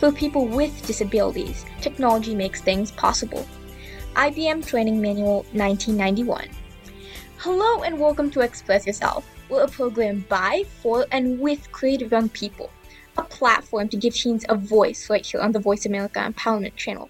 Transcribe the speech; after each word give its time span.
For 0.00 0.10
people 0.10 0.48
with 0.48 0.86
disabilities, 0.88 1.64
technology 1.80 2.34
makes 2.34 2.60
things 2.60 2.90
possible. 2.90 3.46
IBM 4.16 4.66
Training 4.66 5.00
Manual 5.00 5.46
1991. 5.52 6.48
Hello 7.38 7.84
and 7.84 8.00
welcome 8.00 8.28
to 8.32 8.40
Express 8.40 8.86
Yourself. 8.86 9.24
We're 9.48 9.62
a 9.62 9.68
program 9.68 10.24
by, 10.28 10.64
for, 10.82 11.06
and 11.12 11.38
with 11.38 11.70
creative 11.70 12.10
young 12.10 12.28
people. 12.28 12.70
A 13.16 13.22
platform 13.22 13.88
to 13.90 13.96
give 13.96 14.14
teens 14.14 14.44
a 14.48 14.56
voice 14.56 15.08
right 15.08 15.24
here 15.24 15.40
on 15.40 15.52
the 15.52 15.60
Voice 15.60 15.86
America 15.86 16.18
Empowerment 16.18 16.74
Channel. 16.74 17.08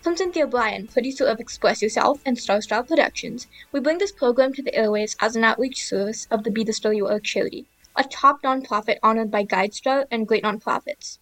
From 0.00 0.16
Cynthia 0.16 0.46
Bryan, 0.46 0.86
producer 0.86 1.26
of 1.26 1.40
Express 1.40 1.82
Yourself 1.82 2.20
and 2.24 2.38
Star 2.38 2.62
Star 2.62 2.84
Productions, 2.84 3.48
we 3.72 3.80
bring 3.80 3.98
this 3.98 4.12
program 4.12 4.52
to 4.54 4.62
the 4.62 4.74
airways 4.74 5.16
as 5.20 5.34
an 5.34 5.44
outreach 5.44 5.84
service 5.84 6.28
of 6.30 6.44
the 6.44 6.50
Be 6.52 6.62
the 6.62 6.72
Star 6.72 6.94
You 6.94 7.08
Are 7.08 7.18
charity, 7.18 7.66
a 7.96 8.04
top 8.04 8.42
nonprofit 8.42 8.98
honored 9.02 9.32
by 9.32 9.44
GuideStar 9.44 10.06
and 10.12 10.28
great 10.28 10.44
nonprofits. 10.44 11.18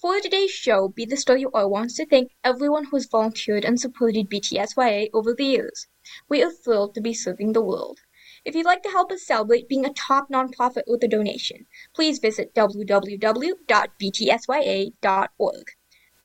For 0.00 0.18
today's 0.18 0.50
show, 0.50 0.88
Be 0.88 1.04
the 1.04 1.18
Star 1.18 1.36
You 1.36 1.50
Are 1.52 1.68
wants 1.68 1.96
to 1.96 2.06
thank 2.06 2.32
everyone 2.42 2.84
who 2.84 2.96
has 2.96 3.04
volunteered 3.04 3.66
and 3.66 3.78
supported 3.78 4.30
BTSYA 4.30 5.10
over 5.12 5.34
the 5.34 5.44
years. 5.44 5.88
We 6.26 6.42
are 6.42 6.50
thrilled 6.50 6.94
to 6.94 7.02
be 7.02 7.12
serving 7.12 7.52
the 7.52 7.60
world. 7.60 8.00
If 8.42 8.54
you'd 8.54 8.64
like 8.64 8.82
to 8.84 8.88
help 8.88 9.12
us 9.12 9.26
celebrate 9.26 9.68
being 9.68 9.84
a 9.84 9.92
top 9.92 10.30
nonprofit 10.30 10.84
with 10.86 11.04
a 11.04 11.08
donation, 11.08 11.66
please 11.94 12.18
visit 12.18 12.54
www.btsya.org. 12.54 13.20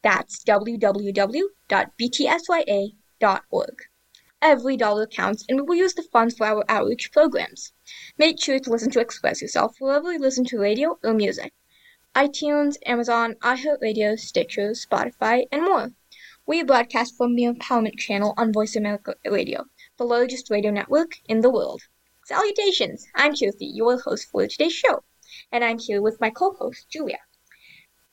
That's 0.01 0.43
www.btsya.org. 0.45 1.41
Every 4.41 4.77
dollar 4.77 5.07
counts, 5.07 5.45
and 5.49 5.59
we 5.59 5.63
will 5.63 5.75
use 5.75 5.95
the 5.95 6.03
funds 6.03 6.37
for 6.37 6.47
our 6.47 6.63
outreach 6.69 7.11
programs. 7.11 7.73
Make 8.17 8.41
sure 8.41 8.57
to 8.57 8.69
listen 8.69 8.91
to 8.91 9.01
Express 9.01 9.41
Yourself 9.41 9.75
wherever 9.79 10.13
you 10.13 10.19
listen 10.19 10.45
to 10.45 10.59
radio 10.59 10.97
or 11.03 11.13
music 11.13 11.51
iTunes, 12.15 12.77
Amazon, 12.85 13.35
iHeartRadio, 13.41 14.17
Stitcher, 14.17 14.69
Spotify, 14.69 15.47
and 15.51 15.63
more. 15.63 15.91
We 16.45 16.63
broadcast 16.63 17.17
from 17.17 17.35
the 17.35 17.43
Empowerment 17.43 17.97
Channel 17.97 18.33
on 18.37 18.53
Voice 18.53 18.77
America 18.77 19.15
Radio, 19.25 19.65
the 19.97 20.05
largest 20.05 20.49
radio 20.49 20.71
network 20.71 21.17
in 21.27 21.41
the 21.41 21.49
world. 21.49 21.81
Salutations! 22.23 23.05
I'm 23.15 23.33
Keerthi, 23.33 23.69
your 23.75 23.99
host 23.99 24.29
for 24.31 24.47
today's 24.47 24.71
show, 24.71 25.03
and 25.51 25.61
I'm 25.61 25.77
here 25.77 26.01
with 26.01 26.21
my 26.21 26.29
co-host, 26.29 26.87
Julia. 26.89 27.17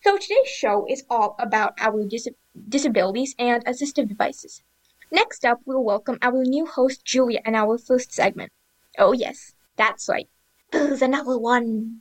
So 0.03 0.19
today's 0.19 0.49
show 0.49 0.85
is 0.91 1.05
all 1.09 1.37
about 1.39 1.75
our 1.79 2.03
dis- 2.03 2.27
disabilities 2.69 3.37
and 3.39 3.65
assistive 3.67 4.09
devices. 4.09 4.65
Next 5.13 5.45
up, 5.45 5.61
we'll 5.65 5.85
welcome 5.85 6.19
our 6.23 6.43
new 6.43 6.67
host, 6.67 7.05
Julia, 7.05 7.41
in 7.47 7.55
our 7.55 7.79
first 7.79 8.13
segment. 8.13 8.51
Oh 8.99 9.13
yes, 9.13 9.55
that's 9.77 10.09
right. 10.09 10.29
There's 10.73 11.03
another 11.03 11.39
one. 11.39 12.01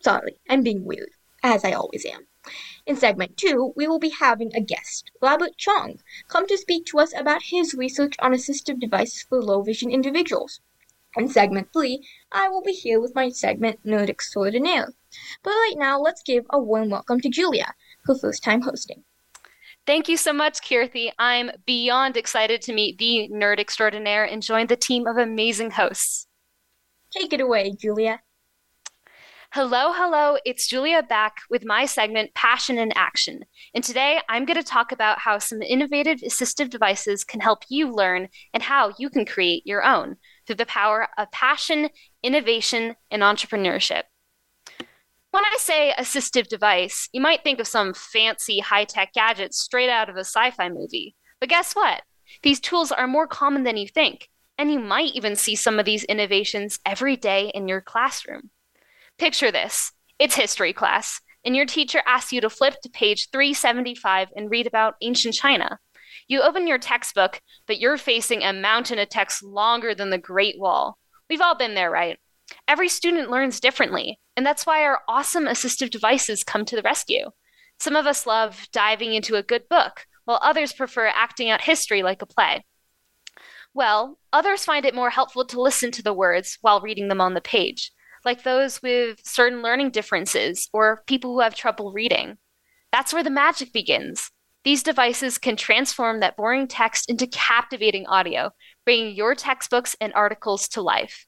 Sorry, 0.00 0.38
I'm 0.48 0.62
being 0.62 0.84
weird 0.84 1.10
as 1.42 1.64
I 1.64 1.72
always 1.72 2.04
am. 2.06 2.26
In 2.86 2.96
segment 2.96 3.36
two, 3.36 3.72
we 3.76 3.86
will 3.86 3.98
be 3.98 4.10
having 4.10 4.50
a 4.54 4.60
guest, 4.60 5.10
Robert 5.20 5.56
Chong, 5.56 6.00
come 6.28 6.46
to 6.46 6.56
speak 6.58 6.86
to 6.86 6.98
us 6.98 7.12
about 7.14 7.42
his 7.44 7.74
research 7.74 8.14
on 8.18 8.32
assistive 8.32 8.80
devices 8.80 9.26
for 9.28 9.42
low 9.42 9.62
vision 9.62 9.90
individuals. 9.90 10.60
In 11.16 11.28
segment 11.28 11.72
three, 11.72 12.06
I 12.30 12.48
will 12.48 12.62
be 12.62 12.72
here 12.72 13.00
with 13.00 13.14
my 13.14 13.30
segment 13.30 13.84
Nerd 13.84 14.08
Extraordinaire. 14.08 14.94
But 15.42 15.50
right 15.50 15.74
now, 15.76 16.00
let's 16.00 16.22
give 16.22 16.44
a 16.50 16.58
warm 16.58 16.90
welcome 16.90 17.20
to 17.20 17.28
Julia, 17.28 17.74
her 18.04 18.14
first 18.14 18.44
time 18.44 18.62
hosting. 18.62 19.04
Thank 19.86 20.08
you 20.08 20.16
so 20.16 20.32
much, 20.32 20.60
Keerthi. 20.60 21.10
I'm 21.18 21.50
beyond 21.66 22.16
excited 22.16 22.62
to 22.62 22.72
meet 22.72 22.98
the 22.98 23.28
nerd 23.32 23.58
extraordinaire 23.58 24.24
and 24.24 24.42
join 24.42 24.68
the 24.68 24.76
team 24.76 25.06
of 25.06 25.16
amazing 25.16 25.72
hosts. 25.72 26.28
Take 27.10 27.32
it 27.32 27.40
away, 27.40 27.72
Julia. 27.72 28.20
Hello, 29.52 29.92
hello. 29.92 30.36
It's 30.44 30.68
Julia 30.68 31.02
back 31.02 31.38
with 31.50 31.64
my 31.64 31.84
segment 31.84 32.32
Passion 32.34 32.78
in 32.78 32.92
Action. 32.92 33.44
And 33.74 33.82
today 33.82 34.20
I'm 34.28 34.44
going 34.44 34.56
to 34.56 34.62
talk 34.62 34.92
about 34.92 35.18
how 35.18 35.38
some 35.38 35.60
innovative 35.60 36.20
assistive 36.20 36.70
devices 36.70 37.24
can 37.24 37.40
help 37.40 37.64
you 37.68 37.92
learn 37.92 38.28
and 38.54 38.62
how 38.62 38.94
you 38.96 39.10
can 39.10 39.26
create 39.26 39.66
your 39.66 39.84
own 39.84 40.18
through 40.46 40.54
the 40.54 40.66
power 40.66 41.08
of 41.18 41.32
passion, 41.32 41.88
innovation, 42.22 42.94
and 43.10 43.22
entrepreneurship. 43.22 44.02
When 45.32 45.44
I 45.44 45.56
say 45.58 45.94
assistive 45.98 46.46
device, 46.46 47.08
you 47.12 47.20
might 47.20 47.42
think 47.42 47.58
of 47.58 47.66
some 47.66 47.92
fancy 47.92 48.60
high 48.60 48.84
tech 48.84 49.12
gadget 49.14 49.52
straight 49.52 49.90
out 49.90 50.08
of 50.08 50.14
a 50.14 50.20
sci 50.20 50.52
fi 50.52 50.68
movie. 50.68 51.16
But 51.40 51.48
guess 51.48 51.72
what? 51.72 52.02
These 52.44 52.60
tools 52.60 52.92
are 52.92 53.08
more 53.08 53.26
common 53.26 53.64
than 53.64 53.76
you 53.76 53.88
think, 53.88 54.28
and 54.56 54.70
you 54.70 54.78
might 54.78 55.12
even 55.14 55.34
see 55.34 55.56
some 55.56 55.80
of 55.80 55.86
these 55.86 56.04
innovations 56.04 56.78
every 56.86 57.16
day 57.16 57.50
in 57.52 57.66
your 57.66 57.80
classroom. 57.80 58.50
Picture 59.20 59.52
this 59.52 59.92
it's 60.18 60.34
history 60.34 60.72
class, 60.72 61.20
and 61.44 61.54
your 61.54 61.66
teacher 61.66 62.00
asks 62.06 62.32
you 62.32 62.40
to 62.40 62.48
flip 62.48 62.76
to 62.82 62.88
page 62.88 63.28
375 63.30 64.28
and 64.34 64.50
read 64.50 64.66
about 64.66 64.94
ancient 65.02 65.34
China. 65.34 65.78
You 66.26 66.40
open 66.40 66.66
your 66.66 66.78
textbook, 66.78 67.42
but 67.66 67.78
you're 67.78 67.98
facing 67.98 68.42
a 68.42 68.54
mountain 68.54 68.98
of 68.98 69.10
text 69.10 69.42
longer 69.42 69.94
than 69.94 70.08
the 70.08 70.16
Great 70.16 70.58
Wall. 70.58 70.96
We've 71.28 71.42
all 71.42 71.54
been 71.54 71.74
there, 71.74 71.90
right? 71.90 72.18
Every 72.66 72.88
student 72.88 73.30
learns 73.30 73.60
differently, 73.60 74.18
and 74.38 74.46
that's 74.46 74.64
why 74.64 74.84
our 74.84 75.00
awesome 75.06 75.44
assistive 75.44 75.90
devices 75.90 76.42
come 76.42 76.64
to 76.64 76.74
the 76.74 76.82
rescue. 76.82 77.28
Some 77.78 77.96
of 77.96 78.06
us 78.06 78.24
love 78.24 78.68
diving 78.72 79.12
into 79.12 79.36
a 79.36 79.42
good 79.42 79.68
book, 79.68 80.06
while 80.24 80.40
others 80.40 80.72
prefer 80.72 81.08
acting 81.08 81.50
out 81.50 81.60
history 81.60 82.02
like 82.02 82.22
a 82.22 82.26
play. 82.26 82.64
Well, 83.74 84.18
others 84.32 84.64
find 84.64 84.86
it 84.86 84.94
more 84.94 85.10
helpful 85.10 85.44
to 85.44 85.60
listen 85.60 85.90
to 85.90 86.02
the 86.02 86.14
words 86.14 86.56
while 86.62 86.80
reading 86.80 87.08
them 87.08 87.20
on 87.20 87.34
the 87.34 87.42
page 87.42 87.92
like 88.24 88.42
those 88.42 88.82
with 88.82 89.20
certain 89.24 89.62
learning 89.62 89.90
differences 89.90 90.68
or 90.72 91.02
people 91.06 91.32
who 91.32 91.40
have 91.40 91.54
trouble 91.54 91.92
reading. 91.92 92.38
That's 92.92 93.12
where 93.12 93.22
the 93.22 93.30
magic 93.30 93.72
begins. 93.72 94.30
These 94.64 94.82
devices 94.82 95.38
can 95.38 95.56
transform 95.56 96.20
that 96.20 96.36
boring 96.36 96.68
text 96.68 97.08
into 97.08 97.26
captivating 97.26 98.06
audio, 98.06 98.50
bringing 98.84 99.14
your 99.14 99.34
textbooks 99.34 99.96
and 100.00 100.12
articles 100.14 100.68
to 100.68 100.82
life. 100.82 101.26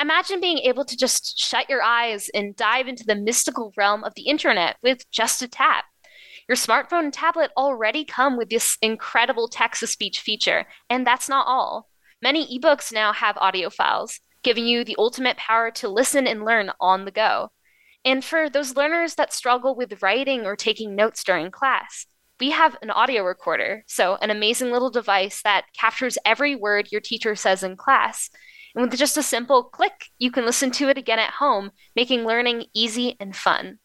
Imagine 0.00 0.40
being 0.40 0.58
able 0.58 0.84
to 0.84 0.96
just 0.96 1.38
shut 1.38 1.68
your 1.68 1.82
eyes 1.82 2.28
and 2.34 2.54
dive 2.54 2.86
into 2.86 3.04
the 3.04 3.16
mystical 3.16 3.72
realm 3.76 4.04
of 4.04 4.14
the 4.14 4.28
internet 4.28 4.76
with 4.82 5.10
just 5.10 5.42
a 5.42 5.48
tap. 5.48 5.86
Your 6.48 6.56
smartphone 6.56 7.04
and 7.04 7.12
tablet 7.12 7.50
already 7.56 8.04
come 8.04 8.36
with 8.36 8.48
this 8.48 8.78
incredible 8.80 9.48
text 9.48 9.80
to 9.80 9.86
speech 9.86 10.20
feature, 10.20 10.66
and 10.88 11.06
that's 11.06 11.28
not 11.28 11.46
all. 11.46 11.88
Many 12.22 12.58
ebooks 12.58 12.92
now 12.92 13.12
have 13.12 13.36
audio 13.38 13.70
files, 13.70 14.20
giving 14.42 14.66
you 14.66 14.84
the 14.84 14.96
ultimate 14.98 15.36
power 15.36 15.70
to 15.72 15.88
listen 15.88 16.26
and 16.26 16.44
learn 16.44 16.70
on 16.80 17.04
the 17.04 17.10
go. 17.10 17.50
And 18.04 18.24
for 18.24 18.48
those 18.48 18.76
learners 18.76 19.14
that 19.16 19.32
struggle 19.32 19.74
with 19.74 20.02
writing 20.02 20.46
or 20.46 20.56
taking 20.56 20.94
notes 20.94 21.24
during 21.24 21.50
class, 21.50 22.06
we 22.40 22.50
have 22.50 22.76
an 22.82 22.90
audio 22.90 23.24
recorder, 23.24 23.84
so 23.88 24.16
an 24.16 24.30
amazing 24.30 24.70
little 24.70 24.90
device 24.90 25.42
that 25.42 25.66
captures 25.76 26.18
every 26.24 26.54
word 26.54 26.92
your 26.92 27.00
teacher 27.00 27.34
says 27.34 27.62
in 27.62 27.76
class. 27.76 28.30
And 28.74 28.88
with 28.88 28.98
just 28.98 29.16
a 29.16 29.22
simple 29.22 29.64
click, 29.64 30.06
you 30.18 30.30
can 30.30 30.46
listen 30.46 30.70
to 30.72 30.88
it 30.88 30.98
again 30.98 31.18
at 31.18 31.34
home, 31.34 31.72
making 31.96 32.24
learning 32.24 32.66
easy 32.74 33.16
and 33.18 33.34
fun. 33.34 33.78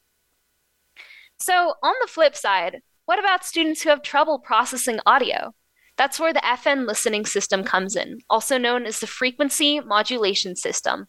So, 1.39 1.73
on 1.81 1.93
the 1.99 2.07
flip 2.07 2.35
side, 2.35 2.81
what 3.05 3.19
about 3.19 3.43
students 3.43 3.81
who 3.81 3.89
have 3.89 4.03
trouble 4.03 4.39
processing 4.39 4.99
audio? 5.05 5.53
That's 5.97 6.19
where 6.19 6.33
the 6.33 6.39
FM 6.39 6.87
listening 6.87 7.25
system 7.25 7.63
comes 7.63 7.95
in, 7.95 8.19
also 8.29 8.57
known 8.57 8.85
as 8.85 8.99
the 8.99 9.07
frequency 9.07 9.79
modulation 9.79 10.55
system. 10.55 11.07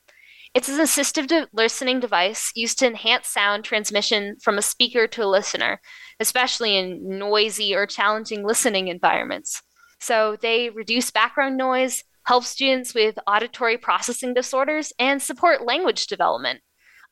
It's 0.54 0.68
an 0.68 0.78
assistive 0.78 1.26
de- 1.26 1.48
listening 1.52 1.98
device 2.00 2.52
used 2.54 2.78
to 2.78 2.86
enhance 2.86 3.28
sound 3.28 3.64
transmission 3.64 4.36
from 4.42 4.56
a 4.56 4.62
speaker 4.62 5.08
to 5.08 5.24
a 5.24 5.26
listener, 5.26 5.80
especially 6.20 6.76
in 6.76 7.18
noisy 7.18 7.74
or 7.74 7.86
challenging 7.86 8.46
listening 8.46 8.88
environments. 8.88 9.62
So 10.00 10.36
they 10.40 10.70
reduce 10.70 11.10
background 11.10 11.56
noise, 11.56 12.04
help 12.26 12.44
students 12.44 12.94
with 12.94 13.18
auditory 13.26 13.78
processing 13.78 14.34
disorders, 14.34 14.92
and 14.98 15.20
support 15.20 15.64
language 15.64 16.06
development. 16.06 16.60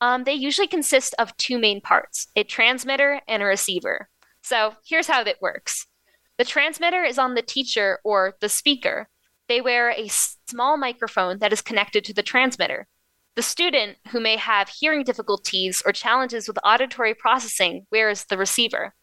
Um, 0.01 0.25
they 0.25 0.35
usually 0.35 0.67
consist 0.69 1.15
of 1.19 1.37
two 1.37 1.59
main 1.59 1.81
parts 1.81 2.29
a 2.37 2.45
transmitter 2.45 3.21
and 3.27 3.43
a 3.43 3.47
receiver. 3.47 4.09
So 4.43 4.75
here's 4.87 5.07
how 5.07 5.23
it 5.23 5.39
works 5.41 5.87
the 6.38 6.44
transmitter 6.44 7.02
is 7.05 7.19
on 7.19 7.34
the 7.34 7.43
teacher 7.43 8.00
or 8.05 8.37
the 8.40 8.49
speaker. 8.49 9.08
They 9.49 9.61
wear 9.61 9.90
a 9.90 10.08
small 10.08 10.76
microphone 10.76 11.38
that 11.38 11.52
is 11.52 11.61
connected 11.61 12.05
to 12.06 12.14
the 12.14 12.23
transmitter. 12.23 12.87
The 13.34 13.43
student, 13.43 13.96
who 14.08 14.20
may 14.20 14.37
have 14.37 14.69
hearing 14.69 15.05
difficulties 15.05 15.82
or 15.84 15.93
challenges 15.93 16.49
with 16.49 16.58
auditory 16.64 17.14
processing, 17.14 17.87
wears 17.90 18.25
the 18.25 18.37
receiver. 18.37 18.94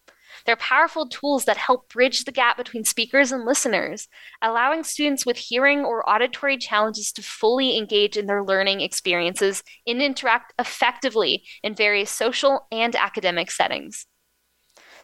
They're 0.46 0.56
powerful 0.56 1.08
tools 1.08 1.46
that 1.46 1.58
help 1.58 1.90
bridge 1.90 2.24
the 2.24 2.32
gap 2.32 2.58
between 2.58 2.84
speakers 2.84 3.32
and 3.32 3.46
listeners, 3.46 4.08
allowing 4.42 4.84
students 4.84 5.26
with 5.26 5.38
hearing 5.38 5.80
or 5.80 6.08
auditory 6.10 6.58
challenges 6.58 7.12
to 7.14 7.22
fully 7.22 7.78
engage 7.78 8.18
in 8.18 8.28
their 8.28 8.44
learning 8.44 8.82
experiences 8.82 9.64
and 9.86 10.02
interact 10.02 10.54
effectively 10.60 11.44
in 11.64 11.76
various 11.76 12.12
social 12.12 12.68
and 12.72 12.96
academic 12.96 13.52
settings. 13.52 14.06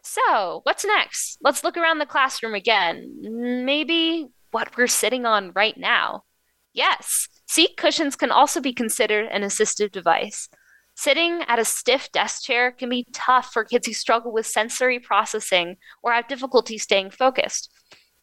So, 0.08 0.60
what's 0.64 0.86
next? 0.86 1.40
Let's 1.42 1.64
look 1.64 1.78
around 1.78 1.98
the 1.98 2.06
classroom 2.06 2.54
again. 2.54 3.66
Maybe 3.66 4.28
what 4.52 4.78
we're 4.78 4.86
sitting 4.86 5.26
on 5.26 5.52
right 5.56 5.76
now. 5.76 6.26
Yes, 6.74 7.28
seat 7.48 7.76
cushions 7.76 8.16
can 8.16 8.30
also 8.30 8.62
be 8.62 8.72
considered 8.72 9.28
an 9.32 9.42
assistive 9.42 9.92
device. 9.92 10.48
Sitting 10.94 11.42
at 11.48 11.58
a 11.58 11.66
stiff 11.66 12.12
desk 12.12 12.44
chair 12.44 12.72
can 12.72 12.88
be 12.88 13.08
tough 13.14 13.50
for 13.52 13.66
kids 13.66 13.88
who 13.88 13.94
struggle 13.94 14.32
with 14.32 14.46
sensory 14.46 15.00
processing 15.00 15.78
or 16.04 16.14
have 16.14 16.28
difficulty 16.28 16.78
staying 16.78 17.10
focused. 17.10 17.72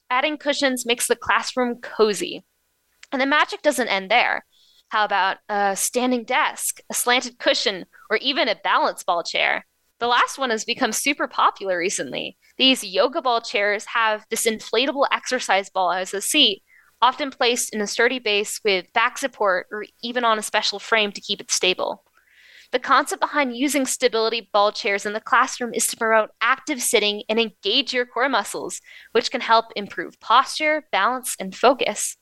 Adding 0.09 0.37
cushions 0.37 0.87
makes 0.87 1.09
the 1.09 1.17
classroom 1.17 1.81
cozy. 1.81 2.45
And 3.11 3.21
the 3.21 3.27
magic 3.27 3.61
doesn't 3.61 3.89
end 3.89 4.09
there. 4.09 4.47
How 4.91 5.05
about 5.05 5.39
a 5.49 5.75
standing 5.75 6.23
desk, 6.23 6.81
a 6.89 6.95
slanted 6.95 7.39
cushion, 7.39 7.87
or 8.09 8.19
even 8.19 8.49
a 8.49 8.55
balance 8.55 9.03
ball 9.03 9.25
chair? 9.25 9.67
The 10.03 10.09
last 10.09 10.37
one 10.37 10.51
has 10.51 10.65
become 10.65 10.91
super 10.91 11.29
popular 11.29 11.79
recently. 11.79 12.37
These 12.59 12.83
yoga 12.83 13.23
ball 13.23 13.41
chairs 13.41 13.85
have 13.95 14.27
this 14.31 14.47
inflatable 14.47 15.07
exercise 15.13 15.71
ball 15.71 15.93
as 15.93 16.13
a 16.13 16.21
seat, 16.21 16.65
often 17.01 17.31
placed 17.31 17.73
in 17.73 17.81
a 17.81 17.87
sturdy 17.87 18.19
base 18.19 18.61
with 18.65 18.93
back 18.93 19.17
support 19.17 19.69
or 19.71 19.85
even 20.03 20.25
on 20.25 20.41
a 20.41 20.43
special 20.43 20.81
frame 20.81 21.13
to 21.13 21.21
keep 21.21 21.41
it 21.41 21.53
stable. 21.53 22.03
The 22.73 22.81
concept 22.81 23.21
behind 23.21 23.57
using 23.57 23.87
stability 23.87 24.51
ball 24.53 24.73
chairs 24.73 25.07
in 25.07 25.13
the 25.13 25.21
classroom 25.21 25.73
is 25.73 25.87
to 25.87 25.97
promote 25.97 26.31
active 26.41 26.83
sitting 26.83 27.23
and 27.29 27.39
engage 27.39 27.95
your 27.95 28.05
core 28.05 28.29
muscles, 28.29 28.81
which 29.13 29.31
can 29.31 29.41
help 29.41 29.67
improve 29.77 30.19
posture, 30.19 30.89
balance, 30.91 31.37
and 31.39 31.55
focus. 31.55 32.17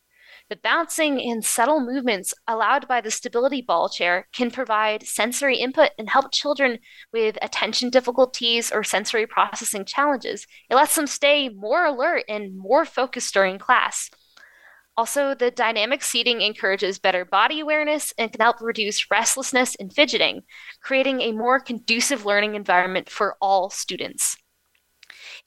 The 0.50 0.56
bouncing 0.56 1.20
and 1.22 1.44
subtle 1.44 1.78
movements 1.78 2.34
allowed 2.48 2.88
by 2.88 3.00
the 3.00 3.12
stability 3.12 3.62
ball 3.62 3.88
chair 3.88 4.26
can 4.32 4.50
provide 4.50 5.06
sensory 5.06 5.56
input 5.58 5.90
and 5.96 6.10
help 6.10 6.32
children 6.32 6.80
with 7.12 7.38
attention 7.40 7.88
difficulties 7.88 8.72
or 8.72 8.82
sensory 8.82 9.28
processing 9.28 9.84
challenges. 9.84 10.48
It 10.68 10.74
lets 10.74 10.96
them 10.96 11.06
stay 11.06 11.50
more 11.50 11.84
alert 11.84 12.24
and 12.28 12.58
more 12.58 12.84
focused 12.84 13.32
during 13.32 13.60
class. 13.60 14.10
Also, 14.96 15.36
the 15.36 15.52
dynamic 15.52 16.02
seating 16.02 16.40
encourages 16.40 16.98
better 16.98 17.24
body 17.24 17.60
awareness 17.60 18.12
and 18.18 18.32
can 18.32 18.40
help 18.40 18.60
reduce 18.60 19.08
restlessness 19.08 19.76
and 19.76 19.92
fidgeting, 19.92 20.42
creating 20.82 21.20
a 21.20 21.30
more 21.30 21.60
conducive 21.60 22.26
learning 22.26 22.56
environment 22.56 23.08
for 23.08 23.36
all 23.40 23.70
students. 23.70 24.36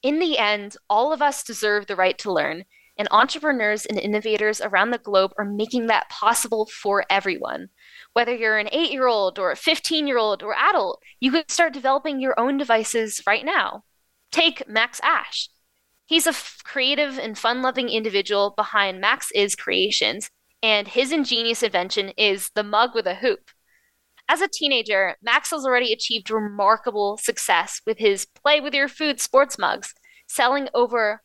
In 0.01 0.19
the 0.19 0.37
end, 0.37 0.77
all 0.89 1.11
of 1.11 1.21
us 1.21 1.43
deserve 1.43 1.87
the 1.87 1.97
right 1.97 2.17
to 2.19 2.31
learn, 2.31 2.63
and 2.97 3.07
entrepreneurs 3.11 3.85
and 3.85 3.99
innovators 3.99 4.61
around 4.61 4.91
the 4.91 4.97
globe 4.97 5.31
are 5.37 5.45
making 5.45 5.87
that 5.87 6.09
possible 6.09 6.67
for 6.67 7.05
everyone. 7.09 7.69
Whether 8.13 8.35
you're 8.35 8.57
an 8.57 8.69
eight 8.71 8.91
year 8.91 9.07
old 9.07 9.39
or 9.39 9.51
a 9.51 9.55
15 9.55 10.07
year 10.07 10.17
old 10.17 10.43
or 10.43 10.55
adult, 10.55 11.01
you 11.19 11.31
can 11.31 11.47
start 11.47 11.73
developing 11.73 12.19
your 12.19 12.39
own 12.39 12.57
devices 12.57 13.21
right 13.25 13.43
now. 13.43 13.83
Take 14.31 14.67
Max 14.67 14.99
Ash. 15.03 15.49
He's 16.05 16.27
a 16.27 16.31
f- 16.31 16.59
creative 16.63 17.17
and 17.17 17.37
fun 17.37 17.61
loving 17.61 17.89
individual 17.89 18.53
behind 18.55 19.01
Max 19.01 19.31
Is 19.33 19.55
Creations, 19.55 20.29
and 20.61 20.87
his 20.87 21.11
ingenious 21.11 21.63
invention 21.63 22.09
is 22.17 22.51
the 22.53 22.63
mug 22.63 22.91
with 22.93 23.07
a 23.07 23.15
hoop. 23.15 23.51
As 24.29 24.41
a 24.41 24.47
teenager, 24.47 25.15
Max 25.21 25.51
has 25.51 25.65
already 25.65 25.91
achieved 25.91 26.29
remarkable 26.29 27.17
success 27.17 27.81
with 27.85 27.97
his 27.97 28.25
Play 28.25 28.61
with 28.61 28.73
Your 28.73 28.87
Food 28.87 29.19
sports 29.19 29.57
mugs, 29.57 29.93
selling 30.27 30.69
over 30.73 31.21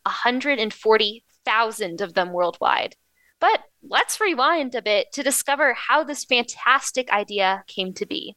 140,000 1.49 2.01
of 2.01 2.15
them 2.15 2.33
worldwide. 2.33 2.97
But 3.41 3.63
let's 3.83 4.21
rewind 4.21 4.75
a 4.75 4.83
bit 4.83 5.13
to 5.13 5.23
discover 5.23 5.75
how 5.75 6.05
this 6.05 6.25
fantastic 6.25 7.11
idea 7.11 7.65
came 7.67 7.93
to 7.95 8.07
be. 8.07 8.37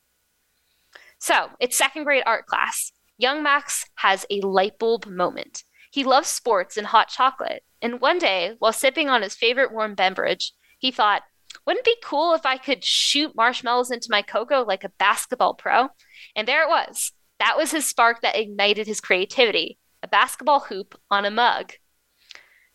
So, 1.20 1.50
it's 1.60 1.78
second 1.78 2.06
grade 2.06 2.24
art 2.26 2.46
class. 2.46 2.92
Young 3.18 3.44
Max 3.44 3.86
has 3.96 4.26
a 4.30 4.42
light 4.42 4.80
bulb 4.80 5.06
moment. 5.06 5.64
He 5.92 6.04
loves 6.04 6.30
sports 6.30 6.78
and 6.78 6.88
hot 6.88 7.10
chocolate, 7.10 7.64
and 7.82 8.00
one 8.00 8.18
day, 8.18 8.56
while 8.60 8.74
sipping 8.74 9.10
on 9.10 9.22
his 9.22 9.36
favorite 9.36 9.74
warm 9.74 9.94
beverage, 9.94 10.54
he 10.80 10.90
thought, 10.90 11.24
wouldn't 11.66 11.86
it 11.86 12.00
be 12.00 12.08
cool 12.08 12.34
if 12.34 12.46
I 12.46 12.58
could 12.58 12.84
shoot 12.84 13.36
marshmallows 13.36 13.92
into 13.92 14.08
my 14.10 14.22
cocoa 14.22 14.64
like 14.64 14.84
a 14.84 14.92
basketball 14.98 15.54
pro? 15.54 15.90
And 16.36 16.48
there 16.48 16.64
it 16.64 16.70
was. 16.70 17.12
That 17.40 17.58
was 17.58 17.72
his 17.72 17.86
spark 17.86 18.22
that 18.22 18.40
ignited 18.40 18.88
his 18.88 19.02
creativity 19.02 19.78
a 20.04 20.08
basketball 20.08 20.62
hoop 20.62 21.00
on 21.12 21.26
a 21.26 21.32
mug. 21.32 21.74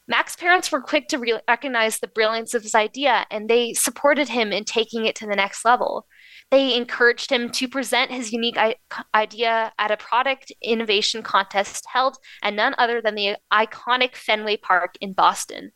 Max's 0.08 0.37
parents 0.37 0.70
were 0.70 0.81
quick 0.81 1.08
to 1.08 1.19
re- 1.19 1.41
recognize 1.49 1.99
the 1.99 2.06
brilliance 2.06 2.55
of 2.55 2.62
his 2.62 2.75
idea 2.75 3.26
and 3.31 3.49
they 3.49 3.73
supported 3.73 4.29
him 4.29 4.53
in 4.53 4.64
taking 4.64 5.05
it 5.05 5.17
to 5.17 5.26
the 5.26 5.35
next 5.35 5.64
level. 5.64 6.06
They 6.50 6.76
encouraged 6.76 7.31
him 7.31 7.50
to 7.50 7.69
present 7.69 8.12
his 8.12 8.32
unique 8.32 8.56
I- 8.56 8.76
idea 9.14 9.73
at 9.79 9.91
a 9.91 9.97
product 9.97 10.53
innovation 10.62 11.23
contest 11.23 11.85
held 11.93 12.19
at 12.43 12.55
none 12.55 12.75
other 12.79 13.03
than 13.03 13.17
the 13.17 13.37
iconic 13.53 14.14
Fenway 14.14 14.58
Park 14.58 14.94
in 15.00 15.12
Boston. 15.12 15.73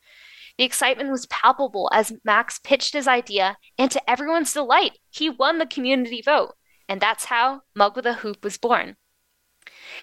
The 0.58 0.64
excitement 0.64 1.10
was 1.10 1.26
palpable 1.26 1.90
as 1.92 2.12
Max 2.22 2.58
pitched 2.58 2.92
his 2.92 3.08
idea, 3.08 3.56
and 3.78 3.90
to 3.90 4.10
everyone's 4.10 4.52
delight, 4.52 4.98
he 5.08 5.30
won 5.30 5.58
the 5.58 5.66
community 5.66 6.22
vote. 6.22 6.54
And 6.88 7.00
that's 7.00 7.24
how 7.24 7.62
Mug 7.74 7.96
with 7.96 8.04
a 8.04 8.14
Hoop 8.14 8.44
was 8.44 8.58
born. 8.58 8.96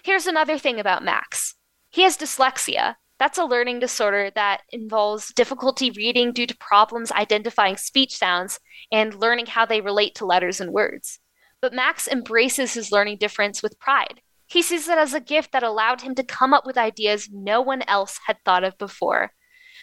Here's 0.02 0.26
another 0.26 0.58
thing 0.58 0.80
about 0.80 1.04
Max 1.04 1.54
he 1.90 2.02
has 2.02 2.18
dyslexia, 2.18 2.96
that's 3.18 3.38
a 3.38 3.44
learning 3.44 3.80
disorder 3.80 4.30
that 4.34 4.62
involves 4.70 5.32
difficulty 5.34 5.90
reading 5.90 6.32
due 6.32 6.46
to 6.46 6.56
problems 6.56 7.10
identifying 7.12 7.76
speech 7.76 8.16
sounds 8.16 8.60
and 8.92 9.14
learning 9.14 9.46
how 9.46 9.66
they 9.66 9.80
relate 9.80 10.14
to 10.16 10.26
letters 10.26 10.60
and 10.60 10.72
words. 10.72 11.18
But 11.60 11.74
Max 11.74 12.06
embraces 12.06 12.74
his 12.74 12.92
learning 12.92 13.18
difference 13.18 13.62
with 13.62 13.80
pride. 13.80 14.20
He 14.46 14.62
sees 14.62 14.88
it 14.88 14.96
as 14.96 15.14
a 15.14 15.20
gift 15.20 15.52
that 15.52 15.62
allowed 15.62 16.02
him 16.02 16.14
to 16.14 16.22
come 16.22 16.54
up 16.54 16.64
with 16.64 16.78
ideas 16.78 17.28
no 17.30 17.60
one 17.60 17.82
else 17.82 18.20
had 18.26 18.38
thought 18.44 18.64
of 18.64 18.78
before. 18.78 19.32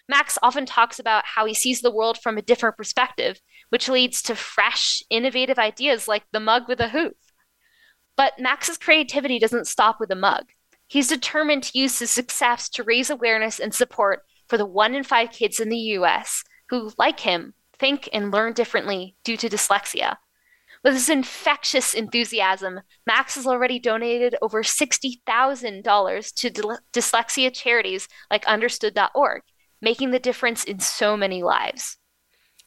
Max 0.08 0.38
often 0.42 0.66
talks 0.66 1.00
about 1.00 1.26
how 1.26 1.46
he 1.46 1.54
sees 1.54 1.82
the 1.82 1.92
world 1.92 2.18
from 2.18 2.38
a 2.38 2.42
different 2.42 2.78
perspective, 2.78 3.40
which 3.70 3.90
leads 3.90 4.22
to 4.24 4.36
fresh, 4.36 5.04
innovative 5.10 5.60
ideas 5.60 6.08
like 6.08 6.24
the 6.32 6.40
mug 6.40 6.64
with 6.68 6.80
a 6.80 6.90
hoop. 6.90 7.18
But 8.16 8.40
Max's 8.40 8.78
creativity 8.78 9.40
doesn't 9.40 9.68
stop 9.68 10.00
with 10.00 10.12
a 10.12 10.16
mug. 10.16 10.46
He's 10.88 11.08
determined 11.08 11.64
to 11.64 11.78
use 11.78 12.00
his 12.00 12.12
success 12.12 12.70
to 12.70 12.84
raise 12.84 13.10
awareness 13.10 13.60
and 13.60 13.74
support 13.74 14.22
for 14.48 14.58
the 14.58 14.66
one 14.66 14.94
in 14.94 15.04
five 15.04 15.32
kids 15.32 15.60
in 15.60 15.70
the 15.70 15.78
US 15.78 16.44
who, 16.70 16.92
like 16.98 17.22
him, 17.22 17.54
think 17.78 18.08
and 18.14 18.32
learn 18.32 18.54
differently 18.54 19.16
due 19.24 19.38
to 19.38 19.50
dyslexia. 19.50 20.18
With 20.84 20.94
his 20.94 21.10
infectious 21.10 21.96
enthusiasm, 21.96 22.82
Max 23.08 23.36
has 23.36 23.48
already 23.48 23.80
donated 23.80 24.36
over 24.40 24.62
$60,000 24.62 26.34
to 26.36 26.50
dyslexia 26.94 27.52
charities 27.52 28.08
like 28.30 28.46
understood.org, 28.46 29.42
making 29.82 30.12
the 30.12 30.20
difference 30.20 30.64
in 30.64 30.80
so 30.80 31.18
many 31.18 31.42
lives. 31.42 31.98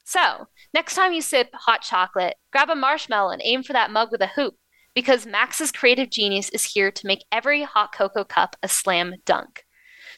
So, 0.04 0.48
next 0.74 0.96
time 0.96 1.12
you 1.12 1.20
sip 1.20 1.50
hot 1.54 1.82
chocolate, 1.82 2.34
grab 2.50 2.70
a 2.70 2.74
marshmallow 2.74 3.30
and 3.30 3.42
aim 3.44 3.62
for 3.62 3.72
that 3.74 3.92
mug 3.92 4.10
with 4.10 4.22
a 4.22 4.28
hoop 4.28 4.56
because 4.98 5.26
Max's 5.26 5.70
creative 5.70 6.10
genius 6.10 6.48
is 6.48 6.64
here 6.64 6.90
to 6.90 7.06
make 7.06 7.24
every 7.30 7.62
hot 7.62 7.94
cocoa 7.94 8.24
cup 8.24 8.56
a 8.64 8.68
slam 8.68 9.14
dunk. 9.24 9.64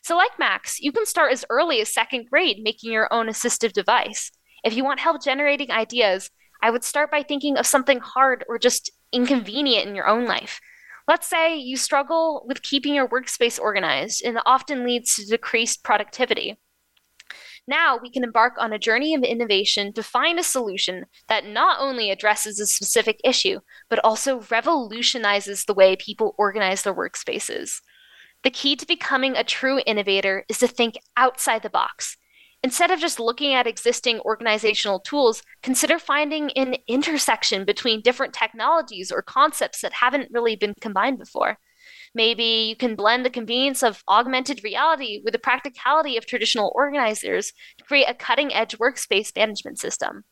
So, 0.02 0.16
like 0.16 0.38
Max, 0.38 0.80
you 0.80 0.90
can 0.90 1.04
start 1.04 1.34
as 1.34 1.44
early 1.50 1.82
as 1.82 1.92
second 1.92 2.30
grade 2.30 2.60
making 2.62 2.90
your 2.90 3.12
own 3.12 3.26
assistive 3.26 3.74
device. 3.74 4.30
If 4.64 4.74
you 4.74 4.82
want 4.82 5.00
help 5.00 5.22
generating 5.22 5.70
ideas, 5.70 6.30
I 6.62 6.70
would 6.70 6.82
start 6.82 7.10
by 7.10 7.22
thinking 7.22 7.58
of 7.58 7.66
something 7.66 8.00
hard 8.00 8.42
or 8.48 8.58
just 8.58 8.90
inconvenient 9.12 9.86
in 9.86 9.94
your 9.94 10.06
own 10.06 10.24
life. 10.24 10.60
Let's 11.06 11.28
say 11.28 11.58
you 11.58 11.76
struggle 11.76 12.46
with 12.48 12.62
keeping 12.62 12.94
your 12.94 13.06
workspace 13.06 13.60
organized, 13.60 14.22
and 14.24 14.38
it 14.38 14.42
often 14.46 14.86
leads 14.86 15.16
to 15.16 15.26
decreased 15.26 15.84
productivity. 15.84 16.58
Now 17.66 17.98
we 18.00 18.10
can 18.10 18.24
embark 18.24 18.54
on 18.58 18.72
a 18.72 18.78
journey 18.78 19.14
of 19.14 19.22
innovation 19.22 19.92
to 19.92 20.02
find 20.02 20.38
a 20.38 20.42
solution 20.42 21.06
that 21.28 21.46
not 21.46 21.80
only 21.80 22.10
addresses 22.10 22.58
a 22.58 22.66
specific 22.66 23.20
issue, 23.24 23.60
but 23.88 24.00
also 24.04 24.42
revolutionizes 24.50 25.64
the 25.64 25.74
way 25.74 25.96
people 25.96 26.34
organize 26.38 26.82
their 26.82 26.94
workspaces. 26.94 27.80
The 28.42 28.50
key 28.50 28.74
to 28.76 28.86
becoming 28.86 29.36
a 29.36 29.44
true 29.44 29.80
innovator 29.86 30.44
is 30.48 30.58
to 30.58 30.66
think 30.66 30.94
outside 31.16 31.62
the 31.62 31.70
box. 31.70 32.16
Instead 32.62 32.90
of 32.90 33.00
just 33.00 33.18
looking 33.18 33.54
at 33.54 33.66
existing 33.66 34.20
organizational 34.20 35.00
tools, 35.00 35.42
consider 35.62 35.98
finding 35.98 36.50
an 36.52 36.76
intersection 36.86 37.64
between 37.64 38.02
different 38.02 38.34
technologies 38.34 39.10
or 39.10 39.22
concepts 39.22 39.80
that 39.80 39.94
haven't 39.94 40.30
really 40.30 40.56
been 40.56 40.74
combined 40.80 41.18
before. 41.18 41.58
Maybe 42.14 42.66
you 42.68 42.76
can 42.76 42.96
blend 42.96 43.24
the 43.24 43.30
convenience 43.30 43.82
of 43.82 44.02
augmented 44.08 44.64
reality 44.64 45.20
with 45.24 45.32
the 45.32 45.38
practicality 45.38 46.16
of 46.16 46.26
traditional 46.26 46.72
organizers 46.74 47.52
to 47.78 47.84
create 47.84 48.06
a 48.08 48.14
cutting 48.14 48.52
edge 48.52 48.76
workspace 48.78 49.34
management 49.36 49.78
system. 49.78 50.24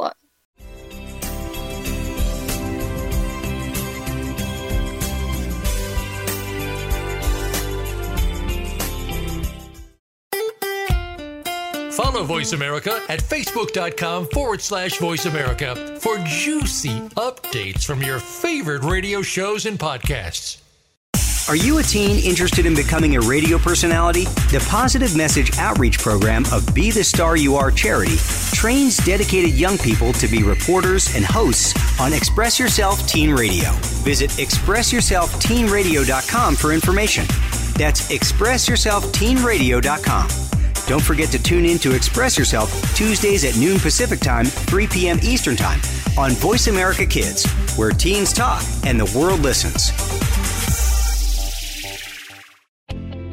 Follow 12.02 12.24
Voice 12.24 12.52
America 12.52 13.00
at 13.08 13.20
facebook.com 13.20 14.26
forward 14.26 14.60
slash 14.60 14.98
voice 14.98 15.24
America 15.24 15.76
for 16.00 16.18
juicy 16.24 16.98
updates 17.10 17.84
from 17.84 18.02
your 18.02 18.18
favorite 18.18 18.82
radio 18.82 19.22
shows 19.22 19.66
and 19.66 19.78
podcasts. 19.78 20.58
Are 21.48 21.54
you 21.54 21.78
a 21.78 21.84
teen 21.84 22.18
interested 22.24 22.66
in 22.66 22.74
becoming 22.74 23.14
a 23.14 23.20
radio 23.20 23.56
personality? 23.56 24.24
The 24.50 24.58
Positive 24.68 25.16
Message 25.16 25.56
Outreach 25.58 26.00
Program 26.00 26.44
of 26.50 26.74
Be 26.74 26.90
the 26.90 27.04
Star 27.04 27.36
You 27.36 27.54
Are 27.54 27.70
charity 27.70 28.16
trains 28.52 28.96
dedicated 28.96 29.54
young 29.54 29.78
people 29.78 30.12
to 30.14 30.26
be 30.26 30.42
reporters 30.42 31.14
and 31.14 31.24
hosts 31.24 31.72
on 32.00 32.12
Express 32.12 32.58
Yourself 32.58 33.06
Teen 33.06 33.30
Radio. 33.30 33.70
Visit 34.02 34.30
expressyourselfteenradio.com 34.30 36.56
for 36.56 36.72
information. 36.72 37.26
That's 37.76 38.10
expressyourselfteenradio.com. 38.10 40.61
Don't 40.86 41.02
forget 41.02 41.30
to 41.30 41.42
tune 41.42 41.64
in 41.64 41.78
to 41.78 41.94
Express 41.94 42.36
Yourself 42.36 42.70
Tuesdays 42.94 43.44
at 43.44 43.56
noon 43.56 43.78
Pacific 43.78 44.20
Time, 44.20 44.44
3 44.44 44.86
p.m. 44.86 45.18
Eastern 45.22 45.56
Time 45.56 45.80
on 46.18 46.32
Voice 46.32 46.66
America 46.66 47.06
Kids, 47.06 47.50
where 47.76 47.90
teens 47.90 48.32
talk 48.32 48.62
and 48.84 48.98
the 48.98 49.18
world 49.18 49.40
listens. 49.40 50.21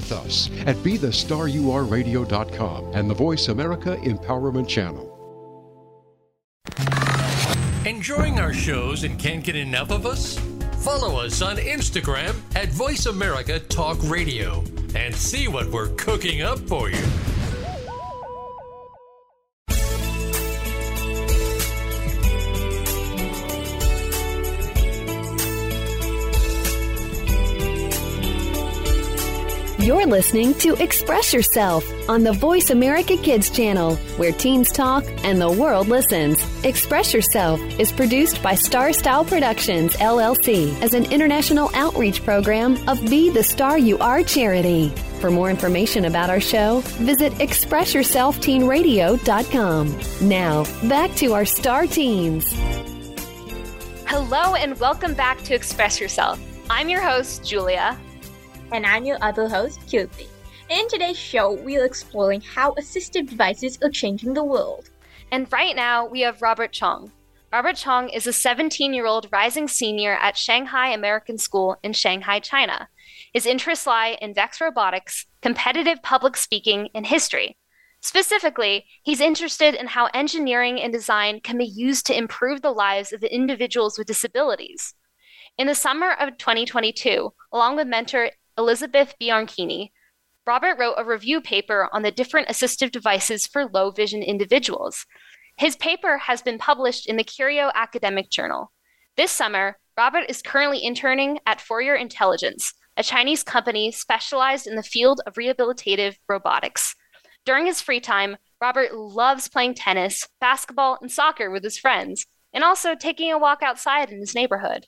with 0.00 0.12
us 0.12 0.48
at 0.66 0.76
BeTheStarYouAreRadio.com 0.76 2.92
and 2.94 3.10
the 3.10 3.14
Voice 3.14 3.48
America 3.48 3.96
Empowerment 4.02 4.68
Channel. 4.68 5.08
Enjoying 7.84 8.38
our 8.38 8.52
shows 8.52 9.02
and 9.04 9.18
can't 9.18 9.42
get 9.44 9.56
enough 9.56 9.90
of 9.90 10.04
us? 10.06 10.38
Follow 10.78 11.20
us 11.20 11.42
on 11.42 11.56
Instagram 11.56 12.34
at 12.56 12.70
Voice 12.70 13.04
America 13.06 13.58
Talk 13.58 13.98
Radio 14.04 14.62
and 14.94 15.12
see 15.14 15.48
what 15.48 15.70
we're 15.70 15.88
cooking 15.96 16.42
up 16.42 16.60
for 16.60 16.90
you. 16.90 17.04
You're 29.90 30.06
listening 30.06 30.54
to 30.58 30.80
Express 30.80 31.34
Yourself 31.34 31.84
on 32.08 32.22
the 32.22 32.32
Voice 32.32 32.70
America 32.70 33.16
Kids 33.16 33.50
channel, 33.50 33.96
where 34.18 34.30
teens 34.30 34.70
talk 34.70 35.04
and 35.24 35.40
the 35.40 35.50
world 35.50 35.88
listens. 35.88 36.40
Express 36.64 37.12
Yourself 37.12 37.60
is 37.76 37.90
produced 37.90 38.40
by 38.40 38.54
Star 38.54 38.92
Style 38.92 39.24
Productions, 39.24 39.96
LLC, 39.96 40.80
as 40.80 40.94
an 40.94 41.10
international 41.10 41.72
outreach 41.74 42.24
program 42.24 42.78
of 42.88 43.04
Be 43.10 43.30
the 43.30 43.42
Star 43.42 43.78
You 43.78 43.98
Are 43.98 44.22
charity. 44.22 44.90
For 45.18 45.28
more 45.28 45.50
information 45.50 46.04
about 46.04 46.30
our 46.30 46.38
show, 46.38 46.82
visit 47.02 47.32
ExpressYourselfTeenRadio.com. 47.32 50.28
Now, 50.28 50.64
back 50.88 51.12
to 51.16 51.32
our 51.32 51.44
star 51.44 51.88
teens. 51.88 52.52
Hello, 54.06 54.54
and 54.54 54.78
welcome 54.78 55.14
back 55.14 55.42
to 55.42 55.52
Express 55.52 56.00
Yourself. 56.00 56.40
I'm 56.70 56.88
your 56.88 57.00
host, 57.00 57.44
Julia 57.44 57.98
and 58.72 58.86
I'm 58.86 59.04
your 59.04 59.18
other 59.20 59.48
host, 59.48 59.80
Keerthi. 59.86 60.26
In 60.68 60.88
today's 60.88 61.18
show, 61.18 61.52
we 61.52 61.76
are 61.76 61.84
exploring 61.84 62.40
how 62.40 62.72
assistive 62.74 63.28
devices 63.28 63.78
are 63.82 63.90
changing 63.90 64.34
the 64.34 64.44
world. 64.44 64.90
And 65.32 65.50
right 65.52 65.74
now, 65.74 66.06
we 66.06 66.20
have 66.20 66.42
Robert 66.42 66.72
Chong. 66.72 67.10
Robert 67.52 67.74
Chong 67.74 68.08
is 68.10 68.28
a 68.28 68.32
17 68.32 68.94
year 68.94 69.06
old 69.06 69.26
rising 69.32 69.66
senior 69.66 70.14
at 70.14 70.36
Shanghai 70.36 70.90
American 70.90 71.38
School 71.38 71.76
in 71.82 71.92
Shanghai, 71.92 72.38
China. 72.38 72.88
His 73.32 73.46
interests 73.46 73.86
lie 73.86 74.16
in 74.20 74.34
VEX 74.34 74.60
robotics, 74.60 75.26
competitive 75.42 76.02
public 76.02 76.36
speaking, 76.36 76.88
and 76.94 77.06
history. 77.06 77.56
Specifically, 78.00 78.86
he's 79.02 79.20
interested 79.20 79.74
in 79.74 79.88
how 79.88 80.06
engineering 80.14 80.80
and 80.80 80.92
design 80.92 81.40
can 81.40 81.58
be 81.58 81.66
used 81.66 82.06
to 82.06 82.16
improve 82.16 82.62
the 82.62 82.70
lives 82.70 83.12
of 83.12 83.22
individuals 83.24 83.98
with 83.98 84.06
disabilities. 84.06 84.94
In 85.58 85.66
the 85.66 85.74
summer 85.74 86.12
of 86.12 86.38
2022, 86.38 87.32
along 87.52 87.76
with 87.76 87.86
mentor 87.86 88.30
Elizabeth 88.60 89.14
Bianchini, 89.18 89.90
Robert 90.46 90.78
wrote 90.78 90.96
a 90.98 91.04
review 91.04 91.40
paper 91.40 91.88
on 91.94 92.02
the 92.02 92.10
different 92.10 92.46
assistive 92.48 92.90
devices 92.90 93.46
for 93.46 93.64
low 93.64 93.90
vision 93.90 94.22
individuals. 94.22 95.06
His 95.56 95.76
paper 95.76 96.18
has 96.18 96.42
been 96.42 96.58
published 96.58 97.08
in 97.08 97.16
the 97.16 97.24
Curieux 97.24 97.70
Academic 97.74 98.28
Journal. 98.28 98.70
This 99.16 99.30
summer, 99.30 99.78
Robert 99.96 100.26
is 100.28 100.42
currently 100.42 100.84
interning 100.84 101.38
at 101.46 101.62
Fourier 101.62 101.94
Intelligence, 101.94 102.74
a 102.98 103.02
Chinese 103.02 103.42
company 103.42 103.90
specialized 103.90 104.66
in 104.66 104.76
the 104.76 104.82
field 104.82 105.22
of 105.26 105.36
rehabilitative 105.36 106.16
robotics. 106.28 106.94
During 107.46 107.64
his 107.64 107.80
free 107.80 108.00
time, 108.00 108.36
Robert 108.60 108.94
loves 108.94 109.48
playing 109.48 109.72
tennis, 109.72 110.28
basketball, 110.38 110.98
and 111.00 111.10
soccer 111.10 111.50
with 111.50 111.64
his 111.64 111.78
friends, 111.78 112.26
and 112.52 112.62
also 112.62 112.94
taking 112.94 113.32
a 113.32 113.38
walk 113.38 113.62
outside 113.62 114.10
in 114.10 114.20
his 114.20 114.34
neighborhood. 114.34 114.86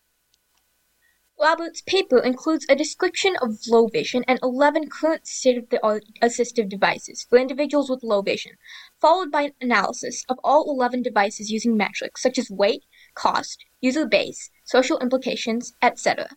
Robert's 1.43 1.81
paper 1.81 2.21
includes 2.21 2.65
a 2.69 2.77
description 2.77 3.35
of 3.43 3.59
low 3.67 3.89
vision 3.89 4.23
and 4.29 4.39
11 4.45 4.89
current 4.89 5.27
state-of-the-art 5.27 6.05
assistive 6.23 6.69
devices 6.69 7.27
for 7.29 7.37
individuals 7.37 7.91
with 7.91 8.05
low 8.05 8.23
vision, 8.23 8.53
followed 9.01 9.33
by 9.33 9.43
an 9.43 9.53
analysis 9.61 10.25
of 10.29 10.39
all 10.45 10.71
11 10.71 11.03
devices 11.03 11.51
using 11.51 11.77
metrics 11.77 12.23
such 12.23 12.39
as 12.39 12.49
weight, 12.49 12.85
cost, 13.17 13.65
user 13.81 14.07
base, 14.07 14.51
social 14.63 15.01
implications, 15.01 15.75
etc. 15.83 16.29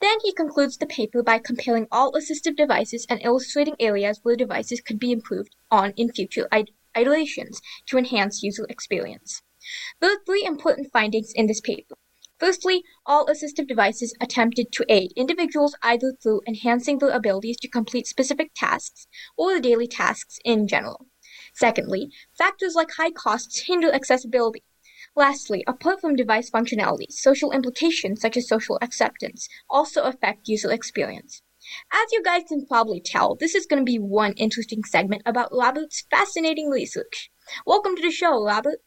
Then 0.00 0.16
he 0.22 0.32
concludes 0.32 0.78
the 0.78 0.86
paper 0.86 1.22
by 1.22 1.40
comparing 1.40 1.86
all 1.92 2.12
assistive 2.12 2.56
devices 2.56 3.04
and 3.10 3.20
illustrating 3.22 3.76
areas 3.78 4.20
where 4.22 4.34
devices 4.34 4.80
could 4.80 4.98
be 4.98 5.12
improved 5.12 5.56
on 5.70 5.90
in 5.98 6.10
future 6.10 6.48
iterations 6.96 7.60
to 7.84 7.98
enhance 7.98 8.42
user 8.42 8.64
experience. 8.70 9.42
There 10.00 10.10
are 10.10 10.24
three 10.24 10.46
important 10.46 10.90
findings 10.90 11.34
in 11.34 11.48
this 11.48 11.60
paper. 11.60 11.96
Firstly, 12.38 12.84
all 13.04 13.26
assistive 13.26 13.66
devices 13.66 14.14
attempted 14.20 14.70
to 14.72 14.86
aid 14.88 15.12
individuals 15.16 15.74
either 15.82 16.12
through 16.22 16.42
enhancing 16.46 16.98
their 16.98 17.10
abilities 17.10 17.56
to 17.58 17.68
complete 17.68 18.06
specific 18.06 18.52
tasks 18.54 19.08
or 19.36 19.54
the 19.54 19.60
daily 19.60 19.88
tasks 19.88 20.38
in 20.44 20.68
general. 20.68 21.06
Secondly, 21.54 22.10
factors 22.36 22.76
like 22.76 22.92
high 22.96 23.10
costs 23.10 23.62
hinder 23.66 23.92
accessibility. 23.92 24.62
Lastly, 25.16 25.64
apart 25.66 26.00
from 26.00 26.14
device 26.14 26.48
functionality, 26.48 27.10
social 27.10 27.50
implications 27.50 28.20
such 28.20 28.36
as 28.36 28.46
social 28.46 28.78
acceptance 28.80 29.48
also 29.68 30.02
affect 30.02 30.46
user 30.46 30.70
experience. 30.70 31.42
As 31.92 32.12
you 32.12 32.22
guys 32.22 32.44
can 32.48 32.66
probably 32.66 33.00
tell, 33.00 33.34
this 33.34 33.56
is 33.56 33.66
going 33.66 33.80
to 33.80 33.84
be 33.84 33.98
one 33.98 34.32
interesting 34.34 34.84
segment 34.84 35.22
about 35.26 35.52
Robert's 35.52 36.04
fascinating 36.08 36.68
research. 36.68 37.30
Welcome 37.66 37.96
to 37.96 38.02
the 38.02 38.12
show, 38.12 38.44
Robert. 38.44 38.78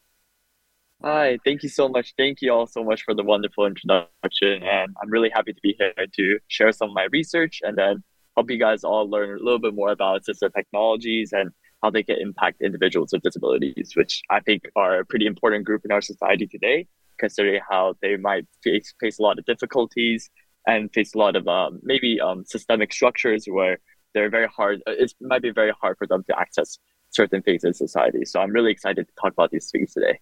Hi, 1.04 1.36
thank 1.44 1.64
you 1.64 1.68
so 1.68 1.88
much. 1.88 2.14
Thank 2.16 2.42
you 2.42 2.52
all 2.52 2.68
so 2.68 2.84
much 2.84 3.02
for 3.02 3.12
the 3.12 3.24
wonderful 3.24 3.66
introduction. 3.66 4.62
And 4.62 4.94
I'm 5.02 5.10
really 5.10 5.30
happy 5.30 5.52
to 5.52 5.60
be 5.60 5.74
here 5.76 5.92
to 6.12 6.38
share 6.46 6.70
some 6.70 6.90
of 6.90 6.94
my 6.94 7.08
research 7.10 7.60
and 7.64 7.76
then 7.76 8.04
help 8.36 8.48
you 8.48 8.56
guys 8.56 8.84
all 8.84 9.10
learn 9.10 9.30
a 9.30 9.42
little 9.42 9.58
bit 9.58 9.74
more 9.74 9.90
about 9.90 10.22
assistive 10.22 10.54
technologies 10.54 11.32
and 11.32 11.50
how 11.82 11.90
they 11.90 12.04
can 12.04 12.20
impact 12.20 12.62
individuals 12.62 13.10
with 13.12 13.22
disabilities, 13.22 13.94
which 13.96 14.22
I 14.30 14.38
think 14.38 14.62
are 14.76 15.00
a 15.00 15.04
pretty 15.04 15.26
important 15.26 15.64
group 15.64 15.84
in 15.84 15.90
our 15.90 16.00
society 16.00 16.46
today, 16.46 16.86
considering 17.18 17.60
how 17.68 17.94
they 18.00 18.16
might 18.16 18.46
face, 18.62 18.94
face 19.00 19.18
a 19.18 19.22
lot 19.22 19.40
of 19.40 19.44
difficulties 19.44 20.30
and 20.68 20.88
face 20.92 21.16
a 21.16 21.18
lot 21.18 21.34
of 21.34 21.48
um, 21.48 21.80
maybe 21.82 22.20
um, 22.20 22.44
systemic 22.44 22.92
structures 22.92 23.46
where 23.46 23.78
they're 24.14 24.30
very 24.30 24.46
hard, 24.46 24.80
it 24.86 25.12
might 25.20 25.42
be 25.42 25.50
very 25.50 25.72
hard 25.80 25.98
for 25.98 26.06
them 26.06 26.22
to 26.28 26.38
access 26.38 26.78
certain 27.10 27.42
things 27.42 27.64
in 27.64 27.74
society. 27.74 28.24
So 28.24 28.38
I'm 28.38 28.52
really 28.52 28.70
excited 28.70 29.08
to 29.08 29.14
talk 29.20 29.32
about 29.32 29.50
these 29.50 29.68
things 29.68 29.94
today. 29.94 30.20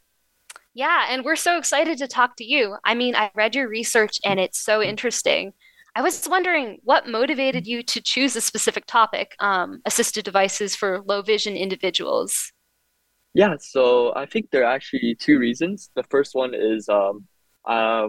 Yeah, 0.75 1.07
and 1.09 1.25
we're 1.25 1.37
so 1.37 1.59
excited 1.59 1.99
to 1.99 2.07
talk 2.07 2.37
to 2.37 2.45
you. 2.45 2.77
I 2.85 2.95
mean, 2.95 3.17
I 3.17 3.31
read 3.35 3.55
your 3.55 3.69
research 3.69 4.19
and 4.25 4.39
it's 4.39 4.59
so 4.59 4.81
interesting. 4.83 5.53
I 5.97 6.03
was 6.03 6.29
wondering 6.29 6.79
what 6.85 7.09
motivated 7.09 7.67
you 7.67 7.83
to 7.83 8.01
choose 8.01 8.37
a 8.37 8.41
specific 8.41 8.87
topic, 8.87 9.35
um, 9.41 9.83
assisted 9.85 10.25
devices 10.25 10.77
for 10.77 11.03
low 11.05 11.23
vision 11.23 11.57
individuals. 11.57 12.53
Yeah, 13.35 13.57
so 13.59 14.15
I 14.15 14.27
think 14.27 14.51
there 14.51 14.63
are 14.63 14.73
actually 14.73 15.17
two 15.17 15.39
reasons. 15.39 15.91
The 15.97 16.05
first 16.05 16.35
one 16.35 16.53
is 16.55 16.89
um, 16.89 17.27
uh, 17.65 18.09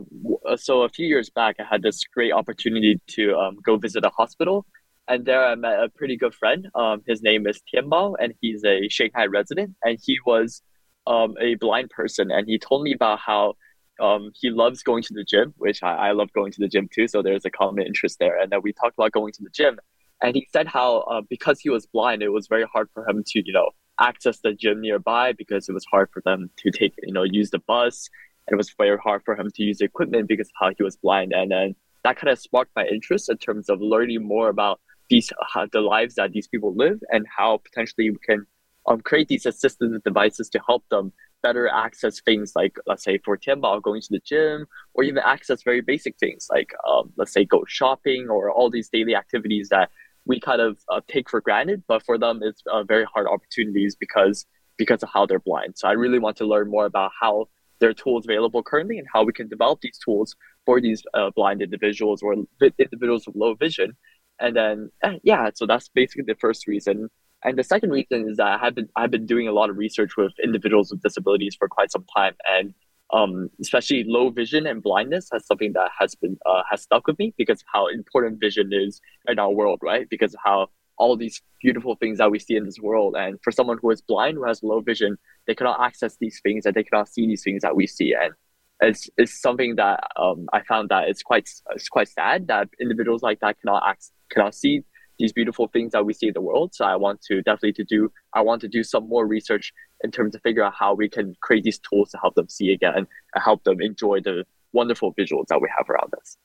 so 0.56 0.84
a 0.84 0.90
few 0.90 1.08
years 1.08 1.30
back, 1.30 1.56
I 1.60 1.64
had 1.64 1.82
this 1.82 2.04
great 2.14 2.32
opportunity 2.32 3.00
to 3.08 3.36
um, 3.36 3.58
go 3.64 3.78
visit 3.78 4.06
a 4.06 4.10
hospital. 4.10 4.66
And 5.08 5.26
there 5.26 5.44
I 5.44 5.56
met 5.56 5.80
a 5.80 5.90
pretty 5.90 6.16
good 6.16 6.34
friend. 6.34 6.68
Um, 6.76 7.02
his 7.08 7.22
name 7.22 7.48
is 7.48 7.62
Tian 7.68 7.90
Bao, 7.90 8.16
and 8.20 8.34
he's 8.40 8.64
a 8.64 8.88
Shanghai 8.88 9.26
resident. 9.26 9.76
And 9.84 10.00
he 10.02 10.20
was 10.26 10.62
um, 11.08 11.36
a 11.40 11.56
blind 11.56 11.90
person, 11.90 12.32
and 12.32 12.48
he 12.48 12.58
told 12.58 12.84
me 12.84 12.94
about 12.94 13.20
how 13.20 13.56
um, 14.00 14.32
he 14.34 14.50
loves 14.50 14.84
going 14.84 15.04
to 15.04 15.14
the 15.14 15.24
gym, 15.24 15.54
which 15.58 15.84
I, 15.84 16.10
I 16.10 16.12
love 16.12 16.32
going 16.34 16.52
to 16.52 16.60
the 16.60 16.68
gym 16.68 16.90
too. 16.94 17.08
So 17.08 17.22
there's 17.22 17.46
a 17.46 17.52
common 17.52 17.86
interest 17.86 18.18
there. 18.20 18.40
And 18.40 18.52
then 18.52 18.62
we 18.64 18.74
talked 18.74 18.96
about 18.98 19.12
going 19.12 19.34
to 19.34 19.44
the 19.44 19.50
gym, 19.50 19.80
and 20.22 20.36
he 20.36 20.48
said 20.52 20.68
how 20.68 21.00
uh, 21.02 21.22
because 21.30 21.60
he 21.60 21.70
was 21.70 21.86
blind, 21.86 22.22
it 22.24 22.30
was 22.30 22.48
very 22.48 22.66
hard 22.72 22.90
for 22.94 23.08
him 23.08 23.24
to 23.28 23.44
you 23.46 23.54
know 23.54 23.70
access 24.00 24.40
the 24.40 24.54
gym 24.54 24.82
nearby 24.82 25.34
because 25.34 25.70
it 25.70 25.74
was 25.74 25.86
hard 25.92 26.10
for 26.12 26.22
them 26.26 26.50
to 26.58 26.72
take 26.72 26.94
you 27.04 27.14
know 27.14 27.24
use 27.24 27.52
the 27.52 27.60
bus. 27.60 28.10
And 28.48 28.56
it 28.56 28.58
was 28.58 28.74
very 28.78 28.98
hard 28.98 29.22
for 29.24 29.36
him 29.36 29.50
to 29.54 29.64
use 29.64 29.78
the 29.78 29.86
equipment 29.86 30.28
because 30.28 30.48
of 30.48 30.54
how 30.60 30.72
he 30.76 30.84
was 30.84 30.96
blind. 30.98 31.32
And 31.32 31.52
then 31.52 31.76
that 32.04 32.18
kind 32.18 32.30
of 32.30 32.40
sparked 32.40 32.72
my 32.76 32.86
interest 32.88 33.30
in 33.30 33.38
terms 33.38 33.70
of 33.70 33.80
learning 33.82 34.26
more 34.26 34.50
about 34.50 34.80
these 35.10 35.32
uh, 35.56 35.68
the 35.72 35.82
lives 35.82 36.16
that 36.16 36.32
these 36.32 36.48
people 36.48 36.74
live 36.76 37.00
and 37.12 37.26
how 37.38 37.58
potentially 37.58 38.10
we 38.10 38.18
can 38.26 38.46
um, 38.88 39.02
create 39.02 39.28
these 39.28 39.46
assistive 39.46 40.04
devices 40.04 40.50
to 40.50 40.60
help 40.66 40.84
them 40.90 41.14
better 41.44 41.68
access 41.68 42.22
things 42.22 42.54
like, 42.56 42.78
let's 42.86 43.04
say, 43.04 43.18
for 43.20 43.38
Tianbao, 43.38 43.82
going 43.82 44.02
to 44.02 44.08
the 44.12 44.20
gym, 44.20 44.66
or 44.94 45.04
even 45.04 45.24
access 45.24 45.64
very 45.64 45.82
basic 45.82 46.18
things 46.18 46.48
like, 46.52 46.74
um, 46.88 47.12
let's 47.18 47.34
say, 47.34 47.46
go 47.46 47.64
shopping 47.68 48.28
or 48.30 48.52
all 48.52 48.70
these 48.70 48.90
daily 48.90 49.16
activities 49.16 49.70
that 49.70 49.90
we 50.26 50.40
kind 50.40 50.62
of 50.62 50.78
uh, 50.90 51.02
take 51.08 51.30
for 51.30 51.42
granted, 51.42 51.84
but 51.88 52.04
for 52.04 52.18
them, 52.18 52.42
it's 52.44 52.62
uh, 52.72 52.84
very 52.84 53.06
hard 53.06 53.28
opportunities 53.28 53.96
because 53.96 54.46
because 54.78 55.04
of 55.04 55.10
how 55.14 55.26
they're 55.26 55.40
blind. 55.40 55.78
So 55.78 55.88
I 55.88 55.92
really 55.92 56.18
want 56.18 56.38
to 56.38 56.46
learn 56.46 56.70
more 56.70 56.86
about 56.86 57.12
how 57.20 57.50
there 57.80 57.90
are 57.90 57.94
tools 57.94 58.26
available 58.26 58.64
currently 58.64 58.98
and 58.98 59.08
how 59.14 59.24
we 59.24 59.34
can 59.34 59.48
develop 59.48 59.82
these 59.82 60.00
tools 60.04 60.36
for 60.66 60.80
these 60.80 61.04
uh, 61.14 61.30
blind 61.36 61.62
individuals 61.62 62.22
or 62.24 62.36
individuals 62.62 63.28
with 63.28 63.36
low 63.36 63.54
vision. 63.56 63.96
And 64.40 64.56
then, 64.56 64.90
eh, 65.04 65.18
yeah, 65.24 65.50
so 65.54 65.68
that's 65.68 65.90
basically 65.90 66.24
the 66.26 66.40
first 66.40 66.68
reason. 66.68 67.10
And 67.44 67.58
the 67.58 67.64
second 67.64 67.90
reason 67.90 68.30
is 68.30 68.38
that 68.38 68.48
I 68.48 68.58
have 68.58 68.76
been 68.76 68.90
I've 68.96 69.12
been 69.12 69.26
doing 69.26 69.48
a 69.48 69.52
lot 69.52 69.70
of 69.70 69.78
research 69.78 70.16
with 70.18 70.34
individuals 70.44 70.92
with 70.92 71.02
disabilities 71.02 71.56
for 71.56 71.68
quite 71.68 71.92
some 71.92 72.06
time, 72.16 72.36
and 72.48 72.74
um, 73.14 73.50
especially 73.60 74.04
low 74.06 74.30
vision 74.30 74.68
and 74.68 74.82
blindness 74.82 75.30
has 75.34 75.46
something 75.46 75.74
that 75.74 75.90
has 75.98 76.16
been 76.16 76.38
uh, 76.46 76.62
has 76.70 76.84
stuck 76.84 77.08
with 77.08 77.18
me 77.18 77.34
because 77.38 77.62
of 77.62 77.68
how 77.74 77.88
important 77.88 78.40
vision 78.40 78.70
is 78.72 79.02
in 79.28 79.40
our 79.40 79.52
world, 79.52 79.80
right? 79.82 80.08
Because 80.10 80.34
of 80.34 80.40
how 80.44 80.68
all 80.98 81.18
these 81.18 81.42
beautiful 81.62 81.96
things 81.96 82.20
that 82.20 82.30
we 82.30 82.38
see 82.38 82.56
in 82.56 82.66
this 82.66 82.80
world, 82.80 83.16
and 83.18 83.40
for 83.44 83.52
someone 83.52 83.80
who 83.82 83.90
is 83.90 84.02
blind 84.02 84.38
who 84.38 84.46
has 84.46 84.62
low 84.62 84.82
vision, 84.82 85.18
they 85.48 85.56
cannot 85.56 85.82
access 85.82 86.18
these 86.18 86.40
things 86.42 86.66
and 86.66 86.76
they 86.76 86.84
cannot 86.84 87.10
see 87.10 87.26
these 87.26 87.44
things 87.44 87.64
that 87.64 87.76
we 87.76 87.88
see, 87.88 88.14
and 88.14 88.34
it's, 88.82 89.10
it's 89.18 89.40
something 89.40 89.76
that 89.76 90.04
um, 90.16 90.48
I 90.54 90.62
found 90.64 90.90
that 90.90 91.08
it's 91.08 91.24
quite 91.24 91.50
it's 91.72 91.90
quite 91.90 92.08
sad 92.08 92.48
that 92.48 92.70
individuals 92.80 93.24
like 93.24 93.40
that 93.40 93.60
cannot 93.60 93.84
access, 93.88 94.12
cannot 94.30 94.54
see 94.54 94.84
these 95.22 95.34
beautiful 95.34 95.68
things 95.68 95.92
that 95.92 96.06
we 96.06 96.14
see 96.14 96.28
in 96.28 96.34
the 96.34 96.42
world. 96.42 96.74
So 96.74 96.86
I 96.86 96.96
want 96.96 97.22
to 97.24 97.42
definitely 97.42 97.74
to 97.74 97.84
do 97.84 98.12
I 98.34 98.42
want 98.42 98.62
to 98.62 98.68
do 98.68 98.84
some 98.84 99.08
more 99.08 99.26
research 99.26 99.74
in 100.04 100.12
terms 100.12 100.36
of 100.36 100.42
figure 100.42 100.64
out 100.64 100.74
how 100.78 100.94
we 100.94 101.08
can 101.08 101.36
create 101.42 101.64
these 101.64 101.80
tools 101.80 102.10
to 102.12 102.18
help 102.18 102.36
them 102.36 102.50
see 102.50 102.72
again 102.74 102.94
and 102.96 103.08
help 103.36 103.64
them 103.64 103.82
enjoy 103.82 104.22
the 104.22 104.46
wonderful 104.74 105.14
visuals 105.14 105.48
that 105.48 105.62
we 105.62 105.70
have 105.78 105.90
around 105.90 106.14
us. 106.20 106.38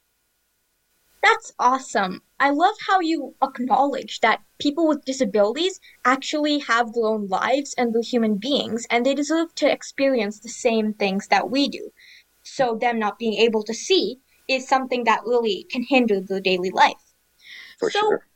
That's 1.22 1.52
awesome. 1.58 2.22
I 2.38 2.50
love 2.50 2.76
how 2.86 3.00
you 3.00 3.34
acknowledge 3.42 4.20
that 4.20 4.42
people 4.60 4.86
with 4.86 5.04
disabilities 5.04 5.80
actually 6.04 6.58
have 6.60 6.92
their 6.92 7.06
own 7.06 7.26
lives 7.26 7.74
and 7.76 7.92
they're 7.92 8.02
human 8.02 8.36
beings 8.36 8.86
and 8.90 9.04
they 9.04 9.14
deserve 9.14 9.54
to 9.56 9.72
experience 9.72 10.38
the 10.38 10.48
same 10.48 10.92
things 10.92 11.26
that 11.28 11.50
we 11.50 11.68
do. 11.68 11.90
So 12.42 12.76
them 12.80 12.98
not 12.98 13.18
being 13.18 13.34
able 13.40 13.64
to 13.64 13.74
see 13.74 14.20
is 14.48 14.68
something 14.68 15.02
that 15.04 15.22
really 15.24 15.66
can 15.68 15.82
hinder 15.82 16.20
their 16.20 16.40
daily 16.40 16.70
life. 16.70 16.94
For 17.80 17.90
so, 17.90 17.98
sure 17.98 18.26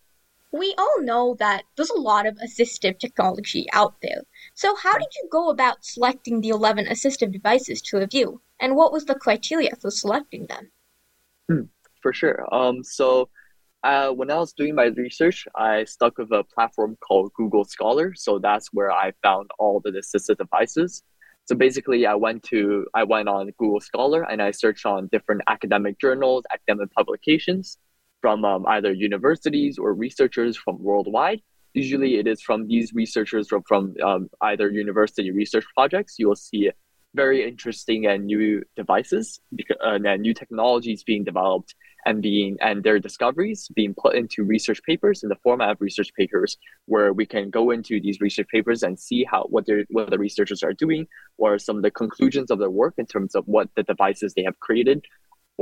we 0.53 0.75
all 0.77 1.03
know 1.03 1.37
that 1.39 1.65
there's 1.77 1.91
a 1.91 2.01
lot 2.01 2.27
of 2.27 2.37
assistive 2.37 2.99
technology 2.99 3.67
out 3.73 3.95
there. 4.03 4.23
So, 4.55 4.75
how 4.77 4.99
did 4.99 5.09
you 5.17 5.29
go 5.31 5.51
about 5.51 5.85
selecting 5.85 6.41
the 6.41 6.49
11 6.49 6.87
assistive 6.87 7.33
devices 7.33 7.81
to 7.83 7.99
review, 7.99 8.41
and 8.59 8.77
what 8.77 8.93
was 8.93 9.05
the 9.05 9.15
criteria 9.15 9.71
for 9.81 9.91
selecting 9.91 10.47
them? 10.47 10.71
Hmm, 11.49 11.63
for 12.03 12.13
sure. 12.13 12.47
Um, 12.53 12.83
so, 12.83 13.29
uh, 13.83 14.11
when 14.11 14.31
I 14.31 14.39
was 14.39 14.53
doing 14.53 14.75
my 14.75 14.87
research, 14.87 15.47
I 15.55 15.85
stuck 15.85 16.19
with 16.19 16.31
a 16.33 16.45
platform 16.45 16.99
called 17.01 17.33
Google 17.35 17.65
Scholar. 17.65 18.13
So 18.15 18.39
that's 18.39 18.69
where 18.73 18.93
I 18.93 19.13
found 19.23 19.51
all 19.59 19.81
the 19.81 19.91
assistive 19.91 20.37
devices. 20.37 21.03
So 21.47 21.57
basically, 21.57 22.07
I 22.07 22.15
went 22.15 22.43
to 22.45 22.87
I 22.95 23.05
went 23.05 23.29
on 23.29 23.51
Google 23.59 23.81
Scholar 23.81 24.23
and 24.23 24.43
I 24.43 24.51
searched 24.51 24.85
on 24.85 25.09
different 25.11 25.43
academic 25.49 25.99
journals, 25.99 26.45
academic 26.53 26.93
publications, 26.93 27.79
from 28.21 28.45
um, 28.45 28.67
either 28.67 28.93
universities 28.93 29.79
or 29.79 29.95
researchers 29.95 30.57
from 30.57 30.83
worldwide. 30.83 31.41
Usually, 31.75 32.17
it 32.17 32.27
is 32.27 32.43
from 32.43 32.67
these 32.67 32.93
researchers 32.93 33.49
from, 33.49 33.63
from 33.63 33.95
um, 34.05 34.29
either 34.43 34.69
university 34.71 35.31
research 35.31 35.65
projects. 35.77 36.17
You 36.19 36.29
will 36.29 36.37
see 36.37 36.71
very 37.15 37.47
interesting 37.47 38.07
and 38.07 38.27
new 38.27 38.63
devices 38.77 39.41
uh, 39.85 39.99
and 40.05 40.23
new 40.23 40.35
technologies 40.35 41.03
being 41.03 41.25
developed 41.25 41.75
and 42.07 42.23
being 42.23 42.57
and 42.61 42.83
their 42.83 42.99
discoveries 42.99 43.69
being 43.75 43.95
put 43.95 44.15
into 44.15 44.45
research 44.45 44.81
papers 44.85 45.23
in 45.23 45.29
the 45.29 45.37
format 45.43 45.71
of 45.71 45.81
research 45.81 46.13
papers 46.17 46.57
where 46.87 47.13
we 47.13 47.27
can 47.27 47.51
go 47.51 47.71
into 47.71 48.01
these 48.01 48.21
research 48.21 48.47
papers 48.49 48.83
and 48.83 48.99
see 48.99 49.25
how 49.25 49.45
what 49.51 49.67
they 49.67 49.85
what 49.91 50.09
the 50.11 50.19
researchers 50.19 50.63
are 50.63 50.73
doing 50.73 51.07
or 51.37 51.59
some 51.59 51.77
of 51.77 51.83
the 51.83 51.91
conclusions 51.91 52.51
of 52.51 52.59
their 52.59 52.71
work 52.71 52.95
in 52.97 53.07
terms 53.07 53.35
of 53.35 53.45
what 53.47 53.69
the 53.75 53.83
devices 53.83 54.33
they 54.35 54.43
have 54.43 54.59
created 54.61 55.05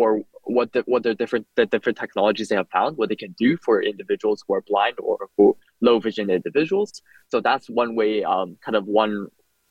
or 0.01 0.09
what 0.45 0.73
the 0.75 0.83
what 0.93 1.03
the 1.03 1.15
different 1.15 1.47
the 1.57 1.67
different 1.67 1.99
technologies 1.99 2.49
they 2.49 2.61
have 2.63 2.71
found 2.79 2.97
what 2.97 3.09
they 3.11 3.21
can 3.25 3.35
do 3.47 3.51
for 3.65 3.83
individuals 3.83 4.43
who 4.45 4.55
are 4.55 4.65
blind 4.73 4.97
or 5.09 5.17
who 5.37 5.57
low 5.87 5.97
vision 6.07 6.31
individuals 6.31 6.91
so 7.33 7.41
that's 7.49 7.67
one 7.69 7.93
way 8.01 8.13
um, 8.25 8.57
kind 8.65 8.77
of 8.77 8.85
one 8.87 9.27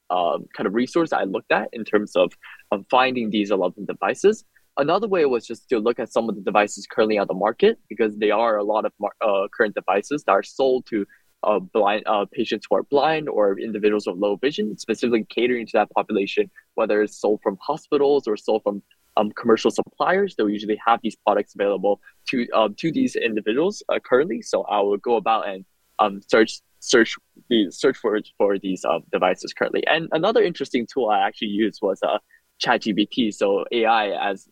um, 0.10 0.46
kind 0.56 0.68
of 0.68 0.74
resource 0.74 1.12
I 1.14 1.24
looked 1.24 1.52
at 1.52 1.70
in 1.74 1.84
terms 1.84 2.16
of, 2.16 2.32
of 2.72 2.86
finding 2.90 3.30
these 3.30 3.52
11 3.52 3.86
devices. 3.86 4.46
Another 4.78 5.08
way 5.08 5.26
was 5.26 5.46
just 5.46 5.68
to 5.70 5.80
look 5.80 6.00
at 6.00 6.12
some 6.12 6.30
of 6.30 6.36
the 6.36 6.42
devices 6.42 6.86
currently 6.88 7.18
on 7.18 7.28
the 7.28 7.34
market 7.34 7.80
because 7.90 8.16
there 8.18 8.36
are 8.36 8.58
a 8.58 8.64
lot 8.64 8.86
of 8.86 8.94
uh, 9.22 9.48
current 9.56 9.74
devices 9.76 10.24
that 10.26 10.32
are 10.32 10.44
sold 10.44 10.86
to 10.88 11.06
uh, 11.44 11.60
blind 11.60 12.04
uh, 12.06 12.26
patients 12.32 12.68
who 12.70 12.76
are 12.76 12.84
blind 12.84 13.28
or 13.30 13.60
individuals 13.60 14.08
with 14.08 14.18
low 14.18 14.36
vision, 14.36 14.78
specifically 14.78 15.26
catering 15.30 15.66
to 15.66 15.72
that 15.74 15.90
population, 15.92 16.50
whether 16.76 17.02
it's 17.02 17.20
sold 17.20 17.40
from 17.42 17.58
hospitals 17.62 18.28
or 18.28 18.38
sold 18.38 18.62
from 18.64 18.82
um, 19.18 19.32
commercial 19.32 19.72
suppliers. 19.72 20.36
They'll 20.36 20.50
usually 20.50 20.80
have 20.86 21.00
these 21.02 21.16
products 21.16 21.56
available 21.56 22.00
to 22.30 22.48
um, 22.52 22.76
to 22.76 22.92
these 22.92 23.16
individuals 23.16 23.84
uh, 23.90 24.00
currently. 24.00 24.42
So 24.42 24.64
I 24.64 24.80
will 24.82 24.98
go 24.98 25.16
about 25.16 25.48
and 25.50 25.66
um, 26.00 26.22
search 26.28 26.62
search 26.80 27.16
the 27.50 27.72
search 27.72 27.98
for 27.98 28.20
for 28.38 28.60
these 28.60 28.86
uh, 28.86 29.00
devices 29.12 29.54
currently. 29.54 29.86
And 29.88 30.08
another 30.12 30.42
interesting 30.42 30.88
tool 30.92 31.10
I 31.10 31.20
actually 31.20 31.50
used 31.50 31.80
was 31.82 32.00
uh, 32.04 32.20
ChatGPT. 32.64 33.34
So 33.34 33.66
AI, 33.72 34.32
as 34.32 34.48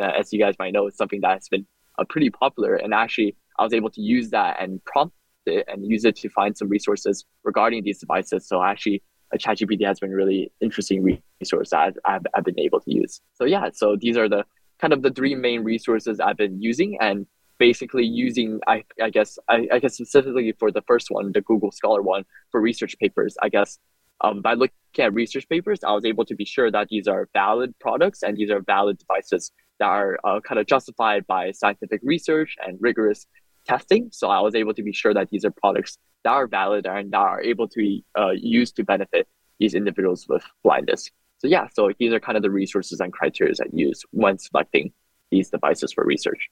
uh, 0.00 0.12
as 0.18 0.32
you 0.32 0.38
guys 0.38 0.54
might 0.58 0.72
know, 0.72 0.86
is 0.86 0.96
something 0.96 1.20
that 1.22 1.32
has 1.32 1.48
been 1.48 1.66
uh, 1.98 2.04
pretty 2.08 2.30
popular. 2.30 2.76
And 2.76 2.94
actually, 2.94 3.36
I 3.58 3.64
was 3.64 3.72
able 3.72 3.90
to 3.90 4.00
use 4.00 4.30
that 4.30 4.56
and 4.60 4.84
prompt 4.84 5.14
it 5.46 5.64
and 5.68 5.84
use 5.86 6.04
it 6.04 6.16
to 6.16 6.28
find 6.30 6.56
some 6.56 6.68
resources 6.68 7.24
regarding 7.42 7.84
these 7.84 7.98
devices. 7.98 8.48
So 8.48 8.62
actually, 8.62 9.02
uh, 9.02 9.13
ChatGPT 9.38 9.86
has 9.86 10.00
been 10.00 10.10
really 10.10 10.50
interesting 10.60 11.20
resource 11.40 11.70
that 11.70 11.96
I've, 12.04 12.22
I've 12.34 12.44
been 12.44 12.58
able 12.58 12.80
to 12.80 12.94
use. 12.94 13.20
So 13.34 13.44
yeah, 13.44 13.70
so 13.72 13.96
these 14.00 14.16
are 14.16 14.28
the 14.28 14.44
kind 14.78 14.92
of 14.92 15.02
the 15.02 15.10
three 15.10 15.34
main 15.34 15.64
resources 15.64 16.20
I've 16.20 16.36
been 16.36 16.60
using 16.60 16.98
and 17.00 17.26
basically 17.58 18.04
using 18.04 18.60
I, 18.66 18.84
I 19.00 19.10
guess 19.10 19.38
I, 19.48 19.68
I 19.72 19.78
guess 19.78 19.94
specifically 19.94 20.52
for 20.58 20.70
the 20.70 20.82
first 20.82 21.06
one 21.10 21.32
the 21.32 21.40
google 21.40 21.70
scholar 21.70 22.02
one 22.02 22.24
for 22.50 22.60
research 22.60 22.96
papers 22.98 23.36
i 23.42 23.48
guess 23.48 23.78
um, 24.20 24.42
by 24.42 24.54
looking 24.54 24.74
at 24.98 25.14
research 25.14 25.48
papers 25.48 25.80
i 25.86 25.92
was 25.92 26.04
able 26.04 26.24
to 26.24 26.34
be 26.34 26.44
sure 26.44 26.70
that 26.70 26.88
these 26.88 27.06
are 27.06 27.28
valid 27.32 27.74
products 27.78 28.22
and 28.22 28.36
these 28.36 28.50
are 28.50 28.60
valid 28.60 28.98
devices 28.98 29.52
that 29.78 29.86
are 29.86 30.18
uh, 30.24 30.40
kind 30.40 30.58
of 30.58 30.66
justified 30.66 31.26
by 31.26 31.52
scientific 31.52 32.00
research 32.02 32.56
and 32.64 32.78
rigorous 32.80 33.26
testing 33.66 34.08
so 34.12 34.28
i 34.28 34.40
was 34.40 34.54
able 34.54 34.74
to 34.74 34.82
be 34.82 34.92
sure 34.92 35.14
that 35.14 35.28
these 35.30 35.44
are 35.44 35.50
products 35.50 35.98
that 36.24 36.30
are 36.30 36.46
valid 36.46 36.86
and 36.86 37.12
that 37.12 37.18
are 37.18 37.42
able 37.42 37.68
to 37.68 37.78
be 37.78 38.04
uh, 38.18 38.30
used 38.30 38.76
to 38.76 38.84
benefit 38.84 39.28
these 39.58 39.74
individuals 39.74 40.26
with 40.28 40.44
blindness 40.62 41.10
so 41.38 41.46
yeah 41.48 41.66
so 41.74 41.90
these 41.98 42.12
are 42.12 42.20
kind 42.20 42.36
of 42.36 42.42
the 42.42 42.50
resources 42.50 43.00
and 43.00 43.12
criteria 43.12 43.54
i 43.60 43.66
use 43.72 44.02
when 44.10 44.38
selecting 44.38 44.92
these 45.30 45.50
devices 45.50 45.92
for 45.92 46.04
research 46.04 46.48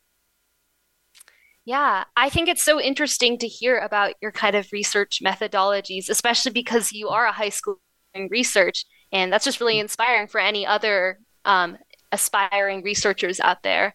yeah, 1.65 2.05
I 2.17 2.29
think 2.29 2.49
it's 2.49 2.63
so 2.63 2.81
interesting 2.81 3.39
to 3.39 3.47
hear 3.47 3.79
about 3.79 4.15
your 4.21 4.33
kind 4.33 4.57
of 4.57 4.73
research 4.73 5.21
methodologies, 5.25 6.09
especially 6.11 6.51
because 6.51 6.93
you 6.93 7.09
are 7.09 7.27
a 7.27 7.33
high 7.33 7.51
school 7.51 7.81
in 8.15 8.29
research. 8.31 8.85
And 9.13 9.33
that's 9.33 9.45
just 9.45 9.61
really 9.61 9.77
mm. 9.77 9.83
inspiring 9.83 10.27
for 10.27 10.41
any 10.41 10.67
other 10.67 11.21
um, 11.45 11.79
aspiring 12.11 12.83
researchers 12.83 13.39
out 13.39 13.63
there. 13.63 13.95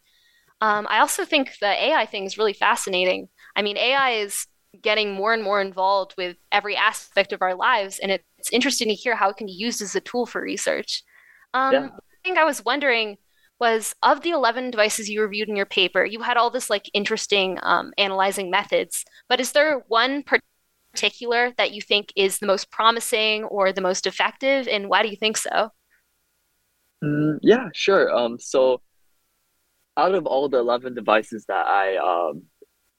Um, 0.62 0.88
I 0.90 1.00
also 1.00 1.24
think 1.24 1.58
the 1.60 1.68
AI 1.68 2.06
thing 2.06 2.26
is 2.26 2.38
really 2.38 2.54
fascinating. 2.54 3.30
I 3.56 3.62
mean, 3.62 3.78
AI 3.78 4.12
is 4.12 4.48
getting 4.82 5.14
more 5.14 5.34
and 5.34 5.44
more 5.44 5.62
involved 5.62 6.16
with 6.18 6.38
every 6.52 6.76
aspect 6.76 7.34
of 7.34 7.42
our 7.42 7.56
lives, 7.56 8.00
and 8.00 8.12
it's 8.12 8.52
interesting 8.52 8.88
to 8.90 8.94
hear 8.94 9.16
how 9.16 9.30
it 9.30 9.38
can 9.38 9.48
be 9.48 9.54
used 9.54 9.82
as 9.82 9.96
a 9.96 10.02
tool 10.02 10.26
for 10.26 10.42
research. 10.42 11.04
Um, 11.54 11.74
yeah. 11.74 11.86
I 11.86 12.18
think 12.24 12.38
I 12.38 12.46
was 12.46 12.64
wondering 12.66 13.18
was 13.60 13.96
of 14.04 14.22
the 14.22 14.30
11 14.30 14.70
devices 14.72 15.10
you 15.10 15.22
reviewed 15.22 15.50
in 15.50 15.56
your 15.56 15.66
paper, 15.66 16.06
you 16.06 16.22
had 16.22 16.38
all 16.38 16.50
this 16.50 16.70
like 16.70 16.90
interesting 16.94 17.58
um, 17.64 17.92
analyzing 17.98 18.52
methods, 18.52 19.04
but 19.30 19.40
is 19.40 19.52
there 19.52 19.84
one 19.88 20.24
particular 20.94 21.54
that 21.58 21.72
you 21.72 21.82
think 21.82 22.12
is 22.16 22.40
the 22.40 22.46
most 22.46 22.70
promising 22.72 23.44
or 23.46 23.72
the 23.72 23.82
most 23.82 24.06
effective, 24.06 24.68
and 24.68 24.90
why 24.90 25.02
do 25.02 25.10
you 25.10 25.16
think 25.16 25.38
so? 25.38 25.70
Mm, 27.04 27.40
yeah, 27.42 27.70
sure. 27.74 28.16
Um, 28.16 28.40
so 28.40 28.82
out 29.98 30.14
of 30.14 30.26
all 30.26 30.48
the 30.48 30.60
11 30.60 30.94
devices 30.94 31.46
that 31.48 31.66
I 31.66 31.98
um, 31.98 32.44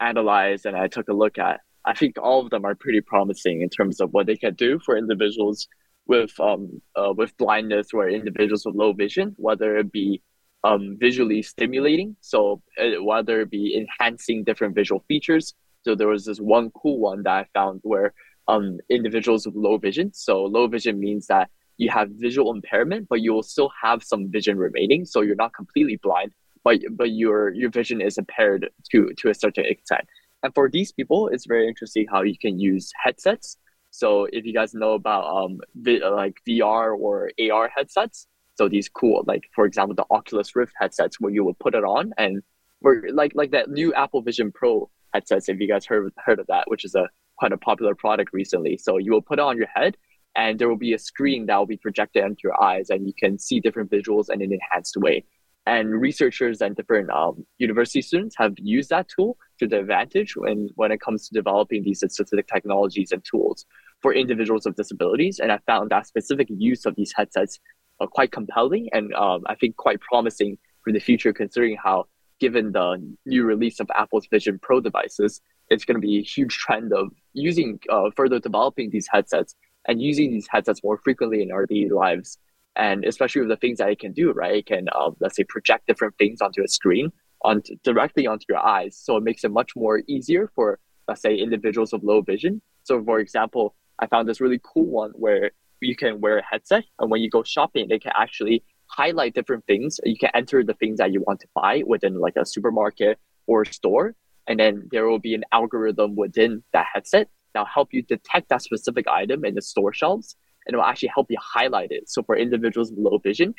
analyzed 0.01 0.67
and 0.67 0.77
I 0.77 0.89
took 0.89 1.09
a 1.09 1.13
look 1.13 1.39
at, 1.39 1.61
I 1.85 1.95
think 1.95 2.17
all 2.21 2.41
of 2.45 2.51
them 2.51 2.65
are 2.65 2.75
pretty 2.75 3.01
promising 3.01 3.63
in 3.63 3.71
terms 3.71 4.01
of 4.01 4.13
what 4.13 4.27
they 4.27 4.37
can 4.37 4.55
do 4.55 4.79
for 4.85 4.97
individuals 4.97 5.69
with 6.07 6.39
um, 6.41 6.83
uh, 6.97 7.13
with 7.17 7.37
blindness 7.37 7.89
or 7.95 8.09
individuals 8.09 8.65
with 8.67 8.75
low 8.75 8.93
vision, 8.93 9.35
whether 9.37 9.77
it 9.77 9.93
be 9.93 10.23
um, 10.65 10.97
visually 10.99 11.43
stimulating. 11.43 12.17
So 12.21 12.63
uh, 12.81 13.03
whether 13.03 13.43
it 13.43 13.51
be 13.51 13.77
enhancing 13.77 14.45
different 14.45 14.75
visual 14.75 15.05
features. 15.07 15.55
So 15.83 15.95
there 15.95 16.09
was 16.09 16.25
this 16.25 16.39
one 16.39 16.71
cool 16.71 16.99
one 16.99 17.23
that 17.23 17.33
I 17.33 17.47
found 17.55 17.81
where 17.85 18.13
um, 18.49 18.79
individuals 18.91 19.47
with 19.47 19.55
low 19.55 19.79
vision. 19.79 20.13
So 20.13 20.45
low 20.45 20.67
vision 20.67 20.99
means 20.99 21.27
that 21.29 21.51
you 21.77 21.91
have 21.91 22.09
visual 22.11 22.53
impairment, 22.53 23.07
but 23.09 23.21
you 23.21 23.33
will 23.33 23.43
still 23.43 23.71
have 23.81 24.03
some 24.03 24.31
vision 24.31 24.59
remaining. 24.59 25.05
So 25.05 25.21
you're 25.21 25.37
not 25.37 25.55
completely 25.55 25.97
blind, 26.03 26.33
but 26.69 26.81
but 27.01 27.11
your 27.23 27.55
your 27.55 27.71
vision 27.71 27.99
is 28.09 28.19
impaired 28.19 28.69
to 28.91 29.11
to 29.19 29.31
a 29.31 29.35
certain 29.35 29.65
extent. 29.65 30.05
And 30.43 30.55
for 30.55 30.69
these 30.69 30.93
people, 30.93 31.29
it's 31.33 31.47
very 31.47 31.67
interesting 31.67 32.07
how 32.13 32.23
you 32.23 32.39
can 32.45 32.61
use 32.61 32.93
headsets. 33.03 33.57
So 33.91 34.29
if 34.37 34.45
you 34.45 34.53
guys 34.53 34.75
know 34.75 34.93
about 34.93 35.25
um 35.37 35.61
vi- 35.87 36.07
like 36.23 36.37
VR 36.47 36.87
or 37.05 37.31
AR 37.45 37.71
headsets, 37.75 38.27
so 38.59 38.69
these 38.69 38.89
cool, 39.01 39.25
like 39.27 39.45
for 39.55 39.65
example, 39.65 39.95
the 39.95 40.09
Oculus 40.11 40.55
Rift 40.55 40.75
headsets 40.81 41.19
where 41.21 41.33
you 41.33 41.43
will 41.43 41.59
put 41.65 41.75
it 41.75 41.85
on 41.85 42.13
and 42.19 42.43
where 42.81 43.03
like 43.21 43.33
like 43.35 43.53
that 43.53 43.71
new 43.71 43.95
Apple 43.95 44.21
Vision 44.21 44.53
Pro 44.53 44.91
headsets, 45.15 45.49
if 45.49 45.59
you 45.61 45.69
guys 45.69 45.87
heard 45.87 46.13
heard 46.27 46.39
of 46.39 46.47
that, 46.49 46.65
which 46.71 46.85
is 46.85 46.95
a 46.95 47.09
quite 47.39 47.53
a 47.53 47.59
popular 47.69 47.95
product 47.95 48.31
recently. 48.35 48.77
So 48.77 48.99
you 48.99 49.13
will 49.13 49.27
put 49.31 49.39
it 49.39 49.49
on 49.51 49.57
your 49.57 49.73
head 49.75 49.97
and 50.37 50.59
there 50.59 50.69
will 50.69 50.85
be 50.89 50.93
a 50.93 50.99
screen 50.99 51.47
that 51.47 51.57
will 51.57 51.73
be 51.75 51.79
projected 51.87 52.25
onto 52.25 52.43
your 52.45 52.61
eyes 52.63 52.91
and 52.91 53.07
you 53.07 53.15
can 53.23 53.39
see 53.39 53.59
different 53.59 53.91
visuals 53.91 54.27
in 54.29 54.43
an 54.43 54.53
enhanced 54.53 54.97
way. 54.99 55.25
And 55.69 56.01
researchers 56.01 56.63
and 56.63 56.75
different 56.75 57.11
um, 57.11 57.45
university 57.59 58.01
students 58.01 58.35
have 58.39 58.55
used 58.57 58.89
that 58.89 59.07
tool 59.15 59.37
to 59.59 59.67
the 59.67 59.81
advantage 59.81 60.35
when, 60.35 60.71
when 60.77 60.91
it 60.91 61.01
comes 61.03 61.29
to 61.29 61.35
developing 61.35 61.83
these 61.83 62.01
specific 62.01 62.47
technologies 62.49 63.13
and 63.13 63.23
tools 63.23 63.67
for 64.01 64.15
individuals 64.15 64.65
with 64.65 64.77
disabilities. 64.77 65.41
And 65.41 65.53
I 65.53 65.59
found 65.67 65.91
that 65.91 66.07
specific 66.07 66.49
use 66.49 66.87
of 66.87 66.97
these 66.97 67.13
headsets 67.15 67.61
uh, 68.01 68.07
quite 68.07 68.33
compelling 68.33 68.89
and 68.95 69.13
um, 69.13 69.43
I 69.47 69.57
think 69.57 69.77
quite 69.77 70.01
promising 70.01 70.57
for 70.83 70.91
the 70.91 71.01
future, 71.01 71.35
considering 71.35 71.77
how, 71.77 72.07
given 72.41 72.73
the 72.73 72.97
new 73.27 73.45
release 73.45 73.79
of 73.79 73.91
Apple's 73.95 74.27
Vision 74.31 74.59
Pro 74.63 74.81
devices, 74.81 75.43
it's 75.69 75.85
going 75.85 76.01
to 76.01 76.07
be 76.07 76.17
a 76.19 76.23
huge 76.23 76.57
trend 76.57 76.95
of 76.95 77.09
using 77.35 77.79
uh, 77.91 78.09
further 78.17 78.39
developing 78.39 78.89
these 78.89 79.09
headsets 79.13 79.55
and 79.87 80.01
using 80.01 80.31
these 80.31 80.49
headsets 80.51 80.83
more 80.83 80.97
frequently 81.05 81.43
in 81.43 81.53
our 81.53 81.67
daily 81.67 81.91
lives. 81.91 82.39
And 82.79 83.05
especially 83.05 83.41
with 83.41 83.51
the 83.51 83.57
things 83.57 83.79
that 83.79 83.91
it 83.91 83.99
can 83.99 84.13
do, 84.13 84.33
right? 84.33 84.57
It 84.57 84.67
can, 84.67 84.87
um, 84.99 85.17
let's 85.21 85.37
say, 85.37 85.45
project 85.45 85.87
different 85.87 86.17
things 86.17 86.41
onto 86.41 86.63
a 86.63 86.69
screen, 86.69 87.11
on 87.43 87.63
directly 87.83 88.27
onto 88.27 88.47
your 88.49 88.65
eyes. 88.65 88.97
So 88.97 89.17
it 89.17 89.25
makes 89.25 89.45
it 89.45 89.51
much 89.51 89.75
more 89.77 90.03
easier 90.07 90.51
for, 90.55 90.79
let's 91.09 91.21
say, 91.21 91.35
individuals 91.37 91.93
with 91.93 92.05
low 92.05 92.23
vision. 92.23 92.63
So, 92.85 93.03
for 93.05 93.19
example, 93.19 93.75
I 93.99 94.07
found 94.07 94.29
this 94.29 94.41
really 94.41 94.61
cool 94.63 94.87
one 94.87 95.11
where 95.11 95.51
you 95.81 95.97
can 95.97 96.21
wear 96.21 96.39
a 96.39 96.45
headset 96.45 96.85
and 96.99 97.11
when 97.11 97.21
you 97.21 97.31
go 97.31 97.43
shopping 97.43 97.89
they 97.89 97.99
can 97.99 98.13
actually 98.17 98.65
highlight 98.87 99.35
different 99.35 99.65
things 99.67 100.01
you 100.05 100.17
can 100.17 100.31
enter 100.35 100.65
the 100.65 100.75
things 100.75 100.99
that 100.99 101.13
you 101.13 101.23
want 101.27 101.41
to 101.41 101.49
buy 101.55 101.83
within 101.87 102.19
like 102.19 102.37
a 102.37 102.45
supermarket 102.45 103.19
or 103.47 103.65
store 103.65 104.15
and 104.47 104.59
then 104.59 104.89
there 104.91 105.07
will 105.07 105.19
be 105.19 105.35
an 105.35 105.45
algorithm 105.53 106.17
within 106.17 106.63
that 106.73 106.87
headset 106.93 107.29
that'll 107.53 107.67
help 107.67 107.89
you 107.93 108.03
detect 108.03 108.49
that 108.49 108.63
specific 108.63 109.07
item 109.07 109.45
in 109.45 109.55
the 109.55 109.63
store 109.63 109.93
shelves 109.93 110.37
and 110.69 110.75
it 110.75 110.77
will 110.77 110.85
actually 110.85 111.11
help 111.15 111.27
you 111.31 111.37
highlight 111.41 111.91
it 111.91 112.09
so 112.09 112.23
for 112.23 112.37
individuals 112.37 112.91
with 112.91 112.99
low 112.99 113.19
vision 113.19 113.55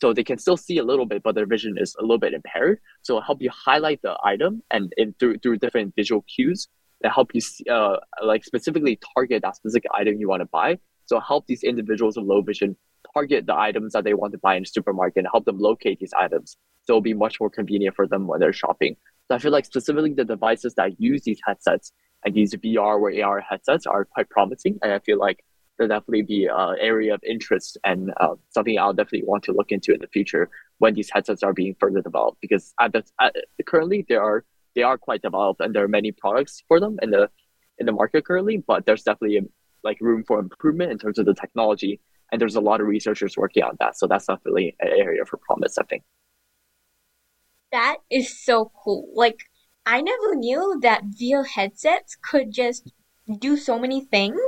so 0.00 0.12
they 0.12 0.24
can 0.24 0.38
still 0.38 0.56
see 0.56 0.78
a 0.78 0.84
little 0.84 1.06
bit 1.06 1.22
but 1.22 1.34
their 1.34 1.46
vision 1.46 1.76
is 1.78 1.94
a 1.98 2.02
little 2.02 2.18
bit 2.18 2.32
impaired 2.32 2.78
so 3.02 3.14
it'll 3.14 3.22
help 3.22 3.42
you 3.42 3.50
highlight 3.50 4.00
the 4.02 4.16
item 4.24 4.62
and, 4.70 4.92
and 4.96 5.18
through, 5.18 5.38
through 5.38 5.58
different 5.58 5.94
visual 5.94 6.22
cues 6.22 6.68
that 7.02 7.12
help 7.12 7.34
you 7.34 7.40
see, 7.40 7.64
uh, 7.68 7.96
like 8.22 8.44
specifically 8.44 8.98
target 9.14 9.42
that 9.42 9.56
specific 9.56 9.90
item 9.94 10.18
you 10.18 10.28
want 10.28 10.40
to 10.40 10.46
buy 10.46 10.78
so 11.06 11.20
help 11.20 11.46
these 11.46 11.62
individuals 11.62 12.16
with 12.16 12.26
low 12.26 12.40
vision 12.40 12.76
target 13.12 13.46
the 13.46 13.56
items 13.56 13.92
that 13.92 14.04
they 14.04 14.14
want 14.14 14.32
to 14.32 14.38
buy 14.38 14.56
in 14.56 14.62
the 14.62 14.66
supermarket 14.66 15.18
and 15.18 15.28
help 15.32 15.44
them 15.44 15.58
locate 15.58 15.98
these 15.98 16.12
items. 16.18 16.56
So 16.84 16.94
it'll 16.94 17.00
be 17.00 17.14
much 17.14 17.40
more 17.40 17.50
convenient 17.50 17.94
for 17.94 18.06
them 18.06 18.26
when 18.26 18.40
they're 18.40 18.52
shopping. 18.52 18.96
So 19.28 19.36
I 19.36 19.38
feel 19.38 19.52
like 19.52 19.64
specifically 19.64 20.14
the 20.14 20.24
devices 20.24 20.74
that 20.74 21.00
use 21.00 21.22
these 21.22 21.40
headsets 21.46 21.92
and 22.24 22.34
these 22.34 22.54
VR 22.54 23.00
or 23.00 23.24
AR 23.24 23.40
headsets 23.40 23.86
are 23.86 24.04
quite 24.04 24.28
promising. 24.30 24.78
And 24.82 24.92
I 24.92 24.98
feel 25.00 25.18
like 25.18 25.44
there'll 25.88 26.00
definitely 26.00 26.22
be 26.22 26.46
an 26.46 26.76
area 26.80 27.14
of 27.14 27.20
interest 27.24 27.78
and 27.84 28.12
uh, 28.20 28.34
something 28.50 28.78
I'll 28.78 28.92
definitely 28.92 29.26
want 29.26 29.44
to 29.44 29.52
look 29.52 29.70
into 29.72 29.92
in 29.92 30.00
the 30.00 30.06
future 30.06 30.50
when 30.78 30.94
these 30.94 31.10
headsets 31.10 31.42
are 31.42 31.52
being 31.52 31.74
further 31.78 32.00
developed. 32.00 32.40
Because 32.40 32.74
at 32.80 32.92
the, 32.92 33.04
at, 33.20 33.34
currently 33.66 34.04
there 34.08 34.22
are 34.22 34.44
they 34.74 34.82
are 34.82 34.96
quite 34.96 35.22
developed 35.22 35.60
and 35.60 35.74
there 35.74 35.84
are 35.84 35.88
many 35.88 36.12
products 36.12 36.62
for 36.66 36.80
them 36.80 36.98
in 37.02 37.10
the 37.10 37.28
in 37.78 37.86
the 37.86 37.92
market 37.92 38.24
currently, 38.24 38.58
but 38.58 38.86
there's 38.86 39.02
definitely 39.02 39.38
a, 39.38 39.42
like 39.82 39.98
room 40.00 40.24
for 40.24 40.38
improvement 40.38 40.92
in 40.92 40.98
terms 40.98 41.18
of 41.18 41.26
the 41.26 41.34
technology, 41.34 42.00
and 42.30 42.40
there's 42.40 42.56
a 42.56 42.60
lot 42.60 42.80
of 42.80 42.86
researchers 42.86 43.36
working 43.36 43.62
on 43.62 43.76
that. 43.80 43.98
So 43.98 44.06
that's 44.06 44.26
definitely 44.26 44.76
an 44.80 44.88
area 44.88 45.24
for 45.24 45.38
promise, 45.38 45.76
I 45.78 45.84
think. 45.84 46.02
That 47.72 47.96
is 48.10 48.44
so 48.44 48.70
cool. 48.84 49.08
Like 49.14 49.40
I 49.84 50.00
never 50.00 50.36
knew 50.36 50.78
that 50.82 51.02
VR 51.04 51.46
headsets 51.46 52.16
could 52.22 52.52
just 52.52 52.92
do 53.38 53.56
so 53.56 53.78
many 53.78 54.04
things. 54.04 54.40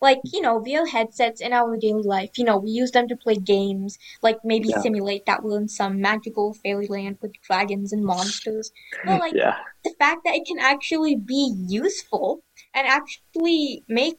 Like, 0.00 0.20
you 0.32 0.40
know, 0.40 0.60
VR 0.60 0.86
headsets 0.86 1.40
in 1.40 1.52
our 1.52 1.76
daily 1.76 2.02
life, 2.02 2.30
you 2.38 2.44
know, 2.44 2.58
we 2.58 2.70
use 2.70 2.92
them 2.92 3.08
to 3.08 3.16
play 3.16 3.36
games, 3.36 3.98
like 4.22 4.38
maybe 4.44 4.68
Yeah. 4.68 4.82
simulate 4.82 5.26
that 5.26 5.42
we're 5.42 5.58
in 5.58 5.68
some 5.68 6.00
magical 6.00 6.54
fairyland 6.54 7.18
with 7.20 7.32
dragons 7.42 7.92
and 7.92 8.04
monsters. 8.04 8.70
But 9.04 9.18
like 9.20 9.34
Yeah, 9.34 9.56
the 9.84 9.94
fact 9.98 10.22
that 10.24 10.34
it 10.34 10.46
can 10.46 10.58
actually 10.58 11.16
be 11.16 11.52
useful 11.68 12.44
and 12.74 12.86
actually 12.86 13.84
make 13.88 14.18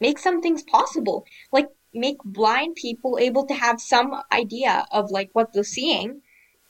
make 0.00 0.18
some 0.18 0.40
things 0.40 0.62
possible 0.62 1.24
like 1.52 1.66
make 1.94 2.18
blind 2.24 2.74
people 2.76 3.18
able 3.20 3.46
to 3.46 3.54
have 3.54 3.80
some 3.80 4.14
idea 4.32 4.86
of 4.92 5.10
like 5.10 5.30
what 5.32 5.52
they're 5.52 5.64
seeing 5.64 6.20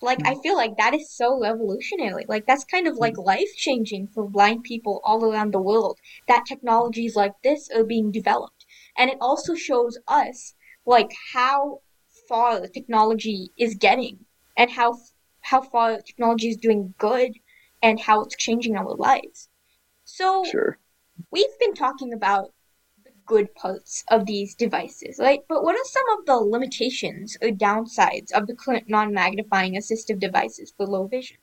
like 0.01 0.19
i 0.25 0.33
mm-hmm. 0.33 0.41
feel 0.41 0.57
like 0.57 0.77
that 0.77 0.95
is 0.95 1.11
so 1.11 1.39
revolutionary 1.41 2.25
like 2.29 2.47
that's 2.47 2.65
kind 2.65 2.87
of 2.87 2.97
like 2.97 3.15
mm-hmm. 3.15 3.27
life 3.27 3.49
changing 3.57 4.07
for 4.07 4.29
blind 4.29 4.63
people 4.63 5.01
all 5.05 5.25
around 5.25 5.53
the 5.53 5.61
world 5.61 5.99
that 6.27 6.45
technologies 6.47 7.17
like 7.17 7.33
this 7.43 7.69
are 7.75 7.85
being 7.85 8.11
developed 8.11 8.65
and 8.97 9.11
it 9.11 9.19
also 9.21 9.55
shows 9.55 9.99
us 10.07 10.55
like 10.87 11.11
how 11.35 11.81
far 12.29 12.61
the 12.61 12.69
technology 12.69 13.51
is 13.57 13.75
getting 13.75 14.19
and 14.57 14.71
how 14.71 14.99
how 15.41 15.63
far 15.63 16.01
technology 16.03 16.49
is 16.49 16.57
doing 16.57 16.95
good 16.99 17.33
and 17.83 18.01
how 18.01 18.23
it's 18.23 18.37
changing 18.37 18.77
our 18.77 18.95
lives. 18.95 19.49
So 20.05 20.45
sure. 20.45 20.79
we've 21.31 21.59
been 21.61 21.75
talking 21.75 22.13
about 22.13 22.53
good 23.29 23.55
parts 23.55 24.05
of 24.11 24.27
these 24.27 24.55
devices, 24.55 25.19
right? 25.19 25.41
But 25.49 25.62
what 25.62 25.77
are 25.77 25.85
some 25.85 26.19
of 26.19 26.27
the 26.27 26.37
limitations 26.37 27.37
or 27.41 27.51
downsides 27.51 28.33
of 28.33 28.47
the 28.47 28.55
current 28.55 28.88
non-magnifying 28.88 29.75
assistive 29.75 30.19
devices 30.19 30.73
for 30.77 30.87
low 30.87 31.07
vision? 31.07 31.37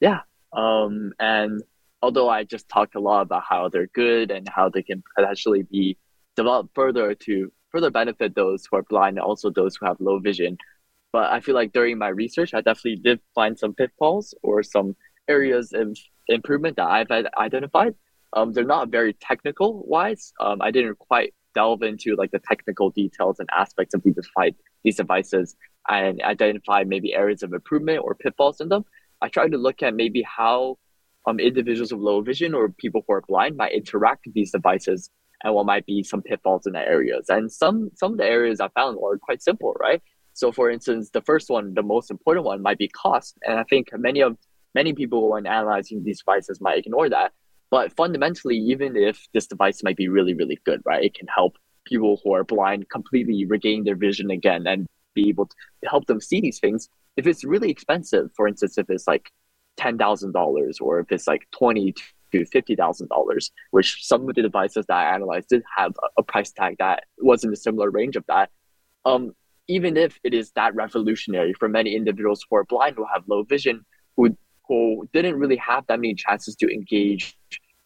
Yeah. 0.00 0.20
Um, 0.52 1.12
and 1.18 1.62
although 2.02 2.28
I 2.28 2.44
just 2.44 2.68
talked 2.68 2.94
a 2.94 3.00
lot 3.00 3.22
about 3.22 3.44
how 3.48 3.68
they're 3.68 3.86
good 3.88 4.30
and 4.30 4.48
how 4.48 4.68
they 4.68 4.82
can 4.82 5.02
potentially 5.16 5.62
be 5.62 5.96
developed 6.36 6.74
further 6.74 7.14
to 7.14 7.52
further 7.70 7.90
benefit 7.90 8.34
those 8.34 8.66
who 8.66 8.76
are 8.76 8.82
blind 8.82 9.16
and 9.16 9.24
also 9.24 9.50
those 9.50 9.76
who 9.76 9.86
have 9.86 10.00
low 10.00 10.18
vision, 10.18 10.56
but 11.12 11.30
I 11.30 11.40
feel 11.40 11.54
like 11.54 11.72
during 11.72 11.98
my 11.98 12.08
research, 12.08 12.54
I 12.54 12.60
definitely 12.60 12.96
did 12.96 13.20
find 13.34 13.58
some 13.58 13.74
pitfalls 13.74 14.34
or 14.42 14.62
some 14.62 14.96
areas 15.28 15.72
of 15.72 15.96
improvement 16.26 16.76
that 16.76 16.88
I've 16.88 17.10
identified. 17.38 17.94
Um, 18.32 18.52
they're 18.52 18.64
not 18.64 18.90
very 18.90 19.14
technical 19.14 19.84
wise. 19.86 20.32
Um, 20.40 20.60
I 20.60 20.70
didn't 20.70 20.98
quite 20.98 21.34
delve 21.54 21.82
into 21.82 22.14
like 22.16 22.30
the 22.30 22.40
technical 22.40 22.90
details 22.90 23.38
and 23.38 23.48
aspects 23.56 23.94
of 23.94 24.02
these 24.02 24.14
device, 24.14 24.54
these 24.84 24.96
devices 24.96 25.56
and 25.88 26.22
identify 26.22 26.84
maybe 26.84 27.14
areas 27.14 27.42
of 27.42 27.52
improvement 27.52 28.00
or 28.04 28.14
pitfalls 28.14 28.60
in 28.60 28.68
them. 28.68 28.84
I 29.22 29.28
tried 29.28 29.52
to 29.52 29.58
look 29.58 29.82
at 29.82 29.94
maybe 29.94 30.22
how 30.22 30.76
um, 31.26 31.40
individuals 31.40 31.92
with 31.92 32.00
low 32.00 32.20
vision 32.20 32.54
or 32.54 32.68
people 32.68 33.04
who 33.06 33.14
are 33.14 33.24
blind 33.26 33.56
might 33.56 33.72
interact 33.72 34.26
with 34.26 34.34
these 34.34 34.52
devices 34.52 35.10
and 35.42 35.54
what 35.54 35.66
might 35.66 35.86
be 35.86 36.02
some 36.02 36.22
pitfalls 36.22 36.66
in 36.66 36.72
the 36.72 36.80
areas. 36.80 37.26
And 37.28 37.50
some 37.50 37.90
some 37.94 38.12
of 38.12 38.18
the 38.18 38.24
areas 38.24 38.60
I 38.60 38.68
found 38.68 38.98
were 38.98 39.18
quite 39.18 39.42
simple, 39.42 39.74
right? 39.80 40.02
So 40.34 40.52
for 40.52 40.70
instance, 40.70 41.10
the 41.10 41.22
first 41.22 41.50
one, 41.50 41.74
the 41.74 41.82
most 41.82 42.10
important 42.10 42.44
one 42.44 42.62
might 42.62 42.78
be 42.78 42.88
cost. 42.88 43.36
And 43.44 43.58
I 43.58 43.64
think 43.64 43.88
many 43.92 44.20
of 44.20 44.36
many 44.74 44.92
people 44.92 45.30
when 45.30 45.46
analyzing 45.46 46.04
these 46.04 46.20
devices 46.20 46.60
might 46.60 46.78
ignore 46.78 47.08
that. 47.08 47.32
But 47.70 47.94
fundamentally, 47.94 48.56
even 48.56 48.96
if 48.96 49.26
this 49.34 49.46
device 49.46 49.82
might 49.82 49.96
be 49.96 50.08
really, 50.08 50.34
really 50.34 50.58
good, 50.64 50.80
right? 50.84 51.04
It 51.04 51.14
can 51.14 51.26
help 51.26 51.56
people 51.84 52.20
who 52.22 52.32
are 52.32 52.44
blind 52.44 52.88
completely 52.88 53.44
regain 53.46 53.84
their 53.84 53.96
vision 53.96 54.30
again 54.30 54.66
and 54.66 54.86
be 55.14 55.28
able 55.28 55.46
to 55.46 55.54
help 55.88 56.06
them 56.06 56.20
see 56.20 56.40
these 56.40 56.58
things. 56.58 56.88
If 57.16 57.26
it's 57.26 57.44
really 57.44 57.70
expensive, 57.70 58.30
for 58.36 58.46
instance, 58.46 58.78
if 58.78 58.88
it's 58.88 59.06
like 59.06 59.30
ten 59.76 59.98
thousand 59.98 60.32
dollars 60.32 60.78
or 60.80 61.00
if 61.00 61.10
it's 61.10 61.26
like 61.26 61.46
twenty 61.50 61.94
to 62.32 62.44
fifty 62.46 62.76
thousand 62.76 63.08
dollars, 63.08 63.50
which 63.70 64.06
some 64.06 64.28
of 64.28 64.34
the 64.34 64.42
devices 64.42 64.86
that 64.86 64.94
I 64.94 65.14
analyzed 65.14 65.48
did 65.48 65.62
have 65.76 65.92
a, 66.16 66.22
price 66.22 66.52
tag 66.52 66.76
that 66.78 67.04
was 67.18 67.44
in 67.44 67.52
a 67.52 67.56
similar 67.56 67.90
range 67.90 68.16
of 68.16 68.24
that. 68.28 68.50
Um, 69.04 69.32
even 69.66 69.96
if 69.96 70.18
it 70.24 70.34
is 70.34 70.50
that 70.52 70.74
revolutionary 70.74 71.52
for 71.54 71.68
many 71.68 71.94
individuals 71.94 72.44
who 72.48 72.56
are 72.56 72.64
blind 72.64 72.96
who 72.96 73.06
have 73.12 73.24
low 73.26 73.42
vision, 73.42 73.84
who 74.68 75.08
didn't 75.12 75.36
really 75.36 75.56
have 75.56 75.86
that 75.88 76.00
many 76.00 76.14
chances 76.14 76.54
to 76.56 76.68
engage 76.68 77.36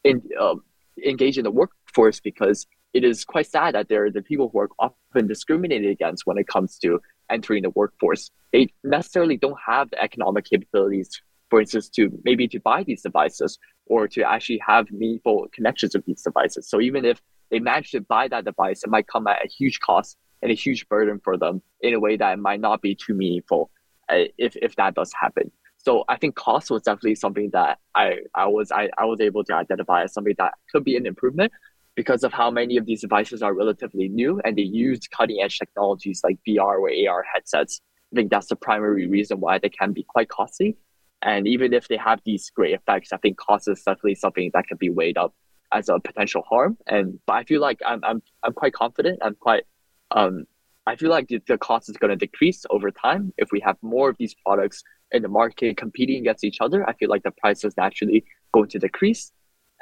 in 0.04 0.22
um, 0.38 0.62
engage 1.06 1.38
in 1.38 1.44
the 1.44 1.50
workforce 1.50 2.20
because 2.20 2.66
it 2.92 3.04
is 3.04 3.24
quite 3.24 3.46
sad 3.46 3.74
that 3.74 3.88
there 3.88 4.04
are 4.04 4.10
the 4.10 4.22
people 4.22 4.50
who 4.52 4.58
are 4.60 4.68
often 4.78 5.26
discriminated 5.26 5.90
against 5.90 6.26
when 6.26 6.36
it 6.36 6.46
comes 6.46 6.78
to 6.78 7.00
entering 7.30 7.62
the 7.62 7.70
workforce. 7.70 8.30
They 8.52 8.68
necessarily 8.84 9.36
don't 9.36 9.58
have 9.66 9.90
the 9.90 10.02
economic 10.02 10.44
capabilities, 10.44 11.08
for 11.48 11.60
instance, 11.60 11.88
to 11.90 12.10
maybe 12.24 12.46
to 12.48 12.60
buy 12.60 12.84
these 12.84 13.02
devices 13.02 13.58
or 13.86 14.06
to 14.08 14.22
actually 14.22 14.60
have 14.66 14.90
meaningful 14.90 15.48
connections 15.52 15.94
with 15.94 16.04
these 16.04 16.22
devices. 16.22 16.68
So 16.68 16.80
even 16.80 17.04
if 17.04 17.20
they 17.50 17.60
manage 17.60 17.92
to 17.92 18.00
buy 18.02 18.28
that 18.28 18.44
device, 18.44 18.84
it 18.84 18.90
might 18.90 19.06
come 19.06 19.26
at 19.26 19.44
a 19.44 19.48
huge 19.48 19.80
cost 19.80 20.16
and 20.42 20.50
a 20.50 20.54
huge 20.54 20.86
burden 20.88 21.20
for 21.22 21.38
them 21.38 21.62
in 21.80 21.94
a 21.94 22.00
way 22.00 22.16
that 22.16 22.38
might 22.38 22.60
not 22.60 22.82
be 22.82 22.94
too 22.94 23.14
meaningful 23.14 23.70
uh, 24.10 24.24
if, 24.36 24.56
if 24.56 24.76
that 24.76 24.94
does 24.94 25.12
happen. 25.18 25.50
So 25.82 26.04
I 26.08 26.16
think 26.16 26.36
cost 26.36 26.70
was 26.70 26.82
definitely 26.82 27.16
something 27.16 27.50
that 27.52 27.78
I, 27.94 28.18
I 28.34 28.46
was 28.46 28.70
I, 28.70 28.88
I 28.96 29.04
was 29.04 29.20
able 29.20 29.44
to 29.44 29.54
identify 29.54 30.04
as 30.04 30.12
something 30.12 30.34
that 30.38 30.54
could 30.70 30.84
be 30.84 30.96
an 30.96 31.06
improvement 31.06 31.52
because 31.94 32.24
of 32.24 32.32
how 32.32 32.50
many 32.50 32.76
of 32.76 32.86
these 32.86 33.00
devices 33.00 33.42
are 33.42 33.52
relatively 33.52 34.08
new 34.08 34.40
and 34.44 34.56
they 34.56 34.62
use 34.62 35.00
cutting 35.08 35.42
edge 35.42 35.58
technologies 35.58 36.22
like 36.24 36.38
VR 36.46 36.78
or 36.78 36.90
AR 36.90 37.24
headsets. 37.34 37.80
I 38.12 38.16
think 38.16 38.30
that's 38.30 38.46
the 38.46 38.56
primary 38.56 39.06
reason 39.06 39.40
why 39.40 39.58
they 39.58 39.68
can 39.68 39.92
be 39.92 40.04
quite 40.04 40.28
costly. 40.28 40.76
And 41.20 41.46
even 41.46 41.72
if 41.72 41.88
they 41.88 41.96
have 41.96 42.20
these 42.24 42.50
great 42.50 42.74
effects, 42.74 43.12
I 43.12 43.16
think 43.18 43.36
cost 43.36 43.68
is 43.68 43.82
definitely 43.82 44.16
something 44.16 44.50
that 44.54 44.66
can 44.66 44.76
be 44.76 44.90
weighed 44.90 45.18
up 45.18 45.34
as 45.72 45.88
a 45.88 45.98
potential 45.98 46.42
harm. 46.48 46.78
And 46.86 47.18
but 47.26 47.34
I 47.34 47.44
feel 47.44 47.60
like 47.60 47.80
I'm 47.86 48.02
I'm 48.04 48.22
I'm 48.42 48.52
quite 48.52 48.72
confident. 48.72 49.18
I'm 49.22 49.34
quite 49.34 49.64
um 50.10 50.46
I 50.86 50.96
feel 50.96 51.10
like 51.10 51.28
the, 51.28 51.58
cost 51.58 51.88
is 51.88 51.96
going 51.96 52.10
to 52.10 52.16
decrease 52.16 52.64
over 52.70 52.90
time 52.90 53.32
if 53.38 53.52
we 53.52 53.60
have 53.60 53.76
more 53.82 54.10
of 54.10 54.16
these 54.18 54.34
products 54.44 54.82
in 55.12 55.22
the 55.22 55.28
market 55.28 55.76
competing 55.76 56.20
against 56.20 56.44
each 56.44 56.60
other. 56.60 56.88
I 56.88 56.94
feel 56.94 57.08
like 57.08 57.22
the 57.22 57.30
price 57.30 57.64
is 57.64 57.76
naturally 57.76 58.24
going 58.52 58.68
to 58.70 58.78
decrease. 58.78 59.30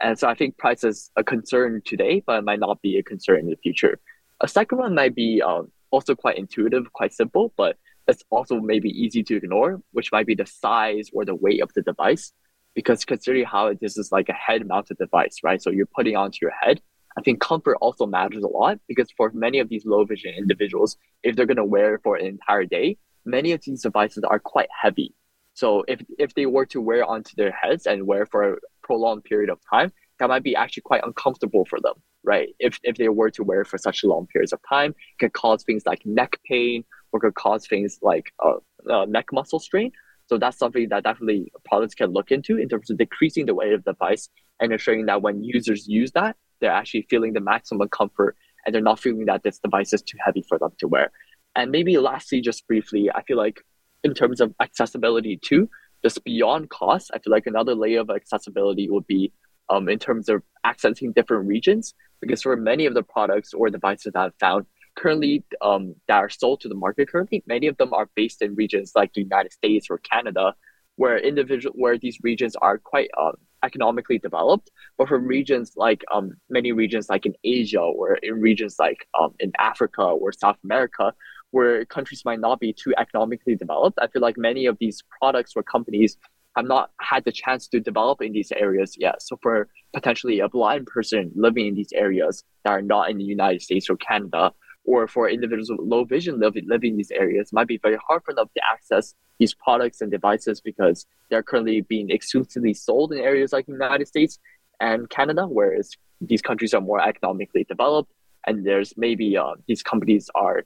And 0.02 0.18
so 0.18 0.28
I 0.28 0.34
think 0.34 0.58
price 0.58 0.84
is 0.84 1.10
a 1.16 1.24
concern 1.24 1.82
today, 1.84 2.22
but 2.26 2.38
it 2.38 2.44
might 2.44 2.60
not 2.60 2.82
be 2.82 2.98
a 2.98 3.02
concern 3.02 3.40
in 3.40 3.50
the 3.50 3.56
future. 3.56 3.98
A 4.40 4.48
second 4.48 4.78
one 4.78 4.94
might 4.94 5.14
be 5.14 5.42
um, 5.42 5.70
also 5.90 6.14
quite 6.14 6.38
intuitive, 6.38 6.92
quite 6.92 7.12
simple, 7.12 7.52
but 7.56 7.76
it's 8.08 8.24
also 8.30 8.60
maybe 8.60 8.90
easy 8.90 9.22
to 9.22 9.36
ignore, 9.36 9.80
which 9.92 10.10
might 10.12 10.26
be 10.26 10.34
the 10.34 10.46
size 10.46 11.10
or 11.12 11.24
the 11.24 11.34
weight 11.34 11.62
of 11.62 11.72
the 11.74 11.82
device. 11.82 12.32
Because 12.74 13.04
considering 13.04 13.44
how 13.44 13.74
this 13.74 13.98
is 13.98 14.12
like 14.12 14.28
a 14.28 14.32
head 14.32 14.66
mounted 14.66 14.98
device, 14.98 15.38
right? 15.42 15.62
So 15.62 15.70
you're 15.70 15.86
putting 15.86 16.16
onto 16.16 16.38
your 16.42 16.52
head. 16.60 16.80
I 17.20 17.22
think 17.22 17.38
comfort 17.38 17.76
also 17.82 18.06
matters 18.06 18.42
a 18.42 18.48
lot 18.48 18.78
because 18.88 19.10
for 19.14 19.30
many 19.34 19.58
of 19.58 19.68
these 19.68 19.84
low 19.84 20.06
vision 20.06 20.32
individuals, 20.34 20.96
if 21.22 21.36
they're 21.36 21.44
going 21.44 21.58
to 21.58 21.64
wear 21.66 21.96
it 21.96 22.00
for 22.02 22.16
an 22.16 22.24
entire 22.24 22.64
day, 22.64 22.96
many 23.26 23.52
of 23.52 23.60
these 23.62 23.82
devices 23.82 24.24
are 24.24 24.38
quite 24.38 24.70
heavy. 24.82 25.14
So 25.52 25.84
if, 25.86 26.00
if 26.18 26.32
they 26.32 26.46
were 26.46 26.64
to 26.66 26.80
wear 26.80 27.04
onto 27.04 27.36
their 27.36 27.52
heads 27.52 27.86
and 27.86 28.06
wear 28.06 28.24
for 28.24 28.54
a 28.54 28.56
prolonged 28.82 29.24
period 29.24 29.50
of 29.50 29.58
time, 29.68 29.92
that 30.18 30.30
might 30.30 30.42
be 30.42 30.56
actually 30.56 30.80
quite 30.80 31.04
uncomfortable 31.04 31.66
for 31.66 31.78
them, 31.78 31.92
right? 32.24 32.48
If, 32.58 32.80
if 32.84 32.96
they 32.96 33.10
were 33.10 33.30
to 33.32 33.44
wear 33.44 33.66
for 33.66 33.76
such 33.76 34.02
long 34.02 34.26
periods 34.26 34.54
of 34.54 34.60
time, 34.66 34.92
it 34.92 35.18
could 35.18 35.34
cause 35.34 35.62
things 35.62 35.82
like 35.84 36.00
neck 36.06 36.38
pain 36.48 36.86
or 37.12 37.20
could 37.20 37.34
cause 37.34 37.66
things 37.66 37.98
like 38.00 38.32
uh, 38.42 38.54
uh, 38.90 39.04
neck 39.04 39.26
muscle 39.30 39.60
strain. 39.60 39.92
So 40.26 40.38
that's 40.38 40.56
something 40.56 40.88
that 40.88 41.04
definitely 41.04 41.52
products 41.66 41.94
can 41.94 42.12
look 42.12 42.30
into 42.30 42.56
in 42.56 42.70
terms 42.70 42.88
of 42.88 42.96
decreasing 42.96 43.44
the 43.44 43.54
weight 43.54 43.74
of 43.74 43.84
the 43.84 43.92
device 43.92 44.30
and 44.58 44.72
ensuring 44.72 45.04
that 45.06 45.20
when 45.20 45.44
users 45.44 45.86
use 45.86 46.12
that, 46.12 46.36
they're 46.60 46.70
actually 46.70 47.06
feeling 47.10 47.32
the 47.32 47.40
maximum 47.40 47.88
comfort 47.88 48.36
and 48.64 48.74
they're 48.74 48.82
not 48.82 49.00
feeling 49.00 49.26
that 49.26 49.42
this 49.42 49.58
device 49.58 49.92
is 49.92 50.02
too 50.02 50.18
heavy 50.24 50.42
for 50.48 50.58
them 50.58 50.72
to 50.78 50.88
wear. 50.88 51.10
And 51.56 51.70
maybe 51.70 51.96
lastly, 51.98 52.40
just 52.40 52.66
briefly, 52.66 53.10
I 53.10 53.22
feel 53.22 53.36
like 53.36 53.60
in 54.04 54.14
terms 54.14 54.40
of 54.40 54.54
accessibility 54.60 55.36
too, 55.36 55.68
just 56.02 56.22
beyond 56.24 56.70
cost, 56.70 57.10
I 57.12 57.18
feel 57.18 57.32
like 57.32 57.46
another 57.46 57.74
layer 57.74 58.00
of 58.00 58.10
accessibility 58.10 58.88
would 58.88 59.06
be 59.06 59.32
um, 59.68 59.88
in 59.88 59.98
terms 59.98 60.28
of 60.28 60.42
accessing 60.64 61.14
different 61.14 61.46
regions. 61.46 61.94
Because 62.20 62.42
for 62.42 62.56
many 62.56 62.86
of 62.86 62.94
the 62.94 63.02
products 63.02 63.54
or 63.54 63.70
devices 63.70 64.12
that 64.12 64.20
I've 64.20 64.34
found 64.38 64.66
currently 64.96 65.44
um, 65.62 65.94
that 66.08 66.18
are 66.18 66.28
sold 66.28 66.60
to 66.60 66.68
the 66.68 66.74
market 66.74 67.10
currently, 67.10 67.42
many 67.46 67.66
of 67.66 67.76
them 67.78 67.94
are 67.94 68.08
based 68.14 68.42
in 68.42 68.54
regions 68.54 68.92
like 68.94 69.12
the 69.12 69.22
United 69.22 69.52
States 69.52 69.86
or 69.88 69.98
Canada, 69.98 70.54
where 70.96 71.18
individual 71.18 71.74
where 71.76 71.98
these 71.98 72.18
regions 72.22 72.56
are 72.56 72.78
quite 72.78 73.10
um, 73.18 73.36
economically 73.64 74.18
developed, 74.18 74.70
but 74.98 75.08
for 75.08 75.18
regions 75.18 75.72
like 75.76 76.04
um, 76.12 76.32
many 76.48 76.72
regions 76.72 77.08
like 77.08 77.26
in 77.26 77.34
Asia 77.44 77.80
or 77.80 78.14
in 78.22 78.40
regions 78.40 78.76
like 78.78 79.06
um, 79.18 79.34
in 79.40 79.52
Africa 79.58 80.02
or 80.02 80.32
South 80.32 80.56
America, 80.64 81.12
where 81.50 81.84
countries 81.84 82.22
might 82.24 82.40
not 82.40 82.60
be 82.60 82.72
too 82.72 82.94
economically 82.96 83.56
developed, 83.56 83.98
I 84.00 84.06
feel 84.06 84.22
like 84.22 84.38
many 84.38 84.66
of 84.66 84.76
these 84.78 85.02
products 85.18 85.52
or 85.56 85.62
companies 85.62 86.16
have 86.56 86.66
not 86.66 86.90
had 87.00 87.24
the 87.24 87.32
chance 87.32 87.68
to 87.68 87.80
develop 87.80 88.20
in 88.22 88.32
these 88.32 88.52
areas 88.52 88.96
yet. 88.98 89.22
So 89.22 89.38
for 89.40 89.68
potentially 89.94 90.40
a 90.40 90.48
blind 90.48 90.86
person 90.86 91.30
living 91.34 91.66
in 91.68 91.74
these 91.74 91.92
areas 91.92 92.42
that 92.64 92.70
are 92.70 92.82
not 92.82 93.10
in 93.10 93.18
the 93.18 93.24
United 93.24 93.62
States 93.62 93.88
or 93.88 93.96
Canada, 93.96 94.52
or 94.90 95.06
for 95.14 95.24
individuals 95.36 95.70
with 95.70 95.80
low 95.94 96.02
vision 96.04 96.34
living, 96.44 96.64
living 96.74 96.92
in 96.92 96.96
these 96.96 97.14
areas, 97.24 97.52
might 97.52 97.70
be 97.74 97.78
very 97.86 97.98
hard 98.06 98.22
for 98.24 98.34
them 98.34 98.48
to 98.56 98.60
access 98.72 99.14
these 99.38 99.54
products 99.54 100.00
and 100.00 100.10
devices 100.10 100.60
because 100.60 101.06
they're 101.28 101.48
currently 101.50 101.80
being 101.94 102.08
exclusively 102.10 102.74
sold 102.74 103.12
in 103.12 103.18
areas 103.18 103.52
like 103.52 103.66
the 103.66 103.72
United 103.72 104.08
States 104.14 104.38
and 104.80 105.08
Canada, 105.08 105.46
whereas 105.46 105.86
these 106.20 106.42
countries 106.42 106.74
are 106.74 106.80
more 106.90 107.00
economically 107.10 107.64
developed. 107.64 108.10
And 108.46 108.66
there's 108.66 108.92
maybe 108.96 109.36
uh, 109.36 109.54
these 109.68 109.82
companies 109.82 110.28
are, 110.34 110.58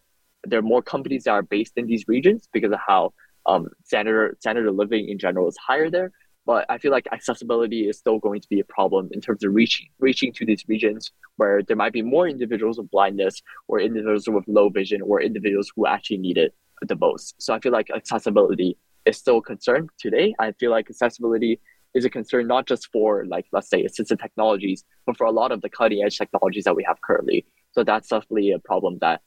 there 0.45 0.59
are 0.61 0.69
more 0.75 0.83
companies 0.83 1.25
that 1.25 1.33
are 1.33 1.43
based 1.43 1.75
in 1.77 1.87
these 1.87 2.05
regions 2.09 2.49
because 2.53 2.73
of 2.73 2.81
how 2.87 3.13
um, 3.47 3.69
standard 3.85 4.37
standard 4.41 4.67
of 4.67 4.75
living 4.75 5.09
in 5.09 5.19
general 5.19 5.49
is 5.49 5.57
higher 5.69 5.91
there. 5.91 6.11
But 6.47 6.67
I 6.69 6.79
feel 6.79 6.93
like 6.93 7.09
accessibility 7.11 7.89
is 7.89 7.99
still 7.99 8.19
going 8.19 8.41
to 8.41 8.49
be 8.49 8.61
a 8.61 8.65
problem 8.65 9.09
in 9.13 9.21
terms 9.21 9.45
of 9.45 9.55
reaching 9.55 9.89
reaching 9.99 10.33
to 10.35 10.45
these 10.45 10.65
regions 10.69 11.11
where 11.37 11.63
there 11.63 11.77
might 11.77 11.93
be 11.93 12.03
more 12.03 12.29
individuals 12.29 12.79
with 12.79 12.91
blindness 12.91 13.43
or 13.69 13.81
individuals 13.81 14.29
with 14.29 14.47
low 14.47 14.69
vision 14.69 15.01
or 15.03 15.23
individuals 15.23 15.73
who 15.75 15.87
actually 15.87 16.19
need 16.19 16.37
it 16.37 16.55
the 16.83 16.97
most. 16.97 17.41
So 17.41 17.55
I 17.55 17.61
feel 17.61 17.73
like 17.73 17.91
accessibility 17.91 18.77
is 19.07 19.17
still 19.17 19.39
a 19.39 19.43
concern 19.43 19.89
today. 19.99 20.35
I 20.39 20.53
feel 20.53 20.71
like 20.71 20.91
accessibility 20.91 21.61
is 21.95 22.05
a 22.05 22.11
concern 22.11 22.47
not 22.47 22.67
just 22.67 22.89
for 22.93 23.25
like 23.27 23.47
let's 23.53 23.71
say 23.71 23.85
assistive 23.85 24.21
technologies, 24.21 24.85
but 25.07 25.17
for 25.17 25.27
a 25.27 25.31
lot 25.31 25.53
of 25.53 25.63
the 25.63 25.71
cutting 25.71 26.03
edge 26.05 26.19
technologies 26.19 26.65
that 26.65 26.77
we 26.77 26.85
have 26.85 27.01
currently. 27.01 27.47
So 27.73 27.85
that's 27.85 28.09
definitely 28.09 28.53
a 28.53 28.59
problem 28.59 28.99
that 29.01 29.23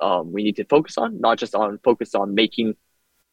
um, 0.00 0.32
we 0.32 0.42
need 0.42 0.56
to 0.56 0.64
focus 0.64 0.98
on, 0.98 1.20
not 1.20 1.38
just 1.38 1.54
on 1.54 1.78
focus 1.82 2.14
on 2.14 2.34
making 2.34 2.74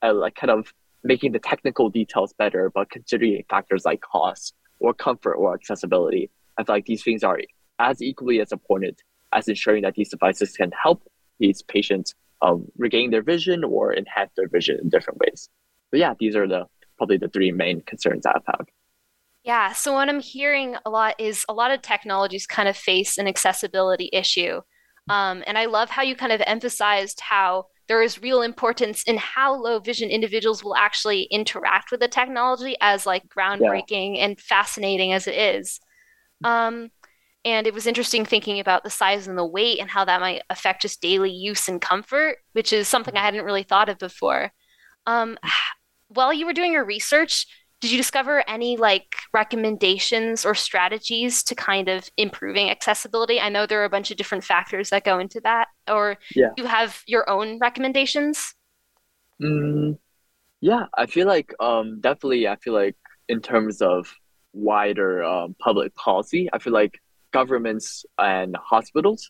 a, 0.01 0.13
like 0.13 0.35
kind 0.35 0.51
of 0.51 0.73
making 1.03 1.31
the 1.31 1.39
technical 1.39 1.89
details 1.89 2.33
better, 2.33 2.71
but 2.73 2.89
considering 2.89 3.43
factors 3.49 3.85
like 3.85 4.01
cost 4.01 4.55
or 4.79 4.93
comfort 4.93 5.35
or 5.35 5.53
accessibility. 5.53 6.29
I 6.57 6.63
feel 6.63 6.75
like 6.75 6.85
these 6.85 7.03
things 7.03 7.23
are 7.23 7.39
as 7.79 8.01
equally 8.01 8.41
as 8.41 8.51
important 8.51 9.01
as 9.33 9.47
ensuring 9.47 9.83
that 9.83 9.95
these 9.95 10.09
devices 10.09 10.53
can 10.53 10.71
help 10.71 11.03
these 11.39 11.61
patients 11.61 12.15
um, 12.41 12.65
regain 12.77 13.11
their 13.11 13.21
vision 13.21 13.63
or 13.63 13.95
enhance 13.95 14.31
their 14.35 14.47
vision 14.47 14.79
in 14.81 14.89
different 14.89 15.19
ways. 15.19 15.49
But 15.91 15.99
yeah, 15.99 16.13
these 16.19 16.35
are 16.35 16.47
the 16.47 16.65
probably 16.97 17.17
the 17.17 17.27
three 17.29 17.51
main 17.51 17.81
concerns 17.81 18.25
I've 18.25 18.43
found. 18.43 18.69
Yeah, 19.43 19.71
so 19.73 19.93
what 19.93 20.09
I'm 20.09 20.19
hearing 20.19 20.75
a 20.85 20.89
lot 20.89 21.15
is 21.19 21.45
a 21.47 21.53
lot 21.53 21.71
of 21.71 21.81
technologies 21.81 22.45
kind 22.45 22.67
of 22.67 22.75
face 22.75 23.17
an 23.17 23.27
accessibility 23.27 24.09
issue. 24.11 24.61
Um, 25.09 25.43
and 25.47 25.57
I 25.57 25.65
love 25.65 25.89
how 25.89 26.01
you 26.01 26.15
kind 26.15 26.33
of 26.33 26.41
emphasized 26.45 27.21
how 27.21 27.67
there 27.87 28.01
is 28.01 28.21
real 28.21 28.41
importance 28.41 29.03
in 29.03 29.17
how 29.17 29.55
low 29.55 29.79
vision 29.79 30.09
individuals 30.09 30.63
will 30.63 30.75
actually 30.75 31.23
interact 31.23 31.91
with 31.91 31.99
the 31.99 32.07
technology 32.07 32.75
as 32.81 33.05
like 33.05 33.27
groundbreaking 33.27 34.17
yeah. 34.17 34.25
and 34.25 34.39
fascinating 34.39 35.13
as 35.13 35.27
it 35.27 35.35
is. 35.35 35.79
Um, 36.43 36.89
and 37.45 37.65
it 37.65 37.73
was 37.73 37.87
interesting 37.87 38.25
thinking 38.25 38.59
about 38.59 38.83
the 38.83 38.89
size 38.89 39.27
and 39.27 39.37
the 39.37 39.45
weight 39.45 39.79
and 39.79 39.89
how 39.89 40.03
that 40.03 40.19
might 40.19 40.41
affect 40.49 40.81
just 40.81 41.01
daily 41.01 41.31
use 41.31 41.69
and 41.69 41.81
comfort, 41.81 42.39
which 42.51 42.73
is 42.73 42.87
something 42.87 43.15
I 43.15 43.23
hadn't 43.23 43.45
really 43.45 43.63
thought 43.63 43.89
of 43.89 43.97
before. 43.97 44.51
Um, 45.05 45.37
while 46.09 46.33
you 46.33 46.45
were 46.45 46.53
doing 46.53 46.73
your 46.73 46.85
research, 46.85 47.47
did 47.79 47.91
you 47.91 47.97
discover 47.97 48.43
any 48.49 48.75
like 48.75 49.15
recommendations 49.33 50.45
or 50.45 50.55
strategies 50.55 51.43
to 51.43 51.55
kind 51.55 51.89
of 51.89 52.09
improving 52.17 52.69
accessibility 52.69 53.39
i 53.39 53.49
know 53.49 53.65
there 53.65 53.81
are 53.81 53.85
a 53.85 53.89
bunch 53.89 54.11
of 54.11 54.17
different 54.17 54.43
factors 54.43 54.89
that 54.89 55.03
go 55.03 55.19
into 55.19 55.39
that 55.41 55.67
or 55.89 56.17
yeah. 56.35 56.49
you 56.57 56.65
have 56.65 57.03
your 57.07 57.29
own 57.29 57.59
recommendations 57.59 58.53
mm, 59.41 59.97
yeah 60.61 60.85
i 60.95 61.05
feel 61.05 61.27
like 61.27 61.53
um, 61.59 61.99
definitely 62.01 62.47
i 62.47 62.55
feel 62.57 62.73
like 62.73 62.95
in 63.29 63.41
terms 63.41 63.81
of 63.81 64.13
wider 64.53 65.23
um, 65.23 65.55
public 65.59 65.93
policy 65.95 66.49
i 66.53 66.59
feel 66.59 66.73
like 66.73 66.99
governments 67.31 68.05
and 68.17 68.55
hospitals 68.57 69.29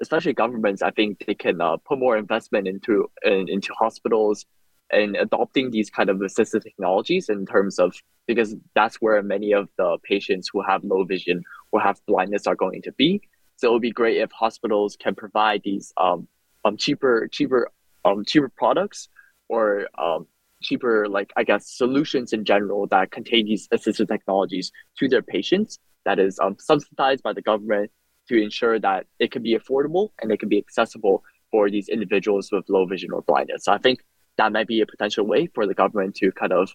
especially 0.00 0.32
governments 0.32 0.82
i 0.82 0.90
think 0.90 1.18
they 1.26 1.34
can 1.34 1.60
uh, 1.60 1.76
put 1.78 1.98
more 1.98 2.16
investment 2.16 2.68
into 2.68 3.10
in, 3.24 3.48
into 3.48 3.72
hospitals 3.76 4.46
in 4.92 5.16
adopting 5.16 5.70
these 5.70 5.90
kind 5.90 6.08
of 6.08 6.18
assistive 6.18 6.62
technologies 6.62 7.28
in 7.28 7.44
terms 7.46 7.78
of 7.78 7.94
because 8.26 8.54
that's 8.74 8.96
where 8.96 9.22
many 9.22 9.52
of 9.52 9.68
the 9.76 9.98
patients 10.02 10.48
who 10.52 10.62
have 10.62 10.84
low 10.84 11.04
vision 11.04 11.42
or 11.72 11.80
have 11.80 12.00
blindness 12.06 12.46
are 12.46 12.54
going 12.54 12.82
to 12.82 12.92
be. 12.92 13.20
So 13.56 13.68
it 13.68 13.72
would 13.72 13.82
be 13.82 13.90
great 13.90 14.18
if 14.18 14.30
hospitals 14.32 14.96
can 14.96 15.14
provide 15.14 15.62
these 15.64 15.92
um, 15.96 16.28
um 16.64 16.76
cheaper 16.76 17.28
cheaper 17.30 17.70
um 18.04 18.24
cheaper 18.24 18.48
products 18.48 19.08
or 19.48 19.88
um 19.98 20.26
cheaper 20.62 21.08
like 21.08 21.32
I 21.36 21.44
guess 21.44 21.70
solutions 21.70 22.32
in 22.32 22.44
general 22.44 22.86
that 22.88 23.10
contain 23.10 23.46
these 23.46 23.68
assistive 23.68 24.08
technologies 24.08 24.72
to 24.98 25.08
their 25.08 25.22
patients 25.22 25.78
that 26.04 26.18
is 26.18 26.38
um, 26.38 26.56
subsidized 26.58 27.22
by 27.22 27.32
the 27.32 27.42
government 27.42 27.90
to 28.28 28.42
ensure 28.42 28.78
that 28.78 29.06
it 29.18 29.30
can 29.30 29.42
be 29.42 29.56
affordable 29.56 30.10
and 30.20 30.30
it 30.32 30.40
can 30.40 30.48
be 30.48 30.58
accessible 30.58 31.22
for 31.50 31.70
these 31.70 31.88
individuals 31.88 32.50
with 32.52 32.64
low 32.68 32.86
vision 32.86 33.10
or 33.12 33.22
blindness. 33.22 33.64
So 33.64 33.72
I 33.72 33.78
think 33.78 34.00
that 34.38 34.52
might 34.52 34.66
be 34.66 34.80
a 34.80 34.86
potential 34.86 35.26
way 35.26 35.46
for 35.54 35.66
the 35.66 35.74
government 35.74 36.14
to 36.16 36.32
kind 36.32 36.52
of 36.52 36.70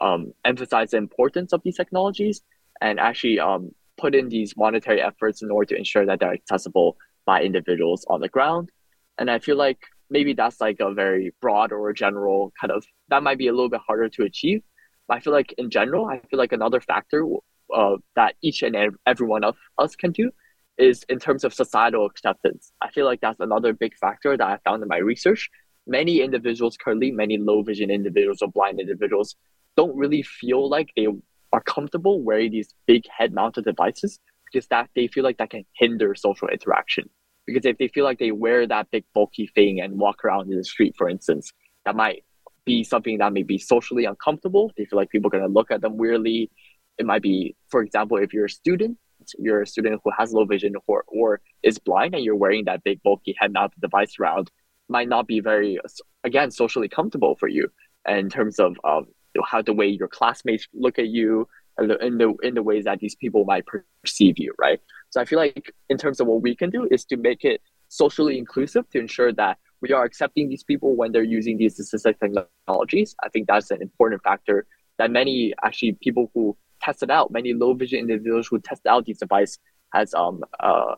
um, 0.00 0.32
emphasize 0.44 0.92
the 0.92 0.96
importance 0.96 1.52
of 1.52 1.60
these 1.62 1.76
technologies 1.76 2.40
and 2.80 2.98
actually 2.98 3.38
um, 3.38 3.72
put 3.98 4.14
in 4.14 4.28
these 4.28 4.56
monetary 4.56 5.02
efforts 5.02 5.42
in 5.42 5.50
order 5.50 5.66
to 5.66 5.76
ensure 5.76 6.06
that 6.06 6.20
they're 6.20 6.32
accessible 6.32 6.96
by 7.26 7.42
individuals 7.42 8.06
on 8.08 8.20
the 8.20 8.28
ground. 8.28 8.70
And 9.18 9.30
I 9.30 9.38
feel 9.38 9.56
like 9.56 9.78
maybe 10.08 10.32
that's 10.32 10.60
like 10.60 10.78
a 10.80 10.92
very 10.92 11.34
broad 11.40 11.72
or 11.72 11.92
general 11.92 12.52
kind 12.60 12.72
of 12.72 12.84
that 13.08 13.22
might 13.22 13.38
be 13.38 13.48
a 13.48 13.52
little 13.52 13.68
bit 13.68 13.80
harder 13.86 14.08
to 14.08 14.24
achieve. 14.24 14.62
But 15.06 15.18
I 15.18 15.20
feel 15.20 15.32
like 15.32 15.54
in 15.58 15.70
general, 15.70 16.06
I 16.06 16.20
feel 16.30 16.38
like 16.38 16.52
another 16.52 16.80
factor 16.80 17.26
uh, 17.74 17.96
that 18.16 18.36
each 18.40 18.62
and 18.62 18.96
every 19.06 19.26
one 19.26 19.44
of 19.44 19.56
us 19.78 19.94
can 19.94 20.12
do 20.12 20.30
is 20.78 21.04
in 21.08 21.18
terms 21.18 21.44
of 21.44 21.52
societal 21.52 22.06
acceptance. 22.06 22.72
I 22.80 22.90
feel 22.90 23.04
like 23.04 23.20
that's 23.20 23.40
another 23.40 23.72
big 23.72 23.96
factor 23.96 24.36
that 24.36 24.46
I 24.46 24.58
found 24.64 24.82
in 24.82 24.88
my 24.88 24.96
research 24.96 25.50
many 25.86 26.20
individuals 26.20 26.76
currently, 26.76 27.10
many 27.10 27.38
low 27.38 27.62
vision 27.62 27.90
individuals 27.90 28.42
or 28.42 28.48
blind 28.48 28.80
individuals, 28.80 29.36
don't 29.76 29.96
really 29.96 30.22
feel 30.22 30.68
like 30.68 30.90
they 30.96 31.06
are 31.52 31.62
comfortable 31.62 32.22
wearing 32.22 32.52
these 32.52 32.74
big 32.86 33.04
head 33.08 33.32
mounted 33.32 33.64
devices 33.64 34.20
because 34.44 34.66
that 34.68 34.88
they 34.94 35.06
feel 35.06 35.24
like 35.24 35.38
that 35.38 35.50
can 35.50 35.64
hinder 35.74 36.14
social 36.14 36.48
interaction. 36.48 37.08
Because 37.46 37.64
if 37.64 37.78
they 37.78 37.88
feel 37.88 38.04
like 38.04 38.18
they 38.18 38.32
wear 38.32 38.66
that 38.66 38.90
big 38.90 39.04
bulky 39.14 39.50
thing 39.54 39.80
and 39.80 39.98
walk 39.98 40.24
around 40.24 40.50
in 40.50 40.58
the 40.58 40.64
street, 40.64 40.94
for 40.96 41.08
instance, 41.08 41.52
that 41.84 41.96
might 41.96 42.24
be 42.64 42.84
something 42.84 43.18
that 43.18 43.32
may 43.32 43.42
be 43.42 43.58
socially 43.58 44.04
uncomfortable. 44.04 44.70
They 44.76 44.84
feel 44.84 44.98
like 44.98 45.10
people 45.10 45.28
are 45.28 45.36
going 45.36 45.42
to 45.42 45.52
look 45.52 45.70
at 45.70 45.80
them 45.80 45.96
weirdly. 45.96 46.50
It 46.98 47.06
might 47.06 47.22
be, 47.22 47.56
for 47.68 47.82
example, 47.82 48.18
if 48.18 48.32
you're 48.32 48.44
a 48.44 48.50
student, 48.50 48.98
you're 49.38 49.62
a 49.62 49.66
student 49.66 50.00
who 50.04 50.10
has 50.16 50.32
low 50.32 50.44
vision 50.44 50.74
or, 50.86 51.04
or 51.08 51.40
is 51.62 51.78
blind 51.78 52.14
and 52.14 52.24
you're 52.24 52.36
wearing 52.36 52.64
that 52.66 52.84
big 52.84 53.02
bulky 53.02 53.34
head 53.38 53.52
mounted 53.52 53.80
device 53.80 54.14
around, 54.20 54.50
might 54.90 55.08
not 55.08 55.26
be 55.26 55.40
very 55.40 55.78
again 56.24 56.50
socially 56.50 56.88
comfortable 56.88 57.36
for 57.36 57.48
you 57.48 57.70
in 58.08 58.28
terms 58.28 58.58
of 58.58 58.76
um, 58.84 59.06
how 59.44 59.62
the 59.62 59.72
way 59.72 59.86
your 59.86 60.08
classmates 60.08 60.66
look 60.74 60.98
at 60.98 61.08
you 61.08 61.48
and 61.78 61.90
the, 61.90 61.98
in 62.04 62.18
the 62.18 62.34
in 62.42 62.54
the 62.54 62.62
ways 62.62 62.84
that 62.84 62.98
these 62.98 63.14
people 63.14 63.44
might 63.44 63.64
perceive 63.66 64.38
you 64.38 64.52
right? 64.58 64.80
So 65.10 65.20
i 65.20 65.24
feel 65.24 65.38
like 65.38 65.72
in 65.88 65.96
terms 65.96 66.20
of 66.20 66.26
what 66.26 66.42
we 66.42 66.54
can 66.54 66.70
do 66.70 66.86
is 66.90 67.04
to 67.06 67.16
make 67.16 67.44
it 67.44 67.60
socially 67.88 68.38
inclusive 68.38 68.88
to 68.90 68.98
ensure 68.98 69.32
that 69.32 69.58
we 69.80 69.92
are 69.92 70.04
accepting 70.04 70.48
these 70.48 70.62
people 70.62 70.94
when 70.94 71.10
they're 71.12 71.22
using 71.22 71.56
these 71.56 71.80
assistive 71.80 72.16
technologies. 72.20 73.16
I 73.24 73.28
think 73.30 73.48
that's 73.48 73.70
an 73.70 73.82
important 73.82 74.22
factor 74.22 74.66
that 74.98 75.10
many 75.10 75.54
actually 75.64 75.92
people 76.00 76.30
who 76.34 76.56
tested 76.80 77.10
out 77.10 77.30
many 77.30 77.52
low 77.52 77.74
vision 77.74 77.98
individuals 78.00 78.48
who 78.48 78.58
tested 78.60 78.88
out 78.88 79.04
these 79.04 79.18
devices 79.18 79.58
has 79.92 80.14
um 80.14 80.42
uh 80.60 80.94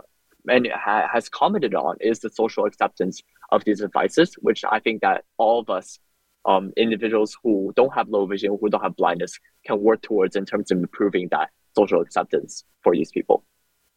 and 0.48 0.68
ha- 0.74 1.09
has 1.12 1.28
commented 1.28 1.74
on 1.74 1.96
is 2.00 2.20
the 2.20 2.31
social 2.31 2.64
acceptance 2.66 3.22
of 3.52 3.64
these 3.64 3.80
devices, 3.80 4.34
which 4.40 4.64
I 4.68 4.80
think 4.80 5.02
that 5.02 5.24
all 5.36 5.60
of 5.60 5.70
us, 5.70 6.00
um, 6.44 6.72
individuals 6.76 7.36
who 7.44 7.72
don't 7.76 7.94
have 7.94 8.08
low 8.08 8.26
vision, 8.26 8.58
who 8.60 8.68
don't 8.68 8.82
have 8.82 8.96
blindness, 8.96 9.38
can 9.64 9.80
work 9.80 10.02
towards 10.02 10.34
in 10.34 10.44
terms 10.44 10.72
of 10.72 10.78
improving 10.78 11.28
that 11.30 11.50
social 11.76 12.00
acceptance 12.00 12.64
for 12.82 12.92
these 12.94 13.12
people. 13.12 13.44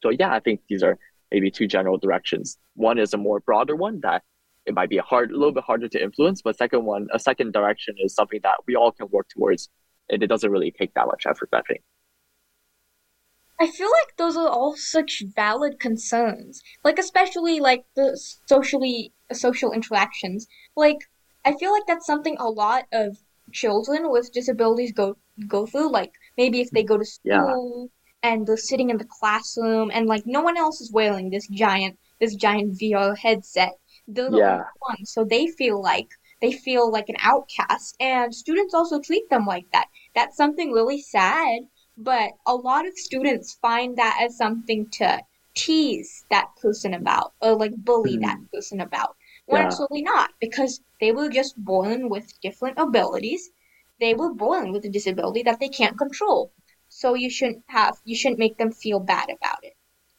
So 0.04 0.10
yeah, 0.12 0.32
I 0.32 0.40
think 0.40 0.60
these 0.70 0.84
are 0.84 1.00
maybe 1.32 1.50
two 1.50 1.68
general 1.68 1.98
directions. 1.98 2.58
One 2.76 3.00
is 3.00 3.14
a 3.14 3.18
more 3.18 3.40
broader 3.40 3.76
one 3.76 4.02
that 4.02 4.22
it 4.66 4.74
might 4.74 4.90
be 4.90 4.98
a 4.98 5.02
hard, 5.02 5.32
a 5.32 5.38
little 5.38 5.54
bit 5.54 5.64
harder 5.64 5.88
to 5.88 6.04
influence, 6.04 6.42
but 6.42 6.58
second 6.58 6.86
one, 6.86 7.08
a 7.14 7.20
second 7.20 7.54
direction 7.54 7.96
is 8.00 8.14
something 8.14 8.42
that 8.44 8.58
we 8.68 8.76
all 8.76 8.92
can 8.92 9.08
work 9.10 9.28
towards, 9.30 9.70
and 10.10 10.22
it 10.22 10.28
doesn't 10.28 10.52
really 10.52 10.72
take 10.72 10.94
that 10.96 11.08
much 11.08 11.26
effort. 11.26 11.50
I 11.54 11.62
think. 11.68 11.82
I 13.60 13.68
feel 13.68 13.90
like 13.90 14.18
those 14.18 14.36
are 14.36 14.50
all 14.50 14.76
such 14.76 15.24
valid 15.36 15.80
concerns. 15.80 16.62
Like 16.84 17.00
especially 17.00 17.60
like 17.60 17.86
the 17.96 18.20
socially 18.48 19.14
social 19.32 19.72
interactions. 19.72 20.48
Like 20.76 20.98
I 21.46 21.56
feel 21.56 21.72
like 21.72 21.84
that's 21.88 22.06
something 22.06 22.38
a 22.38 22.50
lot 22.50 22.86
of 22.92 23.18
children 23.52 24.12
with 24.12 24.34
disabilities 24.34 24.92
go 24.92 25.18
go 25.48 25.66
through. 25.66 25.92
Like 25.92 26.12
maybe 26.38 26.60
if 26.62 26.72
they 26.72 26.84
go 26.84 26.98
to 26.98 27.06
school 27.06 27.90
yeah. 28.24 28.30
and 28.30 28.46
they're 28.46 28.58
sitting 28.58 28.90
in 28.90 28.98
the 28.98 29.08
classroom 29.20 29.90
and 29.94 30.08
like 30.08 30.24
no 30.26 30.42
one 30.42 30.58
else 30.58 30.82
is 30.82 30.92
wearing 30.92 31.30
this 31.30 31.48
giant 31.48 31.98
this 32.20 32.36
giant 32.36 32.78
VR 32.80 33.18
headset. 33.18 33.74
They're 34.08 34.30
the 34.30 34.38
yeah. 34.38 34.64
ones, 34.88 35.12
so 35.12 35.24
they 35.24 35.48
feel 35.48 35.82
like 35.82 36.10
they 36.42 36.52
feel 36.52 36.92
like 36.92 37.10
an 37.10 37.16
outcast, 37.22 37.96
and 38.00 38.36
students 38.36 38.74
also 38.74 39.00
treat 39.00 39.30
them 39.30 39.46
like 39.46 39.66
that. 39.72 39.88
That's 40.14 40.38
something 40.38 40.72
really 40.72 41.02
sad, 41.02 41.62
but 41.98 42.32
a 42.46 42.56
lot 42.56 42.88
of 42.88 42.98
students 42.98 43.58
find 43.62 43.98
that 43.98 44.20
as 44.22 44.38
something 44.38 44.88
to 44.90 45.22
tease 45.56 46.26
that 46.30 46.50
person 46.62 46.94
about 46.94 47.34
or 47.42 47.56
like 47.56 47.74
bully 47.78 48.18
mm. 48.18 48.22
that 48.22 48.38
person 48.54 48.82
about 48.82 49.16
when 49.46 49.62
yeah. 49.62 49.68
it's 49.68 49.80
really 49.80 50.02
not 50.02 50.32
because 50.42 50.82
they 51.00 51.12
were 51.12 51.30
just 51.30 51.56
born 51.58 52.10
with 52.10 52.40
different 52.42 52.78
abilities 52.78 53.50
they 54.00 54.14
were 54.14 54.34
born 54.34 54.74
with 54.74 54.84
a 54.84 54.90
disability 54.90 55.44
that 55.44 55.60
they 55.60 55.70
can't 55.70 55.98
control 55.98 56.52
so 56.90 57.14
you 57.14 57.30
shouldn't 57.30 57.64
have 57.68 57.98
you 58.04 58.16
shouldn't 58.16 58.40
make 58.40 58.58
them 58.58 58.72
feel 58.72 59.00
bad 59.00 59.30
about 59.30 59.64
it 59.64 59.74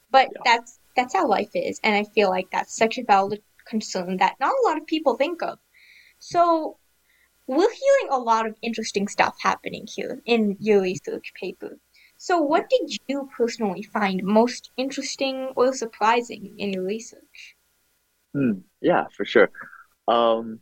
but 0.09 0.27
yeah. 0.33 0.41
that's 0.43 0.79
that's 0.95 1.13
how 1.13 1.27
life 1.27 1.51
is 1.53 1.79
and 1.83 1.95
i 1.95 2.03
feel 2.03 2.29
like 2.29 2.49
that's 2.51 2.75
such 2.75 2.97
a 2.97 3.03
valid 3.03 3.41
concern 3.65 4.17
that 4.17 4.35
not 4.39 4.53
a 4.63 4.67
lot 4.67 4.77
of 4.77 4.87
people 4.87 5.15
think 5.15 5.43
of 5.43 5.59
so 6.17 6.77
we're 7.47 7.71
hearing 7.71 8.09
a 8.11 8.19
lot 8.19 8.45
of 8.45 8.55
interesting 8.61 9.07
stuff 9.07 9.35
happening 9.41 9.85
here 9.87 10.21
in 10.25 10.57
your 10.59 10.81
research 10.81 11.33
paper 11.39 11.77
so, 12.17 12.41
what 12.41 12.67
did 12.69 12.97
you 13.07 13.29
personally 13.35 13.83
find 13.83 14.23
most 14.23 14.71
interesting 14.75 15.51
or 15.55 15.71
surprising 15.73 16.55
in 16.57 16.73
your 16.73 16.83
research? 16.83 17.55
Hmm. 18.33 18.59
yeah, 18.81 19.05
for 19.15 19.23
sure. 19.23 19.49
Um, 20.07 20.59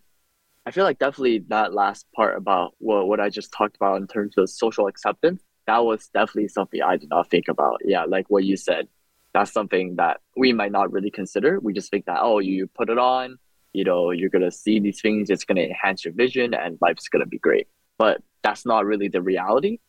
I 0.66 0.72
feel 0.72 0.84
like 0.84 1.00
definitely 1.00 1.40
that 1.48 1.74
last 1.74 2.06
part 2.14 2.38
about 2.38 2.74
what, 2.80 3.08
what 3.08 3.20
I 3.20 3.30
just 3.30 3.54
talked 3.54 3.76
about 3.78 4.02
in 4.02 4.08
terms 4.08 4.38
of 4.38 4.50
social 4.50 4.88
acceptance, 4.88 5.44
that 5.66 5.84
was 5.86 6.10
definitely 6.14 6.50
something 6.50 6.82
I 6.82 6.98
did 6.98 7.10
not 7.10 7.30
think 7.30 7.48
about. 7.48 7.82
Yeah, 7.86 8.04
like 8.04 8.30
what 8.30 8.44
you 8.44 8.58
said, 8.58 8.88
that's 9.34 9.52
something 9.52 9.96
that 9.96 10.20
we 10.36 10.52
might 10.52 10.72
not 10.72 10.92
really 10.92 11.12
consider. 11.12 11.60
We 11.62 11.74
just 11.74 11.90
think 11.90 12.06
that, 12.06 12.20
oh, 12.22 12.40
you 12.40 12.68
put 12.68 12.90
it 12.90 12.98
on, 12.98 13.38
you 13.76 13.84
know, 13.84 14.12
you're 14.12 14.30
to 14.44 14.52
see 14.52 14.80
these 14.80 15.02
things, 15.02 15.30
it's 15.30 15.44
to 15.58 15.66
enhance 15.70 16.06
your 16.06 16.14
vision 16.14 16.54
and 16.54 16.78
life's 16.82 17.10
to 17.24 17.26
be 17.26 17.40
great. 17.40 17.68
But 17.98 18.22
that's 18.42 18.66
not 18.66 18.86
really 18.86 19.10
the 19.10 19.22
reality. 19.22 19.80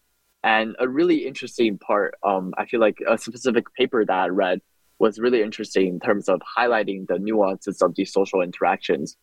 And 0.42 0.76
a 0.78 0.88
really 0.88 1.26
interesting 1.26 1.78
part, 1.78 2.14
um, 2.24 2.52
I 2.58 2.66
feel 2.66 2.80
like 2.80 2.98
a 3.08 3.16
specific 3.18 3.72
paper 3.74 4.04
that 4.04 4.12
I 4.12 4.28
read 4.28 4.60
was 4.98 5.18
really 5.18 5.42
interesting 5.42 5.88
in 5.88 6.00
terms 6.00 6.28
of 6.28 6.40
highlighting 6.56 7.06
the 7.06 7.18
nuances 7.18 7.82
of 7.82 7.94
these 7.94 8.12
social 8.12 8.40
interactions. 8.40 9.16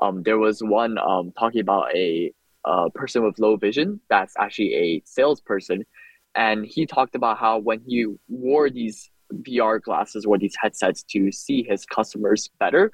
Um, 0.00 0.22
there 0.22 0.38
was 0.38 0.62
one 0.62 0.98
um, 0.98 1.32
talking 1.38 1.60
about 1.60 1.94
a, 1.94 2.32
a 2.64 2.90
person 2.90 3.24
with 3.24 3.38
low 3.38 3.56
vision 3.56 4.00
that's 4.08 4.34
actually 4.38 4.74
a 4.74 5.02
salesperson. 5.04 5.84
And 6.34 6.64
he 6.64 6.86
talked 6.86 7.14
about 7.14 7.38
how 7.38 7.58
when 7.58 7.80
he 7.86 8.06
wore 8.28 8.70
these 8.70 9.10
VR 9.32 9.82
glasses 9.82 10.24
or 10.24 10.38
these 10.38 10.54
headsets 10.60 11.02
to 11.04 11.30
see 11.32 11.62
his 11.62 11.84
customers 11.84 12.48
better, 12.58 12.90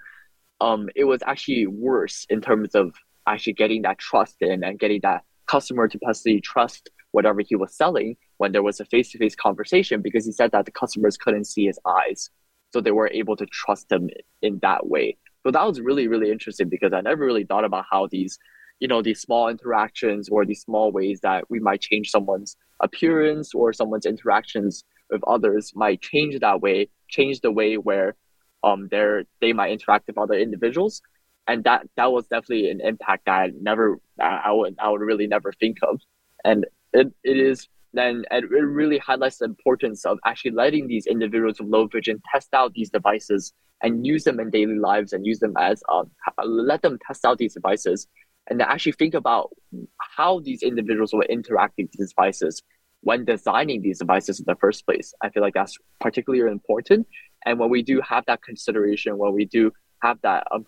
um, 0.61 0.89
it 0.95 1.05
was 1.05 1.23
actually 1.27 1.67
worse 1.67 2.27
in 2.31 2.41
terms 2.41 2.75
of 2.75 2.95
actually 3.27 3.55
getting 3.55 3.83
that 3.83 3.99
trust 3.99 4.37
in 4.41 4.63
and 4.65 4.79
getting 4.79 5.01
that 5.03 5.23
customer 5.47 5.89
to 5.89 5.99
possibly 5.99 6.41
trust 6.41 6.91
whatever 7.13 7.41
he 7.41 7.55
was 7.57 7.75
selling 7.75 8.17
when 8.39 8.53
there 8.53 8.63
was 8.63 8.81
a 8.81 8.85
face-to-face 8.85 9.37
conversation 9.37 10.03
because 10.03 10.27
he 10.27 10.33
said 10.33 10.51
that 10.53 10.65
the 10.65 10.71
customers 10.71 11.17
couldn't 11.17 11.45
see 11.45 11.67
his 11.67 11.79
eyes. 11.87 12.31
So 12.73 12.81
they 12.81 12.91
were 12.91 13.11
able 13.13 13.37
to 13.37 13.47
trust 13.47 13.91
him 13.91 14.11
in 14.43 14.59
that 14.63 14.89
way. 14.89 15.17
So 15.45 15.51
that 15.51 15.67
was 15.67 15.81
really 15.81 16.09
really 16.09 16.31
interesting 16.31 16.69
because 16.71 16.93
i 16.95 17.03
never 17.03 17.25
really 17.25 17.45
thought 17.45 17.65
about 17.65 17.85
how 17.91 18.09
these 18.11 18.39
you 18.81 18.89
know 18.89 19.03
these 19.03 19.21
small 19.21 19.49
interactions 19.49 20.29
or 20.29 20.45
these 20.45 20.63
small 20.63 20.91
ways 20.91 21.21
that 21.21 21.45
we 21.51 21.61
might 21.61 21.83
change 21.83 22.11
someone's 22.11 22.57
appearance 22.81 23.55
or 23.55 23.73
someone's 23.73 24.07
interactions 24.07 24.85
with 25.11 25.23
others 25.27 25.73
might 25.75 26.01
change 26.01 26.39
that 26.41 26.61
way 26.63 26.89
change 27.09 27.41
the 27.41 27.53
way 27.53 27.77
where 27.77 28.17
um 28.65 28.89
they 28.91 29.25
they 29.41 29.53
might 29.53 29.73
interact 29.73 30.07
with 30.07 30.19
other 30.19 30.35
individuals 30.35 31.03
and 31.47 31.63
that 31.65 31.87
that 31.97 32.11
was 32.11 32.27
definitely 32.27 32.71
an 32.71 32.81
impact 32.81 33.27
that 33.27 33.33
I 33.33 33.53
never 33.61 33.99
I 34.21 34.53
would 34.53 34.77
I 34.79 34.91
would 34.91 35.01
really 35.01 35.27
never 35.27 35.53
think 35.53 35.79
of 35.83 36.01
and 36.45 36.67
it, 36.93 37.13
it 37.23 37.37
is 37.37 37.69
then 37.93 38.25
it 38.31 38.49
really 38.51 38.99
highlights 38.99 39.39
the 39.39 39.45
importance 39.45 40.05
of 40.05 40.19
actually 40.25 40.51
letting 40.51 40.89
these 40.89 41.07
individuals 41.07 41.61
with 41.61 41.69
low 41.69 41.87
vision 41.87 42.21
test 42.33 42.49
out 42.53 42.73
these 42.75 42.91
devices 42.91 43.53
and 43.83 44.07
use 44.07 44.25
them 44.25 44.41
in 44.41 44.51
daily 44.51 44.79
lives 44.79 45.13
and 45.13 45.27
use 45.27 45.39
them 45.39 45.55
as 45.59 45.83
um, 45.93 46.11
let 46.45 46.83
them 46.83 46.99
test 47.07 47.25
out 47.25 47.39
these 47.39 47.55
devices 47.55 48.09
and 48.49 48.61
actually 48.63 48.93
think 48.93 49.15
about 49.15 49.51
how 49.99 50.41
these 50.41 50.63
individuals 50.63 51.13
will 51.13 51.23
interact 51.23 51.75
with 51.79 51.91
these 51.93 52.11
devices 52.11 52.63
when 53.01 53.25
designing 53.25 53.83
these 53.83 53.99
devices 53.99 54.41
in 54.41 54.45
the 54.47 54.57
first 54.57 54.85
place. 54.87 55.15
I 55.23 55.29
feel 55.29 55.43
like 55.43 55.55
that's 55.55 55.77
particularly 56.01 56.51
important. 56.51 57.07
And 57.47 57.59
when 57.59 57.71
we 57.71 57.83
do 57.83 58.01
have 58.01 58.25
that 58.27 58.43
consideration, 58.43 59.19
when 59.19 59.33
we 59.33 59.45
do 59.45 59.73
have 60.03 60.19
that 60.23 60.47
um, 60.51 60.67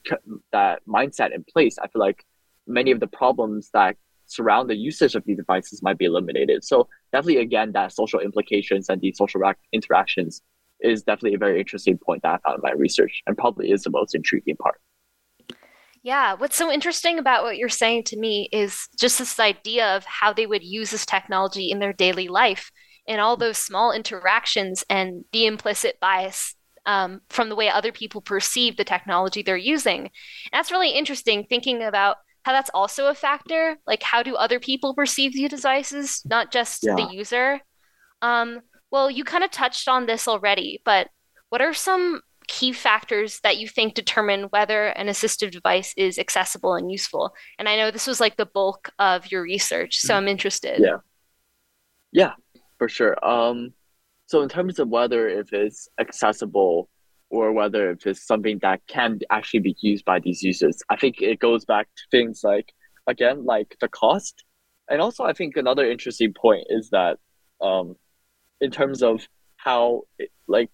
that 0.52 0.82
mindset 0.86 1.34
in 1.34 1.44
place, 1.44 1.78
I 1.78 1.88
feel 1.88 2.00
like 2.00 2.24
many 2.66 2.90
of 2.90 3.00
the 3.00 3.06
problems 3.06 3.70
that 3.72 3.96
surround 4.26 4.68
the 4.68 4.76
usage 4.76 5.14
of 5.14 5.24
these 5.24 5.36
devices 5.36 5.82
might 5.82 5.98
be 5.98 6.04
eliminated. 6.04 6.64
So 6.64 6.88
definitely, 7.12 7.42
again, 7.42 7.72
that 7.72 7.92
social 7.92 8.20
implications 8.20 8.88
and 8.88 9.00
the 9.00 9.12
social 9.12 9.40
interactions 9.72 10.42
is 10.80 11.02
definitely 11.02 11.34
a 11.34 11.38
very 11.38 11.58
interesting 11.58 11.96
point 11.96 12.22
that 12.22 12.34
I 12.34 12.48
found 12.48 12.56
in 12.56 12.62
my 12.62 12.72
research, 12.72 13.22
and 13.26 13.36
probably 13.36 13.70
is 13.70 13.84
the 13.84 13.90
most 13.90 14.14
intriguing 14.14 14.56
part. 14.56 14.80
Yeah, 16.02 16.34
what's 16.34 16.56
so 16.56 16.70
interesting 16.70 17.18
about 17.18 17.42
what 17.42 17.56
you're 17.56 17.68
saying 17.68 18.04
to 18.04 18.16
me 18.16 18.48
is 18.52 18.86
just 18.98 19.18
this 19.18 19.40
idea 19.40 19.96
of 19.96 20.04
how 20.04 20.32
they 20.32 20.46
would 20.46 20.62
use 20.62 20.90
this 20.90 21.06
technology 21.06 21.70
in 21.70 21.80
their 21.80 21.92
daily 21.92 22.28
life 22.28 22.70
and 23.08 23.20
all 23.20 23.36
those 23.36 23.58
small 23.58 23.90
interactions 23.92 24.84
and 24.88 25.24
the 25.32 25.46
implicit 25.46 25.98
bias 26.00 26.54
um, 26.86 27.20
from 27.28 27.48
the 27.48 27.56
way 27.56 27.68
other 27.68 27.92
people 27.92 28.20
perceive 28.20 28.76
the 28.76 28.84
technology 28.84 29.42
they're 29.42 29.56
using. 29.56 30.00
And 30.00 30.10
that's 30.52 30.70
really 30.70 30.90
interesting 30.90 31.44
thinking 31.44 31.82
about 31.82 32.16
how 32.44 32.52
that's 32.52 32.70
also 32.72 33.08
a 33.08 33.14
factor. 33.14 33.76
Like, 33.86 34.02
how 34.02 34.22
do 34.22 34.36
other 34.36 34.60
people 34.60 34.94
perceive 34.94 35.32
these 35.32 35.50
devices, 35.50 36.22
not 36.24 36.52
just 36.52 36.84
yeah. 36.84 36.94
the 36.94 37.12
user? 37.12 37.60
Um, 38.22 38.60
well, 38.90 39.10
you 39.10 39.24
kind 39.24 39.44
of 39.44 39.50
touched 39.50 39.88
on 39.88 40.06
this 40.06 40.28
already, 40.28 40.80
but 40.84 41.08
what 41.48 41.60
are 41.60 41.74
some 41.74 42.20
key 42.46 42.72
factors 42.72 43.40
that 43.40 43.58
you 43.58 43.66
think 43.66 43.94
determine 43.94 44.44
whether 44.44 44.86
an 44.86 45.08
assistive 45.08 45.50
device 45.50 45.92
is 45.96 46.18
accessible 46.18 46.74
and 46.74 46.90
useful? 46.90 47.34
And 47.58 47.68
I 47.68 47.76
know 47.76 47.90
this 47.90 48.06
was 48.06 48.20
like 48.20 48.36
the 48.36 48.46
bulk 48.46 48.90
of 49.00 49.30
your 49.32 49.42
research, 49.42 49.98
so 49.98 50.14
I'm 50.14 50.28
interested. 50.28 50.80
Yeah. 50.80 50.98
Yeah, 52.12 52.32
for 52.78 52.88
sure. 52.88 53.22
Um, 53.26 53.74
so 54.26 54.42
in 54.42 54.48
terms 54.48 54.78
of 54.78 54.88
whether 54.88 55.28
if 55.28 55.52
it's 55.52 55.88
accessible 55.98 56.88
or 57.30 57.52
whether 57.52 57.90
if 57.90 58.06
it's 58.06 58.26
something 58.26 58.58
that 58.62 58.80
can 58.86 59.18
actually 59.30 59.60
be 59.60 59.76
used 59.80 60.04
by 60.04 60.20
these 60.20 60.42
users. 60.42 60.82
I 60.88 60.96
think 60.96 61.20
it 61.20 61.38
goes 61.38 61.64
back 61.64 61.88
to 61.96 62.02
things 62.10 62.42
like, 62.44 62.72
again, 63.06 63.44
like 63.44 63.76
the 63.80 63.88
cost. 63.88 64.44
And 64.88 65.00
also, 65.00 65.24
I 65.24 65.32
think 65.32 65.56
another 65.56 65.90
interesting 65.90 66.32
point 66.32 66.66
is 66.68 66.90
that 66.90 67.18
um, 67.60 67.96
in 68.60 68.70
terms 68.70 69.02
of 69.02 69.26
how, 69.56 70.02
it, 70.18 70.30
like, 70.46 70.70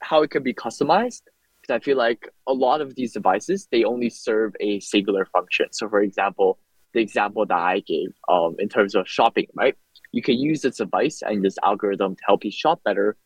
how 0.00 0.22
it 0.22 0.30
could 0.30 0.44
be 0.44 0.54
customized, 0.54 1.22
because 1.60 1.74
I 1.74 1.80
feel 1.80 1.96
like 1.96 2.28
a 2.46 2.52
lot 2.52 2.80
of 2.80 2.94
these 2.94 3.12
devices, 3.12 3.68
they 3.70 3.84
only 3.84 4.10
serve 4.10 4.54
a 4.60 4.78
singular 4.80 5.24
function. 5.26 5.66
So, 5.72 5.88
for 5.88 6.00
example, 6.00 6.58
the 6.94 7.00
example 7.00 7.46
that 7.46 7.58
I 7.58 7.80
gave 7.80 8.14
um, 8.28 8.56
in 8.58 8.68
terms 8.68 8.94
of 8.94 9.08
shopping, 9.08 9.46
right? 9.54 9.76
You 10.12 10.22
can 10.22 10.38
use 10.38 10.62
this 10.62 10.76
device 10.76 11.22
and 11.22 11.44
this 11.44 11.56
algorithm 11.62 12.16
to 12.16 12.22
help 12.26 12.44
you 12.44 12.50
shop 12.50 12.82
better, 12.84 13.16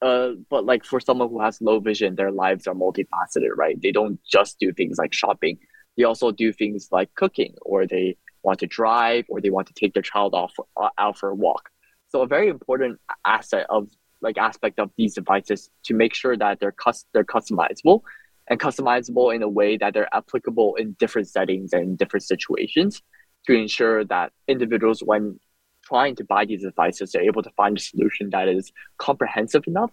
uh, 0.00 0.30
but 0.48 0.64
like 0.64 0.84
for 0.84 1.00
someone 1.00 1.28
who 1.28 1.40
has 1.40 1.60
low 1.60 1.80
vision, 1.80 2.14
their 2.14 2.30
lives 2.30 2.66
are 2.66 2.74
multifaceted, 2.74 3.50
right? 3.56 3.80
They 3.80 3.90
don't 3.92 4.20
just 4.24 4.58
do 4.58 4.72
things 4.72 4.98
like 4.98 5.12
shopping. 5.12 5.58
They 5.96 6.04
also 6.04 6.30
do 6.30 6.52
things 6.52 6.88
like 6.92 7.12
cooking, 7.14 7.54
or 7.62 7.86
they 7.86 8.16
want 8.42 8.60
to 8.60 8.66
drive, 8.66 9.24
or 9.28 9.40
they 9.40 9.50
want 9.50 9.66
to 9.66 9.74
take 9.74 9.94
their 9.94 10.02
child 10.02 10.34
off 10.34 10.54
uh, 10.76 10.90
out 10.98 11.18
for 11.18 11.30
a 11.30 11.34
walk. 11.34 11.70
So 12.08 12.22
a 12.22 12.26
very 12.26 12.48
important 12.48 13.00
asset 13.24 13.66
of 13.68 13.88
like 14.20 14.38
aspect 14.38 14.78
of 14.78 14.90
these 14.96 15.14
devices 15.14 15.70
to 15.84 15.94
make 15.94 16.14
sure 16.14 16.36
that 16.36 16.60
they're 16.60 16.72
cus- 16.72 17.04
they're 17.12 17.24
customizable 17.24 18.02
and 18.48 18.60
customizable 18.60 19.34
in 19.34 19.42
a 19.42 19.48
way 19.48 19.76
that 19.76 19.94
they're 19.94 20.14
applicable 20.14 20.76
in 20.76 20.92
different 20.98 21.28
settings 21.28 21.72
and 21.72 21.98
different 21.98 22.22
situations 22.22 23.02
to 23.46 23.52
ensure 23.52 24.04
that 24.04 24.32
individuals 24.46 25.00
when 25.00 25.38
trying 25.88 26.14
to 26.16 26.24
buy 26.24 26.44
these 26.44 26.62
devices, 26.62 27.12
they're 27.12 27.22
able 27.22 27.42
to 27.42 27.50
find 27.56 27.76
a 27.76 27.80
solution 27.80 28.30
that 28.30 28.48
is 28.48 28.72
comprehensive 28.98 29.64
enough 29.66 29.90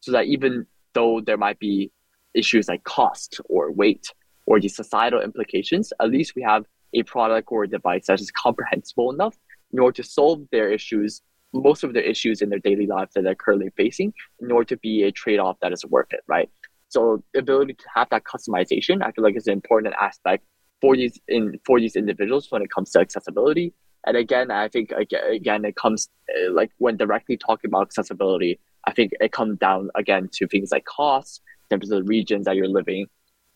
so 0.00 0.12
that 0.12 0.26
even 0.26 0.66
though 0.94 1.20
there 1.20 1.36
might 1.36 1.58
be 1.58 1.90
issues 2.34 2.68
like 2.68 2.84
cost 2.84 3.40
or 3.48 3.72
weight 3.72 4.12
or 4.46 4.60
the 4.60 4.68
societal 4.68 5.20
implications, 5.20 5.92
at 6.00 6.10
least 6.10 6.34
we 6.36 6.42
have 6.42 6.64
a 6.94 7.02
product 7.02 7.48
or 7.50 7.64
a 7.64 7.68
device 7.68 8.06
that 8.06 8.20
is 8.20 8.30
comprehensible 8.30 9.10
enough 9.12 9.36
in 9.72 9.78
order 9.78 10.02
to 10.02 10.08
solve 10.08 10.40
their 10.50 10.70
issues, 10.70 11.22
most 11.52 11.84
of 11.84 11.92
their 11.92 12.02
issues 12.02 12.40
in 12.42 12.48
their 12.48 12.58
daily 12.58 12.86
lives 12.86 13.12
that 13.14 13.22
they're 13.24 13.34
currently 13.34 13.70
facing, 13.76 14.12
in 14.40 14.50
order 14.50 14.64
to 14.64 14.76
be 14.78 15.02
a 15.02 15.12
trade 15.12 15.38
off 15.38 15.56
that 15.60 15.72
is 15.72 15.84
worth 15.86 16.12
it, 16.12 16.20
right? 16.26 16.50
So, 16.88 17.22
the 17.34 17.40
ability 17.40 17.74
to 17.74 17.84
have 17.94 18.08
that 18.10 18.24
customization, 18.24 19.02
I 19.02 19.12
feel 19.12 19.24
like 19.24 19.36
is 19.36 19.46
an 19.46 19.52
important 19.52 19.94
aspect 20.00 20.44
for 20.80 20.96
these 20.96 21.18
in 21.28 21.58
for 21.66 21.78
these 21.80 21.96
individuals 21.96 22.46
when 22.50 22.62
it 22.62 22.70
comes 22.70 22.90
to 22.92 23.00
accessibility. 23.00 23.74
And 24.06 24.16
again, 24.16 24.50
I 24.50 24.68
think 24.68 24.92
again 24.92 25.64
it 25.64 25.76
comes 25.76 26.08
uh, 26.28 26.52
like 26.52 26.70
when 26.78 26.96
directly 26.96 27.36
talking 27.36 27.68
about 27.68 27.82
accessibility, 27.82 28.58
I 28.84 28.92
think 28.92 29.12
it 29.20 29.32
comes 29.32 29.58
down 29.58 29.90
again 29.94 30.28
to 30.34 30.46
things 30.46 30.70
like 30.72 30.84
cost, 30.84 31.42
in 31.70 31.78
terms 31.78 31.90
of 31.90 31.98
the 31.98 32.04
regions 32.04 32.46
that 32.46 32.56
you're 32.56 32.68
living. 32.68 33.06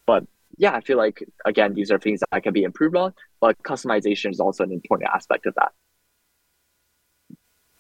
But 0.06 0.26
yeah, 0.58 0.74
I 0.74 0.80
feel 0.80 0.98
like 0.98 1.24
again 1.44 1.74
these 1.74 1.90
are 1.90 1.98
things 1.98 2.20
that 2.30 2.42
can 2.42 2.52
be 2.52 2.64
improved 2.64 2.96
on, 2.96 3.14
but 3.40 3.62
customization 3.62 4.30
is 4.30 4.40
also 4.40 4.64
an 4.64 4.72
important 4.72 5.10
aspect 5.14 5.46
of 5.46 5.54
that. 5.54 5.72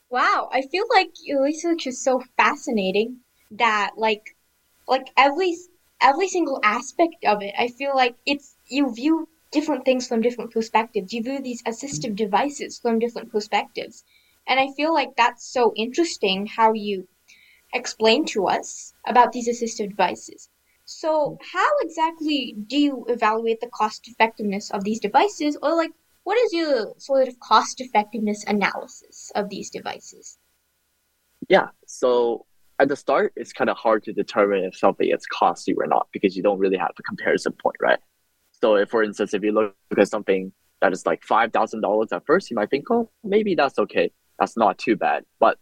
Wow, 0.08 0.50
I 0.52 0.62
feel 0.62 0.84
like 0.90 1.10
your 1.24 1.42
research 1.42 1.86
is 1.86 2.02
so 2.02 2.22
fascinating 2.36 3.18
that 3.52 3.92
like 3.96 4.36
like 4.86 5.08
every 5.16 5.56
every 6.00 6.28
single 6.28 6.60
aspect 6.62 7.24
of 7.24 7.42
it, 7.42 7.54
I 7.58 7.68
feel 7.68 7.94
like 7.94 8.16
it's 8.26 8.56
you 8.68 8.94
view 8.94 9.28
different 9.52 9.84
things 9.84 10.08
from 10.08 10.20
different 10.20 10.50
perspectives. 10.50 11.12
You 11.12 11.22
view 11.22 11.40
these 11.40 11.62
assistive 11.62 12.16
devices 12.16 12.78
from 12.78 12.98
different 12.98 13.30
perspectives. 13.30 14.04
And 14.48 14.58
I 14.58 14.68
feel 14.76 14.92
like 14.92 15.14
that's 15.16 15.46
so 15.46 15.72
interesting 15.76 16.46
how 16.46 16.72
you 16.72 17.06
explain 17.72 18.24
to 18.26 18.46
us 18.46 18.92
about 19.06 19.32
these 19.32 19.48
assistive 19.48 19.90
devices. 19.90 20.48
So, 20.84 21.38
how 21.52 21.70
exactly 21.80 22.56
do 22.66 22.76
you 22.76 23.06
evaluate 23.08 23.60
the 23.60 23.68
cost 23.68 24.08
effectiveness 24.08 24.70
of 24.70 24.82
these 24.82 24.98
devices, 24.98 25.56
or 25.62 25.76
like, 25.76 25.92
what 26.24 26.36
is 26.38 26.52
your 26.52 26.94
sort 26.98 27.28
of 27.28 27.38
cost 27.38 27.80
effectiveness 27.80 28.44
analysis 28.44 29.30
of 29.34 29.48
these 29.48 29.70
devices? 29.70 30.38
Yeah, 31.48 31.68
so 31.86 32.46
at 32.78 32.88
the 32.88 32.96
start, 32.96 33.32
it's 33.36 33.52
kind 33.52 33.70
of 33.70 33.76
hard 33.76 34.02
to 34.04 34.12
determine 34.12 34.64
if 34.64 34.76
something 34.76 35.08
is 35.08 35.24
costly 35.26 35.74
or 35.74 35.86
not 35.86 36.08
because 36.12 36.36
you 36.36 36.42
don't 36.42 36.58
really 36.58 36.76
have 36.76 36.92
a 36.98 37.02
comparison 37.02 37.52
point, 37.52 37.76
right? 37.80 37.98
So, 38.62 38.76
if 38.76 38.90
for 38.90 39.02
instance, 39.02 39.34
if 39.34 39.42
you 39.42 39.52
look 39.52 39.74
at 39.98 40.08
something 40.08 40.52
that 40.80 40.92
is 40.92 41.04
like 41.04 41.22
five 41.24 41.52
thousand 41.52 41.80
dollars 41.80 42.12
at 42.12 42.24
first, 42.26 42.50
you 42.50 42.56
might 42.56 42.70
think, 42.70 42.84
oh, 42.90 43.10
maybe 43.24 43.54
that's 43.54 43.78
okay, 43.78 44.12
that's 44.38 44.56
not 44.56 44.78
too 44.78 44.96
bad. 44.96 45.24
But 45.40 45.58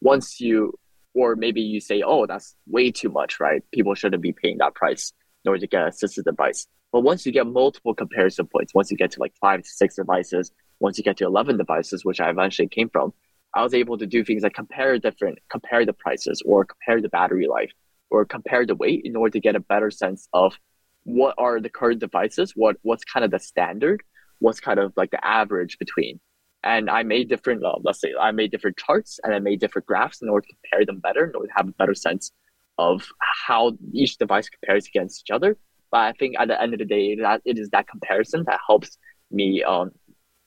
once 0.00 0.40
you 0.40 0.78
or 1.14 1.36
maybe 1.36 1.60
you 1.60 1.80
say, 1.80 2.02
oh, 2.04 2.26
that's 2.26 2.56
way 2.66 2.90
too 2.90 3.08
much, 3.08 3.38
right? 3.40 3.62
People 3.72 3.94
shouldn't 3.94 4.22
be 4.22 4.32
paying 4.32 4.58
that 4.58 4.74
price 4.74 5.12
in 5.44 5.48
order 5.48 5.60
to 5.60 5.66
get 5.66 5.86
assisted 5.86 6.24
device. 6.24 6.66
But 6.92 7.02
once 7.02 7.24
you 7.24 7.32
get 7.32 7.46
multiple 7.46 7.94
comparison 7.94 8.46
points, 8.46 8.74
once 8.74 8.90
you 8.90 8.96
get 8.96 9.12
to 9.12 9.20
like 9.20 9.32
five 9.40 9.62
to 9.62 9.68
six 9.68 9.96
devices, 9.96 10.50
once 10.80 10.98
you 10.98 11.04
get 11.04 11.16
to 11.18 11.24
11 11.24 11.56
devices, 11.56 12.04
which 12.04 12.20
I 12.20 12.30
eventually 12.30 12.68
came 12.68 12.90
from, 12.90 13.12
I 13.54 13.62
was 13.62 13.74
able 13.74 13.96
to 13.98 14.06
do 14.06 14.24
things 14.24 14.42
like 14.42 14.54
compare 14.54 14.98
different, 14.98 15.38
compare 15.48 15.86
the 15.86 15.92
prices 15.92 16.42
or 16.44 16.64
compare 16.64 17.00
the 17.00 17.08
battery 17.08 17.46
life 17.46 17.70
or 18.10 18.24
compare 18.24 18.66
the 18.66 18.74
weight 18.74 19.02
in 19.04 19.14
order 19.14 19.30
to 19.32 19.40
get 19.40 19.56
a 19.56 19.60
better 19.60 19.90
sense 19.90 20.28
of 20.32 20.58
what 21.04 21.34
are 21.38 21.60
the 21.60 21.70
current 21.70 22.00
devices, 22.00 22.52
what 22.56 22.76
what's 22.82 23.04
kind 23.04 23.24
of 23.24 23.30
the 23.30 23.38
standard, 23.38 24.02
what's 24.40 24.60
kind 24.60 24.80
of 24.80 24.92
like 24.96 25.10
the 25.10 25.24
average 25.24 25.78
between 25.78 26.20
and 26.64 26.88
I 26.88 27.02
made 27.02 27.28
different, 27.28 27.62
let's 27.82 28.00
say, 28.00 28.14
I 28.18 28.32
made 28.32 28.50
different 28.50 28.78
charts 28.78 29.20
and 29.22 29.34
I 29.34 29.38
made 29.38 29.60
different 29.60 29.86
graphs 29.86 30.22
in 30.22 30.30
order 30.30 30.46
to 30.46 30.54
compare 30.54 30.86
them 30.86 30.98
better, 30.98 31.26
in 31.26 31.34
order 31.36 31.48
to 31.48 31.54
have 31.54 31.68
a 31.68 31.72
better 31.72 31.94
sense 31.94 32.32
of 32.78 33.06
how 33.20 33.72
each 33.92 34.16
device 34.16 34.48
compares 34.48 34.86
against 34.86 35.24
each 35.24 35.30
other. 35.30 35.58
But 35.92 35.98
I 35.98 36.12
think 36.12 36.36
at 36.38 36.48
the 36.48 36.60
end 36.60 36.72
of 36.72 36.78
the 36.78 36.86
day, 36.86 37.16
that 37.16 37.42
it 37.44 37.58
is 37.58 37.68
that 37.70 37.86
comparison 37.86 38.44
that 38.46 38.60
helps 38.66 38.96
me 39.30 39.62
um, 39.62 39.90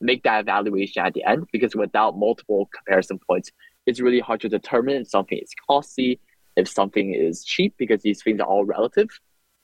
make 0.02 0.24
that 0.24 0.40
evaluation 0.40 1.06
at 1.06 1.14
the 1.14 1.24
end. 1.24 1.46
Because 1.54 1.76
without 1.76 2.18
multiple 2.18 2.68
comparison 2.76 3.20
points, 3.30 3.52
it's 3.86 4.02
really 4.02 4.20
hard 4.20 4.42
to 4.42 4.50
determine 4.50 5.02
if 5.02 5.10
something 5.10 5.38
is 5.38 5.54
costly, 5.70 6.20
if 6.56 6.68
something 6.68 7.14
is 7.14 7.46
cheap, 7.46 7.76
because 7.78 8.02
these 8.02 8.24
things 8.24 8.40
are 8.42 8.48
all 8.48 8.66
relative. 8.66 9.08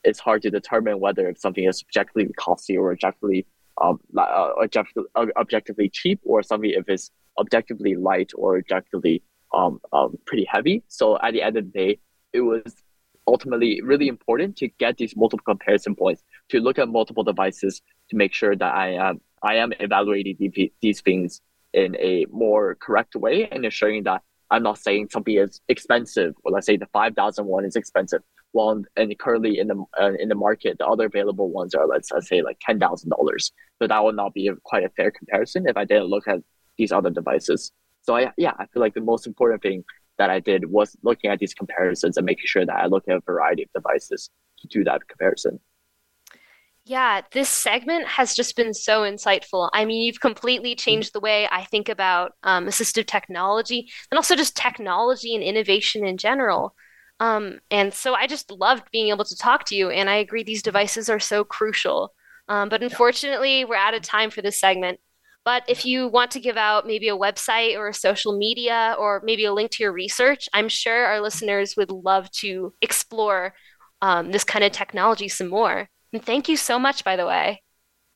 It's 0.04 0.20
hard 0.20 0.42
to 0.42 0.50
determine 0.50 1.00
whether 1.00 1.28
if 1.28 1.38
something 1.38 1.64
is 1.64 1.82
objectively 1.88 2.32
costly 2.36 2.76
or 2.76 2.92
objectively 2.92 3.46
um, 3.82 3.98
uh, 4.16 4.50
objectively, 4.62 5.04
objectively 5.16 5.88
cheap 5.88 6.20
or 6.24 6.42
something 6.42 6.70
if 6.70 6.88
it's 6.88 7.10
objectively 7.38 7.96
light 7.96 8.30
or 8.36 8.58
objectively 8.58 9.22
um, 9.52 9.80
um, 9.92 10.16
pretty 10.26 10.46
heavy. 10.48 10.84
So 10.88 11.18
at 11.20 11.32
the 11.32 11.42
end 11.42 11.56
of 11.56 11.72
the 11.72 11.78
day, 11.78 11.98
it 12.32 12.40
was 12.40 12.62
ultimately 13.26 13.80
really 13.82 14.08
important 14.08 14.56
to 14.56 14.68
get 14.78 14.98
these 14.98 15.16
multiple 15.16 15.44
comparison 15.44 15.94
points 15.94 16.22
to 16.50 16.60
look 16.60 16.78
at 16.78 16.88
multiple 16.88 17.24
devices 17.24 17.80
to 18.10 18.16
make 18.16 18.34
sure 18.34 18.54
that 18.54 18.74
I 18.74 18.88
am 18.90 19.20
I 19.42 19.56
am 19.56 19.72
evaluating 19.80 20.70
these 20.80 21.00
things 21.00 21.40
in 21.72 21.96
a 21.96 22.26
more 22.30 22.76
correct 22.76 23.14
way 23.16 23.48
and 23.50 23.64
ensuring 23.64 24.04
that 24.04 24.22
I'm 24.50 24.62
not 24.62 24.78
saying 24.78 25.08
something 25.10 25.36
is 25.36 25.60
expensive 25.68 26.34
or 26.44 26.52
let's 26.52 26.66
say 26.66 26.76
the 26.76 26.86
5000 26.86 27.46
one 27.46 27.64
is 27.64 27.76
expensive 27.76 28.22
well, 28.54 28.82
and 28.96 29.18
currently 29.18 29.58
in 29.58 29.68
the 29.68 29.84
uh, 30.00 30.12
in 30.18 30.28
the 30.28 30.34
market, 30.34 30.78
the 30.78 30.86
other 30.86 31.06
available 31.06 31.50
ones 31.50 31.74
are 31.74 31.86
let's, 31.86 32.10
let's 32.12 32.28
say 32.28 32.40
like 32.40 32.58
ten 32.60 32.78
thousand 32.78 33.10
dollars. 33.10 33.52
So 33.80 33.88
that 33.88 34.02
would 34.02 34.16
not 34.16 34.32
be 34.32 34.46
a, 34.48 34.54
quite 34.64 34.84
a 34.84 34.88
fair 34.90 35.10
comparison 35.10 35.66
if 35.68 35.76
I 35.76 35.84
didn't 35.84 36.06
look 36.06 36.26
at 36.28 36.38
these 36.78 36.92
other 36.92 37.10
devices. 37.10 37.72
So 38.02 38.16
I 38.16 38.32
yeah, 38.38 38.52
I 38.58 38.66
feel 38.66 38.80
like 38.80 38.94
the 38.94 39.00
most 39.00 39.26
important 39.26 39.60
thing 39.60 39.84
that 40.18 40.30
I 40.30 40.40
did 40.40 40.70
was 40.70 40.96
looking 41.02 41.30
at 41.30 41.40
these 41.40 41.52
comparisons 41.52 42.16
and 42.16 42.24
making 42.24 42.46
sure 42.46 42.64
that 42.64 42.76
I 42.76 42.86
look 42.86 43.04
at 43.08 43.16
a 43.16 43.20
variety 43.20 43.64
of 43.64 43.72
devices 43.74 44.30
to 44.60 44.68
do 44.68 44.84
that 44.84 45.08
comparison. 45.08 45.58
Yeah, 46.86 47.22
this 47.32 47.48
segment 47.48 48.06
has 48.06 48.34
just 48.34 48.56
been 48.56 48.74
so 48.74 49.02
insightful. 49.02 49.70
I 49.72 49.86
mean, 49.86 50.02
you've 50.02 50.20
completely 50.20 50.74
changed 50.74 51.14
the 51.14 51.20
way 51.20 51.48
I 51.50 51.64
think 51.64 51.88
about 51.88 52.32
um, 52.42 52.66
assistive 52.66 53.06
technology 53.06 53.90
and 54.10 54.18
also 54.18 54.36
just 54.36 54.54
technology 54.54 55.34
and 55.34 55.42
innovation 55.42 56.06
in 56.06 56.18
general. 56.18 56.74
Um, 57.20 57.60
and 57.70 57.94
so 57.94 58.14
I 58.14 58.26
just 58.26 58.50
loved 58.50 58.90
being 58.90 59.08
able 59.08 59.24
to 59.24 59.36
talk 59.36 59.64
to 59.66 59.76
you. 59.76 59.90
And 59.90 60.10
I 60.10 60.16
agree, 60.16 60.42
these 60.42 60.62
devices 60.62 61.08
are 61.08 61.20
so 61.20 61.44
crucial. 61.44 62.12
Um, 62.48 62.68
but 62.68 62.82
unfortunately, 62.82 63.64
we're 63.64 63.76
out 63.76 63.94
of 63.94 64.02
time 64.02 64.30
for 64.30 64.42
this 64.42 64.60
segment. 64.60 65.00
But 65.44 65.62
if 65.68 65.84
you 65.84 66.08
want 66.08 66.30
to 66.32 66.40
give 66.40 66.56
out 66.56 66.86
maybe 66.86 67.08
a 67.08 67.16
website 67.16 67.76
or 67.76 67.88
a 67.88 67.94
social 67.94 68.36
media 68.36 68.96
or 68.98 69.20
maybe 69.24 69.44
a 69.44 69.52
link 69.52 69.70
to 69.72 69.82
your 69.82 69.92
research, 69.92 70.48
I'm 70.54 70.68
sure 70.68 71.04
our 71.04 71.20
listeners 71.20 71.76
would 71.76 71.90
love 71.90 72.30
to 72.32 72.72
explore 72.80 73.54
um, 74.00 74.32
this 74.32 74.44
kind 74.44 74.64
of 74.64 74.72
technology 74.72 75.28
some 75.28 75.48
more. 75.48 75.88
And 76.12 76.24
thank 76.24 76.48
you 76.48 76.56
so 76.56 76.78
much, 76.78 77.04
by 77.04 77.16
the 77.16 77.26
way. 77.26 77.62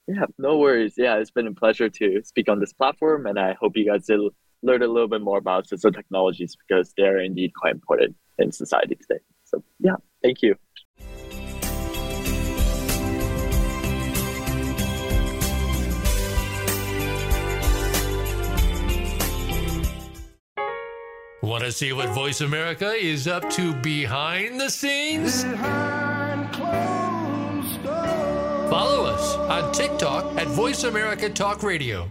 Yeah, 0.07 0.25
no 0.39 0.57
worries. 0.57 0.95
Yeah, 0.97 1.17
it's 1.17 1.31
been 1.31 1.47
a 1.47 1.55
pleasure 1.55 1.91
to 1.91 2.23
speak 2.25 2.49
on 2.49 2.61
this 2.61 2.73
platform. 2.73 3.27
And 3.27 3.39
I 3.39 3.55
hope 3.61 3.77
you 3.77 3.87
guys 3.87 4.07
did 4.07 4.21
learn 4.63 4.83
a 4.83 4.87
little 4.87 5.09
bit 5.09 5.21
more 5.21 5.39
about 5.39 5.67
assistive 5.67 5.95
technologies 5.95 6.57
because 6.57 6.95
they're 6.97 7.21
indeed 7.21 7.53
quite 7.55 7.75
important 7.75 8.17
in 8.39 8.53
society 8.53 8.95
today. 8.95 9.21
So, 9.45 9.63
yeah, 9.81 9.97
thank 10.23 10.43
you. 10.43 10.55
Want 21.41 21.65
to 21.65 21.73
see 21.73 21.93
what 21.93 22.11
Voice 22.11 22.43
America 22.43 22.93
is 22.93 23.27
up 23.27 23.49
to 23.51 23.73
behind 23.75 24.61
the 24.61 24.69
scenes? 24.69 25.45
Follow 28.69 29.07
us 29.07 29.35
on 29.35 29.73
TikTok 29.73 30.37
at 30.37 30.47
Voice 30.49 30.85
America 30.85 31.31
Talk 31.31 31.63
Radio. 31.63 32.11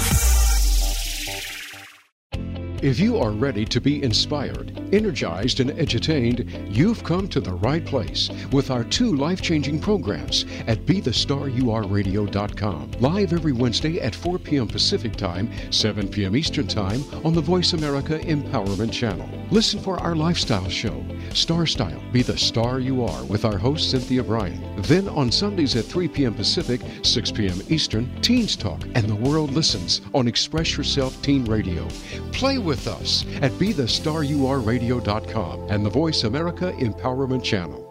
If 2.81 2.99
you 2.99 3.17
are 3.19 3.29
ready 3.29 3.63
to 3.65 3.79
be 3.79 4.01
inspired, 4.01 4.75
energized, 4.91 5.59
and 5.59 5.69
edutained, 5.69 6.75
you've 6.75 7.03
come 7.03 7.27
to 7.27 7.39
the 7.39 7.53
right 7.53 7.85
place 7.85 8.31
with 8.51 8.71
our 8.71 8.83
two 8.83 9.15
life 9.15 9.39
changing 9.39 9.79
programs 9.79 10.45
at 10.65 10.87
BeTheStarYouAreRadio.com. 10.87 12.91
Live 12.99 13.33
every 13.33 13.51
Wednesday 13.51 14.01
at 14.01 14.15
4 14.15 14.39
p.m. 14.39 14.67
Pacific 14.67 15.15
Time, 15.15 15.51
7 15.71 16.07
p.m. 16.07 16.35
Eastern 16.35 16.65
Time 16.65 17.03
on 17.23 17.35
the 17.35 17.41
Voice 17.41 17.73
America 17.73 18.17
Empowerment 18.17 18.91
Channel. 18.91 19.29
Listen 19.51 19.79
for 19.79 19.99
our 19.99 20.15
lifestyle 20.15 20.67
show, 20.67 21.05
Star 21.35 21.65
Style 21.65 22.01
Be 22.11 22.23
the 22.23 22.37
Star 22.37 22.79
You 22.79 23.05
Are, 23.05 23.23
with 23.25 23.45
our 23.45 23.57
host 23.57 23.91
Cynthia 23.91 24.23
Bryan. 24.23 24.81
Then 24.81 25.07
on 25.07 25.31
Sundays 25.31 25.75
at 25.75 25.85
3 25.85 26.07
p.m. 26.07 26.33
Pacific, 26.33 26.81
6 27.03 27.31
p.m. 27.31 27.61
Eastern, 27.69 28.21
Teens 28.21 28.55
Talk 28.55 28.83
and 28.95 29.07
the 29.07 29.15
World 29.15 29.51
Listens 29.51 30.01
on 30.13 30.27
Express 30.27 30.75
Yourself 30.75 31.21
Teen 31.21 31.45
Radio. 31.45 31.87
Play 32.31 32.57
with 32.57 32.71
with 32.71 32.87
us 32.87 33.25
at 33.41 33.51
BeTheStarYouAreRadio.com 33.59 35.69
and 35.69 35.85
the 35.85 35.89
Voice 35.89 36.23
America 36.23 36.71
Empowerment 36.79 37.43
Channel. 37.43 37.85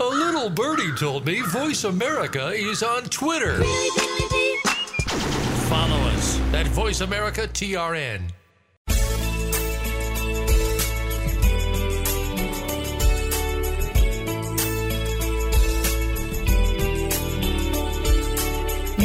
A 0.00 0.04
little 0.04 0.50
Birdie 0.50 0.92
told 0.98 1.24
me 1.24 1.40
Voice 1.42 1.84
America 1.84 2.48
is 2.48 2.82
on 2.82 3.04
Twitter. 3.04 3.62
Follow 5.68 6.00
us 6.08 6.40
at 6.52 6.66
Voice 6.66 7.02
America 7.02 7.42
TRN. 7.42 8.32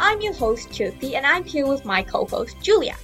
I'm 0.00 0.20
your 0.20 0.32
host, 0.32 0.68
Keerthi, 0.68 1.14
and 1.16 1.26
I'm 1.26 1.42
here 1.42 1.66
with 1.66 1.84
my 1.84 2.04
co 2.04 2.24
host, 2.24 2.56
Julia. 2.62 2.94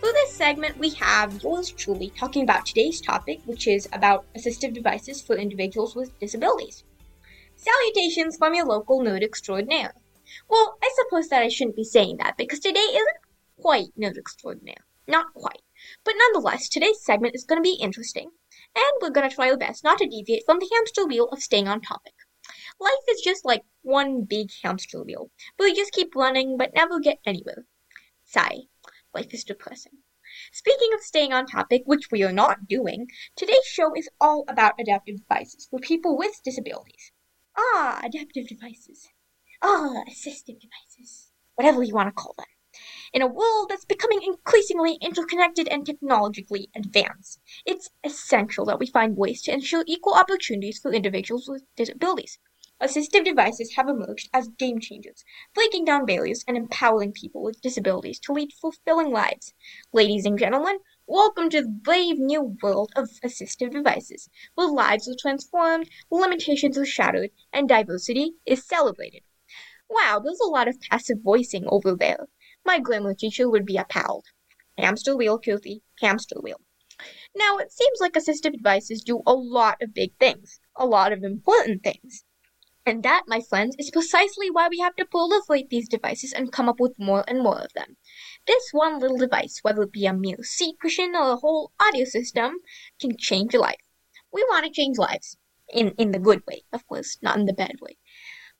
For 0.00 0.10
this 0.12 0.32
segment, 0.32 0.78
we 0.78 0.88
have 0.94 1.42
yours 1.42 1.70
truly 1.70 2.08
talking 2.18 2.42
about 2.42 2.64
today's 2.64 3.02
topic, 3.02 3.40
which 3.44 3.66
is 3.66 3.86
about 3.92 4.24
assistive 4.34 4.72
devices 4.72 5.20
for 5.20 5.36
individuals 5.36 5.94
with 5.94 6.18
disabilities. 6.18 6.84
Salutations 7.54 8.38
from 8.38 8.54
your 8.54 8.64
local 8.64 9.00
nerd 9.00 9.22
extraordinaire. 9.22 9.92
Well, 10.48 10.78
I 10.82 10.90
suppose 10.96 11.28
that 11.28 11.42
I 11.42 11.48
shouldn't 11.48 11.76
be 11.76 11.84
saying 11.84 12.16
that 12.16 12.38
because 12.38 12.60
today 12.60 12.80
isn't 12.80 13.18
quite 13.60 13.88
nerd 14.00 14.16
extraordinaire. 14.16 14.86
Not 15.06 15.34
quite. 15.34 15.60
But 16.02 16.14
nonetheless, 16.16 16.70
today's 16.70 17.04
segment 17.04 17.34
is 17.34 17.44
going 17.44 17.62
to 17.62 17.70
be 17.70 17.78
interesting, 17.78 18.30
and 18.74 18.92
we're 19.02 19.10
going 19.10 19.28
to 19.28 19.34
try 19.36 19.50
our 19.50 19.58
best 19.58 19.84
not 19.84 19.98
to 19.98 20.08
deviate 20.08 20.44
from 20.46 20.60
the 20.60 20.70
hamster 20.72 21.06
wheel 21.06 21.28
of 21.28 21.42
staying 21.42 21.68
on 21.68 21.82
topic. 21.82 22.14
Life 22.80 23.04
is 23.10 23.20
just 23.20 23.44
like 23.44 23.64
one 23.82 24.22
big 24.22 24.50
hamster 24.62 25.02
wheel, 25.02 25.30
we 25.58 25.74
just 25.74 25.92
keep 25.92 26.14
running 26.14 26.56
but 26.56 26.74
never 26.74 27.00
get 27.00 27.18
anywhere. 27.26 27.66
Sigh. 28.24 28.68
Life 29.12 29.34
is 29.34 29.42
depressing. 29.42 30.04
Speaking 30.52 30.92
of 30.94 31.00
staying 31.00 31.32
on 31.32 31.46
topic, 31.46 31.82
which 31.86 32.10
we 32.12 32.22
are 32.22 32.32
not 32.32 32.68
doing, 32.68 33.08
today's 33.34 33.64
show 33.64 33.94
is 33.94 34.08
all 34.20 34.44
about 34.46 34.78
adaptive 34.78 35.16
devices 35.16 35.66
for 35.70 35.80
people 35.80 36.16
with 36.16 36.42
disabilities. 36.44 37.10
Ah, 37.56 38.00
adaptive 38.04 38.46
devices. 38.46 39.08
Ah, 39.60 40.04
assistive 40.08 40.60
devices. 40.60 41.32
Whatever 41.56 41.82
you 41.82 41.94
want 41.94 42.08
to 42.08 42.12
call 42.12 42.34
them. 42.38 42.46
In 43.12 43.22
a 43.22 43.26
world 43.26 43.70
that's 43.70 43.86
becoming 43.86 44.22
increasingly 44.22 44.98
interconnected 45.00 45.66
and 45.66 45.84
technologically 45.84 46.70
advanced, 46.76 47.40
it's 47.66 47.90
essential 48.04 48.66
that 48.66 48.78
we 48.78 48.86
find 48.86 49.16
ways 49.16 49.42
to 49.42 49.52
ensure 49.52 49.82
equal 49.86 50.14
opportunities 50.14 50.78
for 50.78 50.92
individuals 50.92 51.48
with 51.48 51.64
disabilities. 51.74 52.38
Assistive 52.80 53.24
devices 53.24 53.74
have 53.74 53.88
emerged 53.88 54.30
as 54.32 54.46
game 54.50 54.78
changers, 54.78 55.24
breaking 55.52 55.84
down 55.84 56.06
barriers 56.06 56.44
and 56.46 56.56
empowering 56.56 57.10
people 57.10 57.42
with 57.42 57.60
disabilities 57.60 58.20
to 58.20 58.32
lead 58.32 58.52
fulfilling 58.52 59.10
lives. 59.10 59.52
Ladies 59.92 60.24
and 60.24 60.38
gentlemen, 60.38 60.78
welcome 61.04 61.50
to 61.50 61.60
the 61.60 61.68
brave 61.68 62.20
new 62.20 62.56
world 62.62 62.92
of 62.94 63.08
assistive 63.24 63.72
devices, 63.72 64.30
where 64.54 64.68
lives 64.68 65.08
are 65.08 65.16
transformed, 65.20 65.90
limitations 66.08 66.78
are 66.78 66.86
shattered, 66.86 67.30
and 67.52 67.68
diversity 67.68 68.34
is 68.46 68.64
celebrated. 68.64 69.22
Wow, 69.90 70.20
there's 70.22 70.38
a 70.38 70.48
lot 70.48 70.68
of 70.68 70.80
passive 70.80 71.18
voicing 71.20 71.64
over 71.66 71.96
there. 71.96 72.28
My 72.64 72.78
grammar 72.78 73.14
teacher 73.14 73.50
would 73.50 73.66
be 73.66 73.76
appalled. 73.76 74.26
Hamster 74.78 75.16
wheel, 75.16 75.40
Keerthi, 75.40 75.80
hamster 76.00 76.36
wheel. 76.40 76.60
Now, 77.34 77.58
it 77.58 77.72
seems 77.72 77.98
like 78.00 78.12
assistive 78.12 78.52
devices 78.52 79.02
do 79.02 79.22
a 79.26 79.34
lot 79.34 79.82
of 79.82 79.94
big 79.94 80.16
things, 80.20 80.60
a 80.76 80.86
lot 80.86 81.12
of 81.12 81.24
important 81.24 81.82
things. 81.82 82.24
And 82.88 83.02
that, 83.02 83.24
my 83.26 83.42
friends, 83.42 83.76
is 83.78 83.90
precisely 83.90 84.50
why 84.50 84.68
we 84.68 84.78
have 84.78 84.96
to 84.96 85.04
proliferate 85.04 85.68
these 85.68 85.90
devices 85.90 86.32
and 86.32 86.50
come 86.50 86.70
up 86.70 86.80
with 86.80 86.98
more 86.98 87.22
and 87.28 87.42
more 87.42 87.58
of 87.58 87.70
them. 87.74 87.98
This 88.46 88.70
one 88.72 88.98
little 88.98 89.18
device, 89.18 89.58
whether 89.60 89.82
it 89.82 89.92
be 89.92 90.06
a 90.06 90.14
mere 90.14 90.42
seat 90.42 90.76
cushion 90.80 91.14
or 91.14 91.32
a 91.32 91.36
whole 91.36 91.70
audio 91.78 92.06
system, 92.06 92.60
can 92.98 93.18
change 93.18 93.52
your 93.52 93.60
life. 93.60 93.82
We 94.32 94.42
want 94.44 94.64
to 94.64 94.72
change 94.72 94.96
lives. 94.96 95.36
In, 95.70 95.90
in 95.98 96.12
the 96.12 96.18
good 96.18 96.46
way, 96.46 96.62
of 96.72 96.86
course, 96.86 97.18
not 97.20 97.36
in 97.36 97.44
the 97.44 97.52
bad 97.52 97.78
way. 97.82 97.98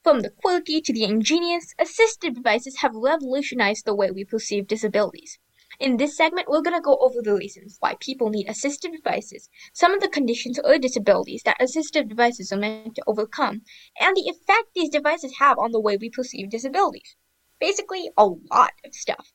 From 0.04 0.20
the 0.20 0.28
quirky 0.28 0.82
to 0.82 0.92
the 0.92 1.04
ingenious, 1.04 1.72
assistive 1.80 2.34
devices 2.34 2.80
have 2.80 2.94
revolutionized 2.94 3.86
the 3.86 3.94
way 3.94 4.10
we 4.10 4.26
perceive 4.26 4.66
disabilities. 4.66 5.38
In 5.80 5.96
this 5.96 6.16
segment, 6.16 6.48
we're 6.48 6.62
going 6.62 6.76
to 6.76 6.80
go 6.80 6.96
over 7.00 7.22
the 7.22 7.34
reasons 7.34 7.76
why 7.78 7.94
people 8.00 8.30
need 8.30 8.48
assistive 8.48 8.90
devices, 8.90 9.48
some 9.72 9.94
of 9.94 10.00
the 10.00 10.08
conditions 10.08 10.58
or 10.64 10.76
disabilities 10.76 11.42
that 11.44 11.60
assistive 11.60 12.08
devices 12.08 12.52
are 12.52 12.56
meant 12.56 12.96
to 12.96 13.04
overcome, 13.06 13.62
and 14.00 14.16
the 14.16 14.28
effect 14.28 14.74
these 14.74 14.90
devices 14.90 15.36
have 15.38 15.56
on 15.56 15.70
the 15.70 15.78
way 15.78 15.96
we 15.96 16.10
perceive 16.10 16.50
disabilities. 16.50 17.16
Basically, 17.60 18.10
a 18.16 18.26
lot 18.26 18.72
of 18.84 18.92
stuff. 18.92 19.32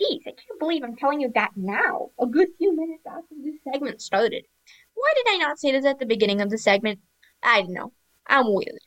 Jeez, 0.00 0.20
I 0.26 0.30
can't 0.30 0.58
believe 0.58 0.82
I'm 0.82 0.96
telling 0.96 1.20
you 1.20 1.30
that 1.34 1.50
now, 1.56 2.12
a 2.18 2.26
good 2.26 2.48
few 2.56 2.74
minutes 2.74 3.04
after 3.06 3.34
this 3.44 3.56
segment 3.62 4.00
started. 4.00 4.44
Why 4.94 5.12
did 5.14 5.26
I 5.28 5.36
not 5.36 5.58
say 5.58 5.72
this 5.72 5.84
at 5.84 5.98
the 5.98 6.06
beginning 6.06 6.40
of 6.40 6.48
the 6.48 6.56
segment? 6.56 7.00
I 7.42 7.60
don't 7.60 7.74
know. 7.74 7.92
I'm 8.26 8.46
weird. 8.46 8.78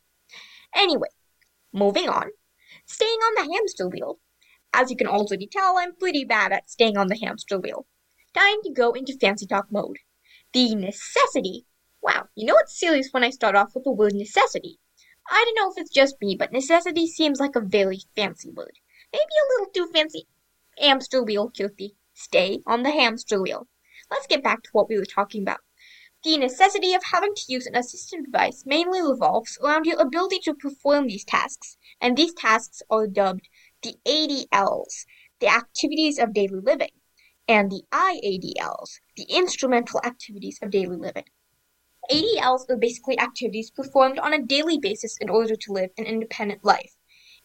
Anyway, 0.73 1.09
moving 1.71 2.09
on. 2.09 2.31
Staying 2.87 3.19
on 3.19 3.45
the 3.47 3.53
hamster 3.53 3.87
wheel, 3.87 4.17
as 4.77 4.91
you 4.91 4.97
can 4.97 5.07
already 5.07 5.47
tell, 5.47 5.77
I'm 5.77 5.95
pretty 5.95 6.25
bad 6.25 6.51
at 6.51 6.69
staying 6.69 6.97
on 6.97 7.07
the 7.07 7.17
hamster 7.17 7.57
wheel. 7.57 7.87
Time 8.33 8.61
to 8.63 8.71
go 8.71 8.91
into 8.91 9.17
fancy 9.17 9.47
talk 9.47 9.71
mode. 9.71 9.99
The 10.51 10.75
necessity. 10.75 11.65
Wow, 12.01 12.27
you 12.35 12.45
know 12.45 12.57
it's 12.57 12.77
serious 12.77 13.07
when 13.11 13.23
I 13.23 13.29
start 13.29 13.55
off 13.55 13.73
with 13.73 13.85
the 13.85 13.91
word 13.91 14.13
necessity. 14.13 14.77
I 15.31 15.45
don't 15.45 15.55
know 15.55 15.71
if 15.71 15.81
it's 15.81 15.93
just 15.93 16.21
me, 16.21 16.35
but 16.37 16.51
necessity 16.51 17.07
seems 17.07 17.39
like 17.39 17.55
a 17.55 17.61
very 17.61 18.01
fancy 18.17 18.51
word. 18.51 18.73
Maybe 19.13 19.23
a 19.23 19.53
little 19.53 19.71
too 19.73 19.89
fancy. 19.93 20.27
Hamster 20.77 21.23
wheel, 21.23 21.49
Keerthi. 21.49 21.95
Stay 22.13 22.59
on 22.67 22.83
the 22.83 22.91
hamster 22.91 23.41
wheel. 23.41 23.69
Let's 24.11 24.27
get 24.27 24.43
back 24.43 24.61
to 24.63 24.69
what 24.73 24.89
we 24.89 24.97
were 24.97 25.05
talking 25.05 25.41
about. 25.41 25.61
The 26.25 26.37
necessity 26.37 26.93
of 26.93 27.03
having 27.13 27.33
to 27.33 27.45
use 27.47 27.65
an 27.65 27.75
assistive 27.75 28.25
device 28.25 28.65
mainly 28.65 29.01
revolves 29.01 29.57
around 29.63 29.85
your 29.85 30.01
ability 30.01 30.39
to 30.39 30.53
perform 30.53 31.07
these 31.07 31.23
tasks, 31.23 31.77
and 32.01 32.17
these 32.17 32.33
tasks 32.33 32.81
are 32.89 33.07
dubbed 33.07 33.47
the 33.85 33.99
ADLs, 34.07 35.05
the 35.39 35.47
activities 35.47 36.17
of 36.17 36.33
daily 36.33 36.59
living, 36.59 36.89
and 37.47 37.69
the 37.69 37.83
IADLs, 37.91 38.99
the 39.15 39.27
instrumental 39.29 40.01
activities 40.03 40.57
of 40.63 40.71
daily 40.71 40.97
living. 40.97 41.25
ADLs 42.09 42.67
are 42.67 42.77
basically 42.77 43.19
activities 43.19 43.69
performed 43.69 44.17
on 44.17 44.33
a 44.33 44.41
daily 44.41 44.79
basis 44.79 45.15
in 45.21 45.29
order 45.29 45.55
to 45.55 45.71
live 45.71 45.91
an 45.99 46.05
independent 46.05 46.65
life. 46.65 46.95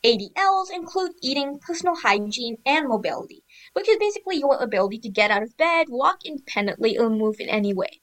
ADLs 0.03 0.70
include 0.72 1.12
eating, 1.22 1.59
personal 1.59 1.95
hygiene, 1.97 2.57
and 2.64 2.88
mobility, 2.88 3.45
which 3.74 3.86
is 3.86 3.99
basically 3.99 4.38
your 4.38 4.57
ability 4.62 4.99
to 5.01 5.11
get 5.11 5.30
out 5.30 5.43
of 5.43 5.55
bed, 5.59 5.88
walk 5.91 6.24
independently, 6.24 6.97
or 6.97 7.11
move 7.11 7.36
in 7.38 7.51
any 7.51 7.74
way. 7.74 8.01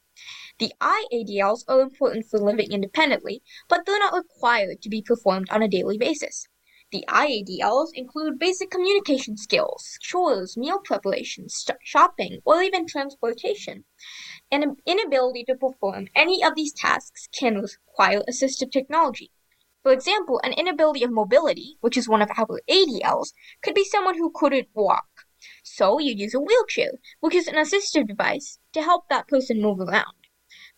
The 0.60 0.74
IADLs 0.80 1.64
are 1.68 1.82
important 1.82 2.28
for 2.28 2.38
living 2.38 2.72
independently, 2.72 3.42
but 3.68 3.88
they're 3.88 3.98
not 3.98 4.14
required 4.14 4.84
to 4.84 4.90
be 4.90 5.02
performed 5.02 5.50
on 5.50 5.64
a 5.64 5.68
daily 5.68 5.98
basis. 5.98 6.48
The 6.90 7.04
IADLs 7.10 7.90
include 7.96 8.40
basic 8.40 8.72
communication 8.72 9.36
skills, 9.36 9.98
chores, 10.00 10.56
meal 10.56 10.80
preparation, 10.80 11.50
st- 11.50 11.78
shopping, 11.84 12.40
or 12.46 12.64
even 12.64 12.88
transportation. 12.88 13.84
An 14.50 14.78
inability 14.86 15.44
to 15.50 15.56
perform 15.56 16.08
any 16.16 16.42
of 16.42 16.56
these 16.56 16.72
tasks 16.72 17.28
can 17.38 17.60
require 17.60 18.22
assistive 18.30 18.72
technology. 18.72 19.32
For 19.84 19.92
example, 19.92 20.40
an 20.46 20.54
inability 20.54 21.04
of 21.04 21.12
mobility, 21.12 21.78
which 21.82 21.98
is 21.98 22.08
one 22.08 22.22
of 22.22 22.32
our 22.38 22.62
ADLs, 22.70 23.34
could 23.62 23.76
be 23.76 23.84
someone 23.84 24.16
who 24.16 24.32
couldn't 24.34 24.70
walk. 24.74 25.26
So 25.64 26.00
you 26.00 26.14
use 26.14 26.34
a 26.34 26.40
wheelchair, 26.40 26.92
which 27.20 27.36
is 27.36 27.50
an 27.50 27.56
assistive 27.56 28.08
device, 28.08 28.60
to 28.72 28.82
help 28.82 29.10
that 29.10 29.28
person 29.28 29.62
move 29.62 29.82
around. 29.82 30.16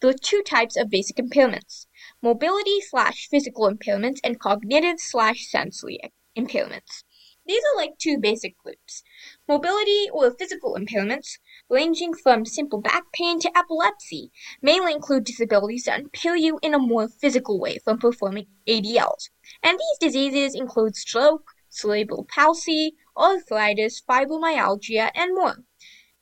There 0.01 0.09
are 0.09 0.13
two 0.13 0.41
types 0.41 0.75
of 0.75 0.89
basic 0.89 1.17
impairments 1.17 1.85
mobility 2.21 2.81
slash 2.81 3.27
physical 3.29 3.69
impairments 3.69 4.19
and 4.23 4.39
cognitive 4.39 4.99
slash 4.99 5.47
sensory 5.47 5.99
impairments. 6.37 7.03
These 7.49 7.63
are 7.63 7.77
like 7.77 7.97
two 7.97 8.19
basic 8.19 8.57
groups. 8.59 9.01
Mobility 9.47 10.07
or 10.13 10.29
physical 10.29 10.77
impairments, 10.79 11.39
ranging 11.67 12.13
from 12.13 12.45
simple 12.45 12.79
back 12.79 13.03
pain 13.11 13.39
to 13.39 13.57
epilepsy, 13.57 14.31
mainly 14.61 14.93
include 14.93 15.23
disabilities 15.23 15.85
that 15.85 15.99
impair 15.99 16.35
you 16.35 16.59
in 16.61 16.75
a 16.75 16.79
more 16.79 17.07
physical 17.07 17.59
way 17.59 17.79
from 17.79 17.97
performing 17.97 18.45
ADLs. 18.67 19.29
And 19.63 19.79
these 19.79 19.97
diseases 19.99 20.53
include 20.53 20.95
stroke, 20.95 21.51
cerebral 21.69 22.27
palsy, 22.29 22.95
arthritis, 23.17 24.01
fibromyalgia, 24.07 25.09
and 25.15 25.33
more. 25.33 25.63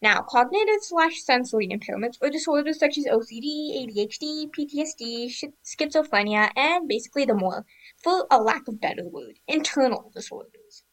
Now, 0.02 0.22
cognitive 0.22 0.82
slash 0.82 1.22
sensory 1.24 1.68
impairments 1.68 2.18
are 2.22 2.30
disorders 2.30 2.80
such 2.80 2.98
as 2.98 3.06
OCD, 3.06 3.88
ADHD, 3.88 4.50
PTSD, 4.52 5.54
schizophrenia, 5.64 6.52
and 6.56 6.88
basically 6.88 7.26
the 7.26 7.34
more, 7.36 7.66
for 7.98 8.28
a 8.32 8.42
lack 8.42 8.68
of 8.68 8.82
better 8.82 9.08
word, 9.08 9.40
internal 9.48 10.12
disorders. 10.14 10.84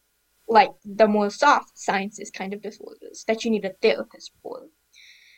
like 0.48 0.72
the 0.84 1.06
more 1.06 1.30
soft 1.30 1.78
sciences 1.78 2.30
kind 2.30 2.52
of 2.54 2.62
disorders 2.62 3.24
that 3.26 3.44
you 3.44 3.50
need 3.50 3.64
a 3.64 3.74
therapist 3.82 4.32
for. 4.42 4.68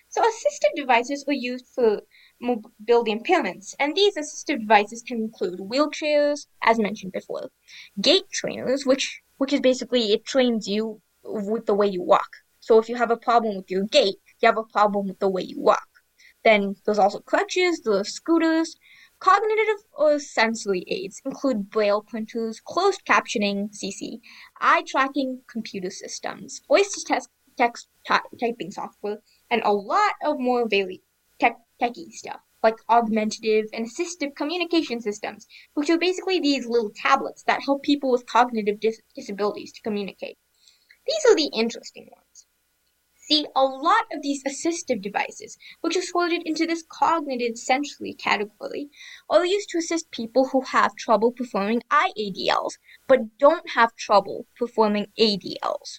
So 0.09 0.23
assistive 0.23 0.75
devices 0.77 1.25
are 1.29 1.33
used 1.33 1.67
for 1.75 2.03
mobility 2.41 3.15
impairments, 3.15 3.75
and 3.79 3.95
these 3.97 4.17
assistive 4.17 4.61
devices 4.61 5.03
can 5.03 5.19
include 5.19 5.61
wheelchairs, 5.61 6.47
as 6.63 6.79
mentioned 6.79 7.13
before, 7.13 7.51
gait 8.01 8.31
trainers, 8.33 8.87
which 8.87 9.23
which 9.39 9.53
is 9.53 9.61
basically 9.61 10.13
it 10.13 10.25
trains 10.25 10.69
you 10.69 11.03
with 11.25 11.67
the 11.67 11.75
way 11.75 11.87
you 11.87 12.03
walk. 12.03 12.31
So 12.67 12.81
if 12.81 12.89
you 12.89 12.97
have 12.97 13.13
a 13.13 13.17
problem 13.17 13.55
with 13.55 13.71
your 13.71 13.85
gait, 13.85 14.17
you 14.41 14.47
have 14.49 14.59
a 14.59 14.65
problem 14.65 15.07
with 15.07 15.21
the 15.21 15.29
way 15.29 15.43
you 15.43 15.61
walk. 15.61 15.87
Then 16.43 16.75
there's 16.85 16.99
also 16.99 17.21
crutches, 17.21 17.83
there's 17.83 18.13
scooters. 18.13 18.75
Cognitive 19.21 19.85
or 19.93 20.19
sensory 20.19 20.83
aids 20.89 21.23
include 21.25 21.71
braille 21.71 22.03
printers, 22.03 22.59
closed 22.59 23.05
captioning 23.05 23.73
(CC), 23.73 24.19
eye 24.61 24.83
tracking 24.85 25.43
computer 25.47 25.91
systems, 25.91 26.61
voice 26.67 26.93
to 26.95 27.05
text, 27.05 27.29
text 27.57 27.87
typing 28.41 28.73
software, 28.73 29.23
and 29.49 29.63
a 29.63 29.73
lot 29.73 30.15
of 30.25 30.41
more 30.41 30.67
very 30.69 31.05
tech, 31.39 31.59
techy 31.79 32.11
stuff 32.11 32.41
like 32.65 32.79
augmentative 32.89 33.67
and 33.73 33.87
assistive 33.87 34.35
communication 34.35 35.01
systems, 35.01 35.47
which 35.75 35.89
are 35.89 35.99
basically 35.99 36.41
these 36.41 36.67
little 36.67 36.91
tablets 36.97 37.45
that 37.45 37.63
help 37.63 37.85
people 37.85 38.11
with 38.11 38.27
cognitive 38.27 38.81
dis- 38.81 39.03
disabilities 39.15 39.71
to 39.71 39.83
communicate. 39.83 40.37
These 41.07 41.25
are 41.27 41.37
the 41.37 41.51
interesting 41.55 42.09
ones. 42.11 42.26
See, 43.29 43.45
a 43.57 43.65
lot 43.65 44.05
of 44.13 44.23
these 44.23 44.45
assistive 44.45 45.03
devices, 45.03 45.59
which 45.81 45.97
are 45.97 46.03
sorted 46.03 46.43
into 46.47 46.65
this 46.65 46.85
cognitive 46.89 47.59
sensory 47.59 48.15
category, 48.15 48.89
are 49.29 49.45
used 49.45 49.69
to 49.71 49.79
assist 49.79 50.13
people 50.13 50.51
who 50.51 50.61
have 50.61 50.95
trouble 50.95 51.33
performing 51.33 51.83
IADLs, 51.91 52.79
but 53.09 53.37
don't 53.37 53.71
have 53.71 53.97
trouble 53.97 54.47
performing 54.57 55.09
ADLs. 55.19 55.99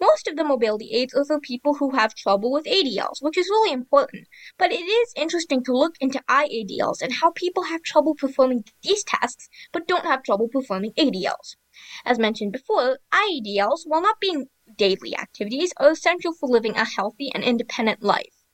Most 0.00 0.26
of 0.26 0.36
the 0.36 0.42
mobility 0.42 0.90
aids 0.92 1.12
are 1.12 1.26
for 1.26 1.38
people 1.38 1.74
who 1.74 1.90
have 1.90 2.14
trouble 2.14 2.50
with 2.50 2.64
ADLs, 2.64 3.20
which 3.20 3.36
is 3.36 3.50
really 3.50 3.70
important. 3.70 4.26
But 4.56 4.72
it 4.72 4.80
is 4.80 5.12
interesting 5.16 5.62
to 5.64 5.76
look 5.76 5.96
into 6.00 6.24
IADLs 6.30 7.02
and 7.02 7.12
how 7.12 7.30
people 7.32 7.64
have 7.64 7.82
trouble 7.82 8.14
performing 8.14 8.64
these 8.82 9.04
tasks 9.04 9.50
but 9.70 9.86
don't 9.86 10.06
have 10.06 10.22
trouble 10.22 10.48
performing 10.48 10.92
ADLs. 10.94 11.56
As 12.06 12.18
mentioned 12.18 12.52
before, 12.52 13.00
IADLs, 13.12 13.82
while 13.84 14.00
not 14.00 14.18
being 14.18 14.48
daily 14.76 15.16
activities, 15.16 15.72
are 15.76 15.90
essential 15.90 16.32
for 16.32 16.48
living 16.48 16.76
a 16.76 16.84
healthy 16.84 17.30
and 17.34 17.44
independent 17.44 18.02
life. 18.02 18.44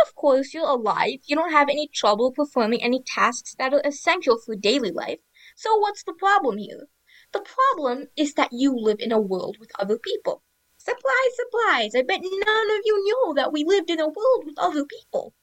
Of 0.00 0.14
course, 0.14 0.54
you're 0.54 0.68
alive, 0.68 1.20
you 1.24 1.34
don't 1.34 1.50
have 1.50 1.68
any 1.68 1.88
trouble 1.88 2.30
performing 2.32 2.82
any 2.82 3.02
tasks 3.02 3.54
that 3.58 3.74
are 3.74 3.82
essential 3.84 4.38
for 4.38 4.54
daily 4.54 4.90
life, 4.90 5.18
so 5.56 5.76
what's 5.76 6.02
the 6.02 6.12
problem 6.12 6.58
here? 6.58 6.88
The 7.32 7.40
problem 7.40 8.08
is 8.16 8.34
that 8.34 8.52
you 8.52 8.76
live 8.78 9.00
in 9.00 9.10
a 9.10 9.20
world 9.20 9.56
with 9.58 9.72
other 9.78 9.98
people. 9.98 10.42
Surprise, 10.78 11.34
surprise! 11.34 11.94
I 11.96 12.02
bet 12.02 12.20
none 12.22 12.70
of 12.70 12.82
you 12.84 13.02
knew 13.02 13.34
that 13.34 13.52
we 13.52 13.64
lived 13.64 13.90
in 13.90 13.98
a 13.98 14.06
world 14.06 14.44
with 14.44 14.58
other 14.58 14.84
people. 14.84 15.34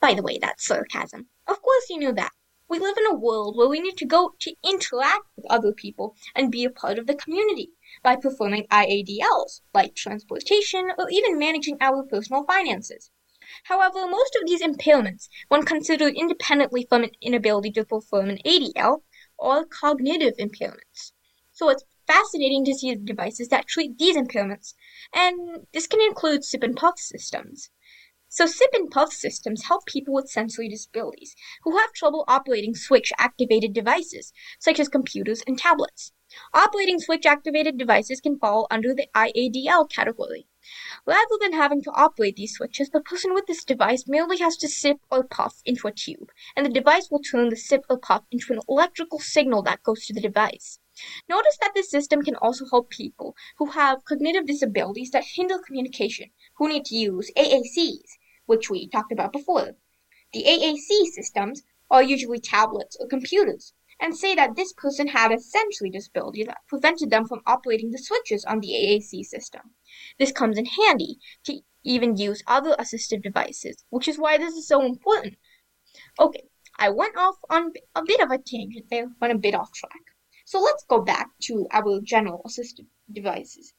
By 0.00 0.14
the 0.14 0.22
way, 0.22 0.38
that's 0.38 0.64
sarcasm. 0.64 1.28
Of 1.48 1.60
course 1.60 1.90
you 1.90 1.98
knew 1.98 2.12
that. 2.12 2.32
We 2.68 2.80
live 2.80 2.98
in 2.98 3.06
a 3.06 3.14
world 3.14 3.56
where 3.56 3.68
we 3.68 3.80
need 3.80 3.96
to 3.98 4.04
go 4.04 4.34
to 4.40 4.56
interact 4.64 5.26
with 5.36 5.46
other 5.48 5.72
people 5.72 6.16
and 6.34 6.50
be 6.50 6.64
a 6.64 6.70
part 6.70 6.98
of 6.98 7.06
the 7.06 7.14
community 7.14 7.70
by 8.02 8.16
performing 8.16 8.66
IADLs, 8.68 9.60
like 9.72 9.94
transportation 9.94 10.90
or 10.98 11.08
even 11.08 11.38
managing 11.38 11.76
our 11.80 12.02
personal 12.02 12.44
finances. 12.44 13.10
However, 13.64 14.08
most 14.08 14.34
of 14.34 14.48
these 14.48 14.62
impairments, 14.62 15.28
when 15.46 15.62
considered 15.62 16.14
independently 16.16 16.84
from 16.88 17.04
an 17.04 17.12
inability 17.22 17.70
to 17.72 17.84
perform 17.84 18.30
an 18.30 18.38
ADL, 18.44 19.02
are 19.38 19.64
cognitive 19.64 20.34
impairments. 20.36 21.12
So 21.52 21.68
it's 21.68 21.84
fascinating 22.08 22.64
to 22.64 22.74
see 22.74 22.92
the 22.94 23.00
devices 23.00 23.48
that 23.48 23.68
treat 23.68 23.96
these 23.96 24.16
impairments, 24.16 24.74
and 25.14 25.68
this 25.72 25.86
can 25.86 26.00
include 26.00 26.44
sip 26.44 26.64
and 26.64 26.76
puff 26.76 26.98
systems. 26.98 27.70
So 28.28 28.46
sip 28.46 28.70
and 28.74 28.90
puff 28.90 29.12
systems 29.12 29.64
help 29.64 29.86
people 29.86 30.12
with 30.12 30.28
sensory 30.28 30.68
disabilities 30.68 31.36
who 31.62 31.78
have 31.78 31.92
trouble 31.92 32.24
operating 32.26 32.74
switch 32.74 33.12
activated 33.18 33.72
devices, 33.72 34.32
such 34.58 34.80
as 34.80 34.88
computers 34.88 35.42
and 35.46 35.56
tablets. 35.56 36.12
Operating 36.52 36.98
switch 36.98 37.24
activated 37.24 37.78
devices 37.78 38.20
can 38.20 38.38
fall 38.38 38.66
under 38.68 38.92
the 38.92 39.06
IADL 39.14 39.88
category. 39.88 40.48
Rather 41.06 41.38
than 41.40 41.52
having 41.52 41.80
to 41.82 41.92
operate 41.92 42.34
these 42.34 42.54
switches, 42.54 42.90
the 42.90 43.00
person 43.00 43.32
with 43.32 43.46
this 43.46 43.64
device 43.64 44.08
merely 44.08 44.38
has 44.38 44.56
to 44.56 44.68
sip 44.68 44.98
or 45.08 45.22
puff 45.22 45.62
into 45.64 45.86
a 45.86 45.92
tube, 45.92 46.32
and 46.56 46.66
the 46.66 46.70
device 46.70 47.08
will 47.10 47.20
turn 47.20 47.48
the 47.48 47.56
sip 47.56 47.84
or 47.88 47.96
puff 47.96 48.24
into 48.32 48.52
an 48.52 48.60
electrical 48.68 49.20
signal 49.20 49.62
that 49.62 49.84
goes 49.84 50.04
to 50.04 50.12
the 50.12 50.20
device. 50.20 50.80
Notice 51.28 51.58
that 51.60 51.72
this 51.74 51.90
system 51.90 52.22
can 52.22 52.36
also 52.36 52.64
help 52.70 52.88
people 52.90 53.36
who 53.58 53.66
have 53.72 54.04
cognitive 54.04 54.46
disabilities 54.46 55.10
that 55.10 55.24
hinder 55.34 55.58
communication, 55.58 56.30
who 56.56 56.68
need 56.68 56.84
to 56.86 56.96
use 56.96 57.30
AACs, 57.36 58.16
which 58.46 58.70
we 58.70 58.88
talked 58.88 59.12
about 59.12 59.32
before. 59.32 59.76
The 60.32 60.44
AAC 60.44 61.06
systems 61.06 61.62
are 61.90 62.02
usually 62.02 62.40
tablets 62.40 62.96
or 62.98 63.06
computers, 63.06 63.74
and 64.00 64.16
say 64.16 64.34
that 64.34 64.56
this 64.56 64.72
person 64.72 65.08
had 65.08 65.32
a 65.32 65.38
sensory 65.38 65.90
disability 65.90 66.44
that 66.44 66.66
prevented 66.66 67.10
them 67.10 67.26
from 67.26 67.42
operating 67.46 67.90
the 67.90 67.98
switches 67.98 68.44
on 68.44 68.60
the 68.60 68.68
AAC 68.68 69.24
system. 69.24 69.74
This 70.18 70.32
comes 70.32 70.58
in 70.58 70.66
handy 70.66 71.18
to 71.44 71.60
even 71.84 72.16
use 72.16 72.42
other 72.46 72.74
assistive 72.78 73.22
devices, 73.22 73.84
which 73.90 74.08
is 74.08 74.18
why 74.18 74.38
this 74.38 74.54
is 74.54 74.66
so 74.66 74.82
important. 74.82 75.36
Okay, 76.18 76.48
I 76.78 76.90
went 76.90 77.16
off 77.16 77.36
on 77.48 77.72
a 77.94 78.02
bit 78.04 78.20
of 78.20 78.30
a 78.30 78.38
tangent 78.38 78.90
there, 78.90 79.08
went 79.20 79.32
a 79.32 79.38
bit 79.38 79.54
off 79.54 79.72
track. 79.72 79.92
So 80.46 80.60
let's 80.60 80.84
go 80.84 81.00
back 81.00 81.30
to 81.42 81.66
our 81.72 82.00
general 82.00 82.40
assistive 82.46 82.86
devices. 83.12 83.74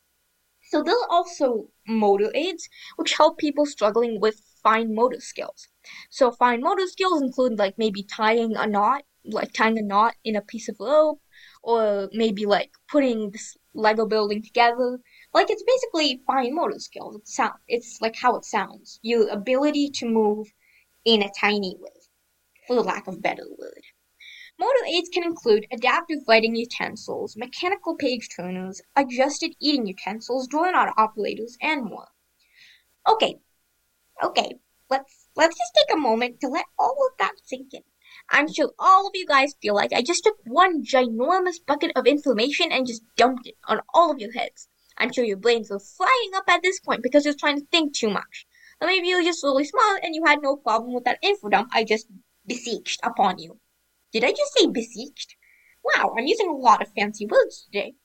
So 0.69 0.83
there 0.83 0.95
are 0.95 1.09
also 1.09 1.69
motor 1.87 2.29
aids, 2.35 2.67
which 2.97 3.13
help 3.13 3.37
people 3.37 3.65
struggling 3.65 4.19
with 4.19 4.41
fine 4.61 4.93
motor 4.93 5.21
skills. 5.21 5.69
So 6.09 6.29
fine 6.29 6.59
motor 6.59 6.85
skills 6.87 7.21
include 7.21 7.57
like 7.57 7.77
maybe 7.77 8.03
tying 8.03 8.57
a 8.57 8.67
knot, 8.67 9.03
like 9.23 9.53
tying 9.53 9.79
a 9.79 9.81
knot 9.81 10.15
in 10.25 10.35
a 10.35 10.41
piece 10.41 10.67
of 10.67 10.75
rope, 10.77 11.21
or 11.63 12.09
maybe 12.11 12.45
like 12.45 12.71
putting 12.89 13.31
this 13.31 13.55
Lego 13.73 14.05
building 14.05 14.43
together. 14.43 14.99
Like 15.33 15.49
it's 15.49 15.63
basically 15.63 16.21
fine 16.27 16.53
motor 16.53 16.79
skills. 16.79 17.15
It's 17.15 17.33
sound. 17.33 17.53
It's 17.69 18.01
like 18.01 18.17
how 18.17 18.35
it 18.35 18.43
sounds. 18.43 18.99
Your 19.03 19.29
ability 19.29 19.91
to 19.91 20.05
move 20.05 20.47
in 21.05 21.21
a 21.23 21.31
tiny 21.39 21.77
way, 21.79 22.01
for 22.67 22.81
lack 22.81 23.07
of 23.07 23.21
better 23.21 23.45
word. 23.57 23.83
Motor 24.59 24.85
aids 24.87 25.09
can 25.09 25.23
include 25.23 25.67
adaptive 25.71 26.19
lighting 26.27 26.55
utensils, 26.55 27.37
mechanical 27.37 27.95
page 27.95 28.27
turners, 28.35 28.81
adjusted 28.95 29.55
eating 29.59 29.85
utensils, 29.85 30.47
drawer-knot 30.47 30.95
operators, 30.97 31.57
and 31.61 31.85
more. 31.85 32.07
Okay, 33.07 33.39
okay, 34.23 34.55
let's 34.89 35.29
let's 35.35 35.55
just 35.55 35.71
take 35.75 35.95
a 35.95 35.99
moment 35.99 36.39
to 36.39 36.47
let 36.47 36.65
all 36.79 36.97
of 37.07 37.17
that 37.19 37.35
sink 37.43 37.71
in. 37.73 37.83
I'm 38.31 38.51
sure 38.51 38.71
all 38.79 39.05
of 39.05 39.11
you 39.13 39.27
guys 39.27 39.53
feel 39.61 39.75
like 39.75 39.93
I 39.93 40.01
just 40.01 40.23
took 40.23 40.37
one 40.43 40.83
ginormous 40.83 41.63
bucket 41.63 41.91
of 41.95 42.07
information 42.07 42.71
and 42.71 42.87
just 42.87 43.03
dumped 43.15 43.45
it 43.45 43.57
on 43.65 43.81
all 43.93 44.11
of 44.11 44.19
your 44.19 44.31
heads. 44.31 44.67
I'm 44.97 45.13
sure 45.13 45.23
your 45.23 45.37
brains 45.37 45.69
are 45.69 45.79
flying 45.79 46.31
up 46.35 46.45
at 46.49 46.63
this 46.63 46.79
point 46.79 47.03
because 47.03 47.25
you're 47.25 47.35
trying 47.35 47.59
to 47.59 47.67
think 47.67 47.93
too 47.93 48.09
much. 48.09 48.47
Or 48.81 48.87
maybe 48.87 49.07
you're 49.07 49.23
just 49.23 49.43
really 49.43 49.65
smart 49.65 50.03
and 50.03 50.15
you 50.15 50.25
had 50.25 50.41
no 50.41 50.55
problem 50.55 50.93
with 50.95 51.03
that 51.03 51.19
info 51.21 51.49
dump 51.49 51.69
I 51.73 51.83
just 51.83 52.07
besieged 52.47 52.99
upon 53.03 53.37
you. 53.37 53.59
Did 54.13 54.23
I 54.23 54.31
just 54.31 54.53
say 54.57 54.67
besieged? 54.67 55.35
Wow, 55.83 56.13
I'm 56.17 56.27
using 56.27 56.49
a 56.49 56.55
lot 56.55 56.81
of 56.81 56.93
fancy 56.93 57.25
words 57.25 57.63
today. 57.65 57.95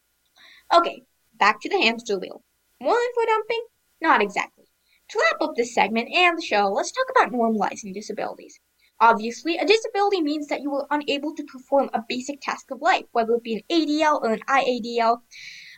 Okay, 0.72 1.04
back 1.34 1.60
to 1.60 1.68
the 1.68 1.80
hamster 1.80 2.18
wheel. 2.18 2.42
More 2.80 2.98
info 2.98 3.26
dumping? 3.26 3.66
Not 4.00 4.20
exactly. 4.20 4.64
To 5.10 5.18
wrap 5.18 5.40
up 5.40 5.54
this 5.56 5.74
segment 5.74 6.08
and 6.12 6.38
the 6.38 6.42
show, 6.42 6.68
let's 6.68 6.90
talk 6.90 7.06
about 7.10 7.32
normalizing 7.32 7.94
disabilities. 7.94 8.58
Obviously, 8.98 9.56
a 9.56 9.66
disability 9.66 10.22
means 10.22 10.46
that 10.46 10.62
you 10.62 10.72
are 10.74 10.86
unable 10.90 11.34
to 11.34 11.44
perform 11.44 11.90
a 11.92 12.04
basic 12.08 12.40
task 12.40 12.70
of 12.70 12.80
life, 12.80 13.04
whether 13.12 13.34
it 13.34 13.42
be 13.42 13.54
an 13.54 13.62
ADL 13.70 14.22
or 14.22 14.32
an 14.32 14.40
IADL. 14.48 15.22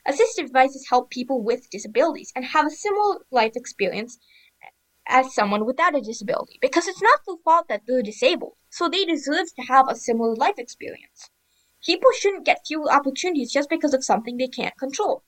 Assistive 0.06 0.46
devices 0.46 0.86
help 0.88 1.10
people 1.10 1.42
with 1.42 1.70
disabilities 1.70 2.32
and 2.36 2.44
have 2.44 2.66
a 2.66 2.70
similar 2.70 3.24
life 3.30 3.52
experience 3.56 4.18
as 5.06 5.34
someone 5.34 5.64
without 5.66 5.96
a 5.96 6.00
disability 6.00 6.58
because 6.60 6.86
it's 6.88 7.02
not 7.02 7.20
their 7.26 7.36
fault 7.44 7.68
that 7.68 7.82
they're 7.86 8.02
disabled 8.02 8.56
so 8.70 8.88
they 8.88 9.04
deserve 9.04 9.46
to 9.54 9.62
have 9.62 9.88
a 9.88 9.94
similar 9.94 10.34
life 10.34 10.58
experience. 10.58 11.30
People 11.84 12.10
shouldn't 12.18 12.44
get 12.44 12.66
fewer 12.66 12.90
opportunities 12.90 13.52
just 13.52 13.68
because 13.68 13.94
of 13.94 14.04
something 14.04 14.36
they 14.36 14.48
can't 14.48 14.76
control. 14.78 15.22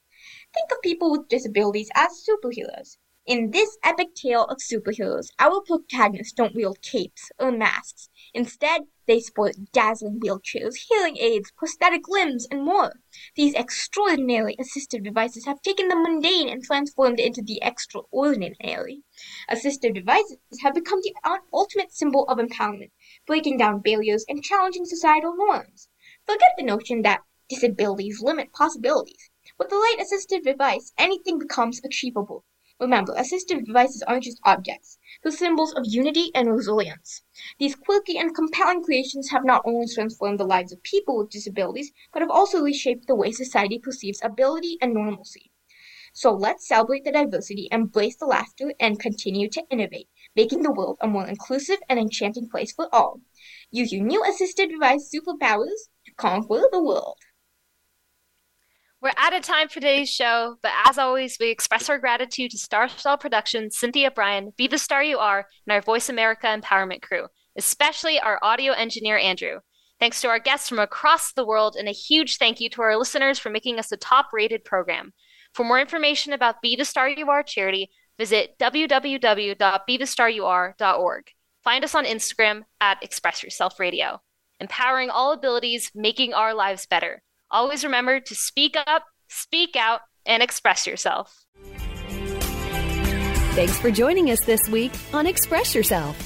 Think 0.52 0.72
of 0.72 0.82
people 0.82 1.12
with 1.12 1.28
disabilities 1.28 1.90
as 1.94 2.26
superheroes. 2.28 2.96
In 3.28 3.50
this 3.50 3.76
epic 3.82 4.14
tale 4.14 4.44
of 4.44 4.58
superheroes, 4.58 5.32
our 5.40 5.60
protagonists 5.60 6.32
don't 6.32 6.54
wield 6.54 6.80
capes 6.80 7.32
or 7.40 7.50
masks. 7.50 8.08
Instead, 8.32 8.82
they 9.06 9.18
sport 9.18 9.56
dazzling 9.72 10.20
wheelchairs, 10.20 10.76
hearing 10.88 11.16
aids, 11.16 11.50
prosthetic 11.56 12.06
limbs, 12.06 12.46
and 12.52 12.64
more. 12.64 13.00
These 13.34 13.54
extraordinary 13.54 14.54
assistive 14.60 15.02
devices 15.02 15.44
have 15.44 15.60
taken 15.60 15.88
the 15.88 15.96
mundane 15.96 16.48
and 16.48 16.62
transformed 16.62 17.18
it 17.18 17.26
into 17.26 17.42
the 17.42 17.58
extraordinary. 17.62 19.02
Assistive 19.50 19.94
devices 19.94 20.38
have 20.62 20.74
become 20.74 21.00
the 21.02 21.12
ultimate 21.52 21.90
symbol 21.92 22.28
of 22.28 22.38
empowerment, 22.38 22.92
breaking 23.26 23.56
down 23.56 23.80
barriers 23.80 24.24
and 24.28 24.44
challenging 24.44 24.84
societal 24.84 25.34
norms. 25.36 25.88
Forget 26.26 26.50
the 26.56 26.62
notion 26.62 27.02
that 27.02 27.22
disabilities 27.48 28.22
limit 28.22 28.52
possibilities. 28.52 29.30
With 29.58 29.70
the 29.70 29.74
light 29.74 29.96
assistive 29.98 30.44
device, 30.44 30.92
anything 30.96 31.40
becomes 31.40 31.80
achievable. 31.84 32.44
Remember, 32.78 33.14
assistive 33.14 33.64
devices 33.64 34.02
aren't 34.06 34.24
just 34.24 34.38
objects, 34.44 34.98
they're 35.22 35.32
symbols 35.32 35.72
of 35.72 35.86
unity 35.86 36.30
and 36.34 36.52
resilience. 36.52 37.22
These 37.58 37.74
quirky 37.74 38.18
and 38.18 38.34
compelling 38.34 38.82
creations 38.82 39.30
have 39.30 39.46
not 39.46 39.62
only 39.64 39.86
transformed 39.86 40.38
the 40.38 40.44
lives 40.44 40.72
of 40.72 40.82
people 40.82 41.16
with 41.16 41.30
disabilities, 41.30 41.90
but 42.12 42.20
have 42.20 42.30
also 42.30 42.60
reshaped 42.60 43.06
the 43.06 43.14
way 43.14 43.32
society 43.32 43.78
perceives 43.78 44.20
ability 44.22 44.76
and 44.82 44.92
normalcy. 44.92 45.50
So 46.12 46.32
let's 46.32 46.68
celebrate 46.68 47.04
the 47.04 47.12
diversity, 47.12 47.68
embrace 47.72 48.16
the 48.16 48.26
laughter, 48.26 48.74
and 48.78 49.00
continue 49.00 49.48
to 49.50 49.64
innovate, 49.70 50.08
making 50.34 50.62
the 50.62 50.72
world 50.72 50.98
a 51.00 51.06
more 51.06 51.26
inclusive 51.26 51.78
and 51.88 51.98
enchanting 51.98 52.50
place 52.50 52.72
for 52.72 52.94
all. 52.94 53.22
Use 53.70 53.90
your 53.90 54.04
new 54.04 54.22
assistive 54.22 54.70
device 54.70 55.10
superpowers 55.14 55.88
to 56.04 56.12
conquer 56.16 56.68
the 56.70 56.82
world. 56.82 57.18
We're 59.06 59.12
out 59.18 59.36
of 59.36 59.42
time 59.42 59.68
for 59.68 59.74
today's 59.74 60.10
show, 60.10 60.56
but 60.64 60.72
as 60.84 60.98
always, 60.98 61.36
we 61.38 61.48
express 61.48 61.88
our 61.88 61.96
gratitude 61.96 62.50
to 62.50 62.58
Star 62.58 62.88
Style 62.88 63.16
Productions, 63.16 63.78
Cynthia 63.78 64.10
Bryan, 64.10 64.52
Be 64.56 64.66
the 64.66 64.78
Star 64.78 65.00
You 65.00 65.18
Are, 65.18 65.46
and 65.64 65.72
our 65.72 65.80
Voice 65.80 66.08
America 66.08 66.48
Empowerment 66.48 67.02
crew, 67.02 67.28
especially 67.56 68.18
our 68.18 68.40
audio 68.42 68.72
engineer, 68.72 69.16
Andrew. 69.16 69.60
Thanks 70.00 70.20
to 70.22 70.28
our 70.28 70.40
guests 70.40 70.68
from 70.68 70.80
across 70.80 71.32
the 71.32 71.46
world, 71.46 71.76
and 71.78 71.86
a 71.86 71.92
huge 71.92 72.38
thank 72.38 72.60
you 72.60 72.68
to 72.70 72.82
our 72.82 72.96
listeners 72.96 73.38
for 73.38 73.48
making 73.48 73.78
us 73.78 73.92
a 73.92 73.96
top 73.96 74.30
rated 74.32 74.64
program. 74.64 75.12
For 75.54 75.62
more 75.62 75.78
information 75.78 76.32
about 76.32 76.60
Be 76.60 76.74
the 76.74 76.84
Star 76.84 77.08
You 77.08 77.30
Are 77.30 77.44
charity, 77.44 77.90
visit 78.18 78.58
www.bethestaryouare.org. 78.58 81.24
Find 81.62 81.84
us 81.84 81.94
on 81.94 82.06
Instagram 82.06 82.62
at 82.80 83.04
Express 83.04 83.44
Yourself 83.44 83.78
Radio. 83.78 84.20
Empowering 84.58 85.10
all 85.10 85.30
abilities, 85.30 85.92
making 85.94 86.34
our 86.34 86.54
lives 86.54 86.86
better. 86.86 87.22
Always 87.50 87.84
remember 87.84 88.20
to 88.20 88.34
speak 88.34 88.76
up, 88.86 89.04
speak 89.28 89.76
out, 89.76 90.00
and 90.26 90.42
express 90.42 90.86
yourself. 90.86 91.44
Thanks 93.54 93.78
for 93.78 93.90
joining 93.90 94.30
us 94.30 94.44
this 94.44 94.60
week 94.68 94.92
on 95.14 95.26
Express 95.26 95.74
Yourself, 95.74 96.25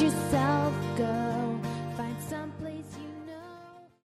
you 0.00 0.23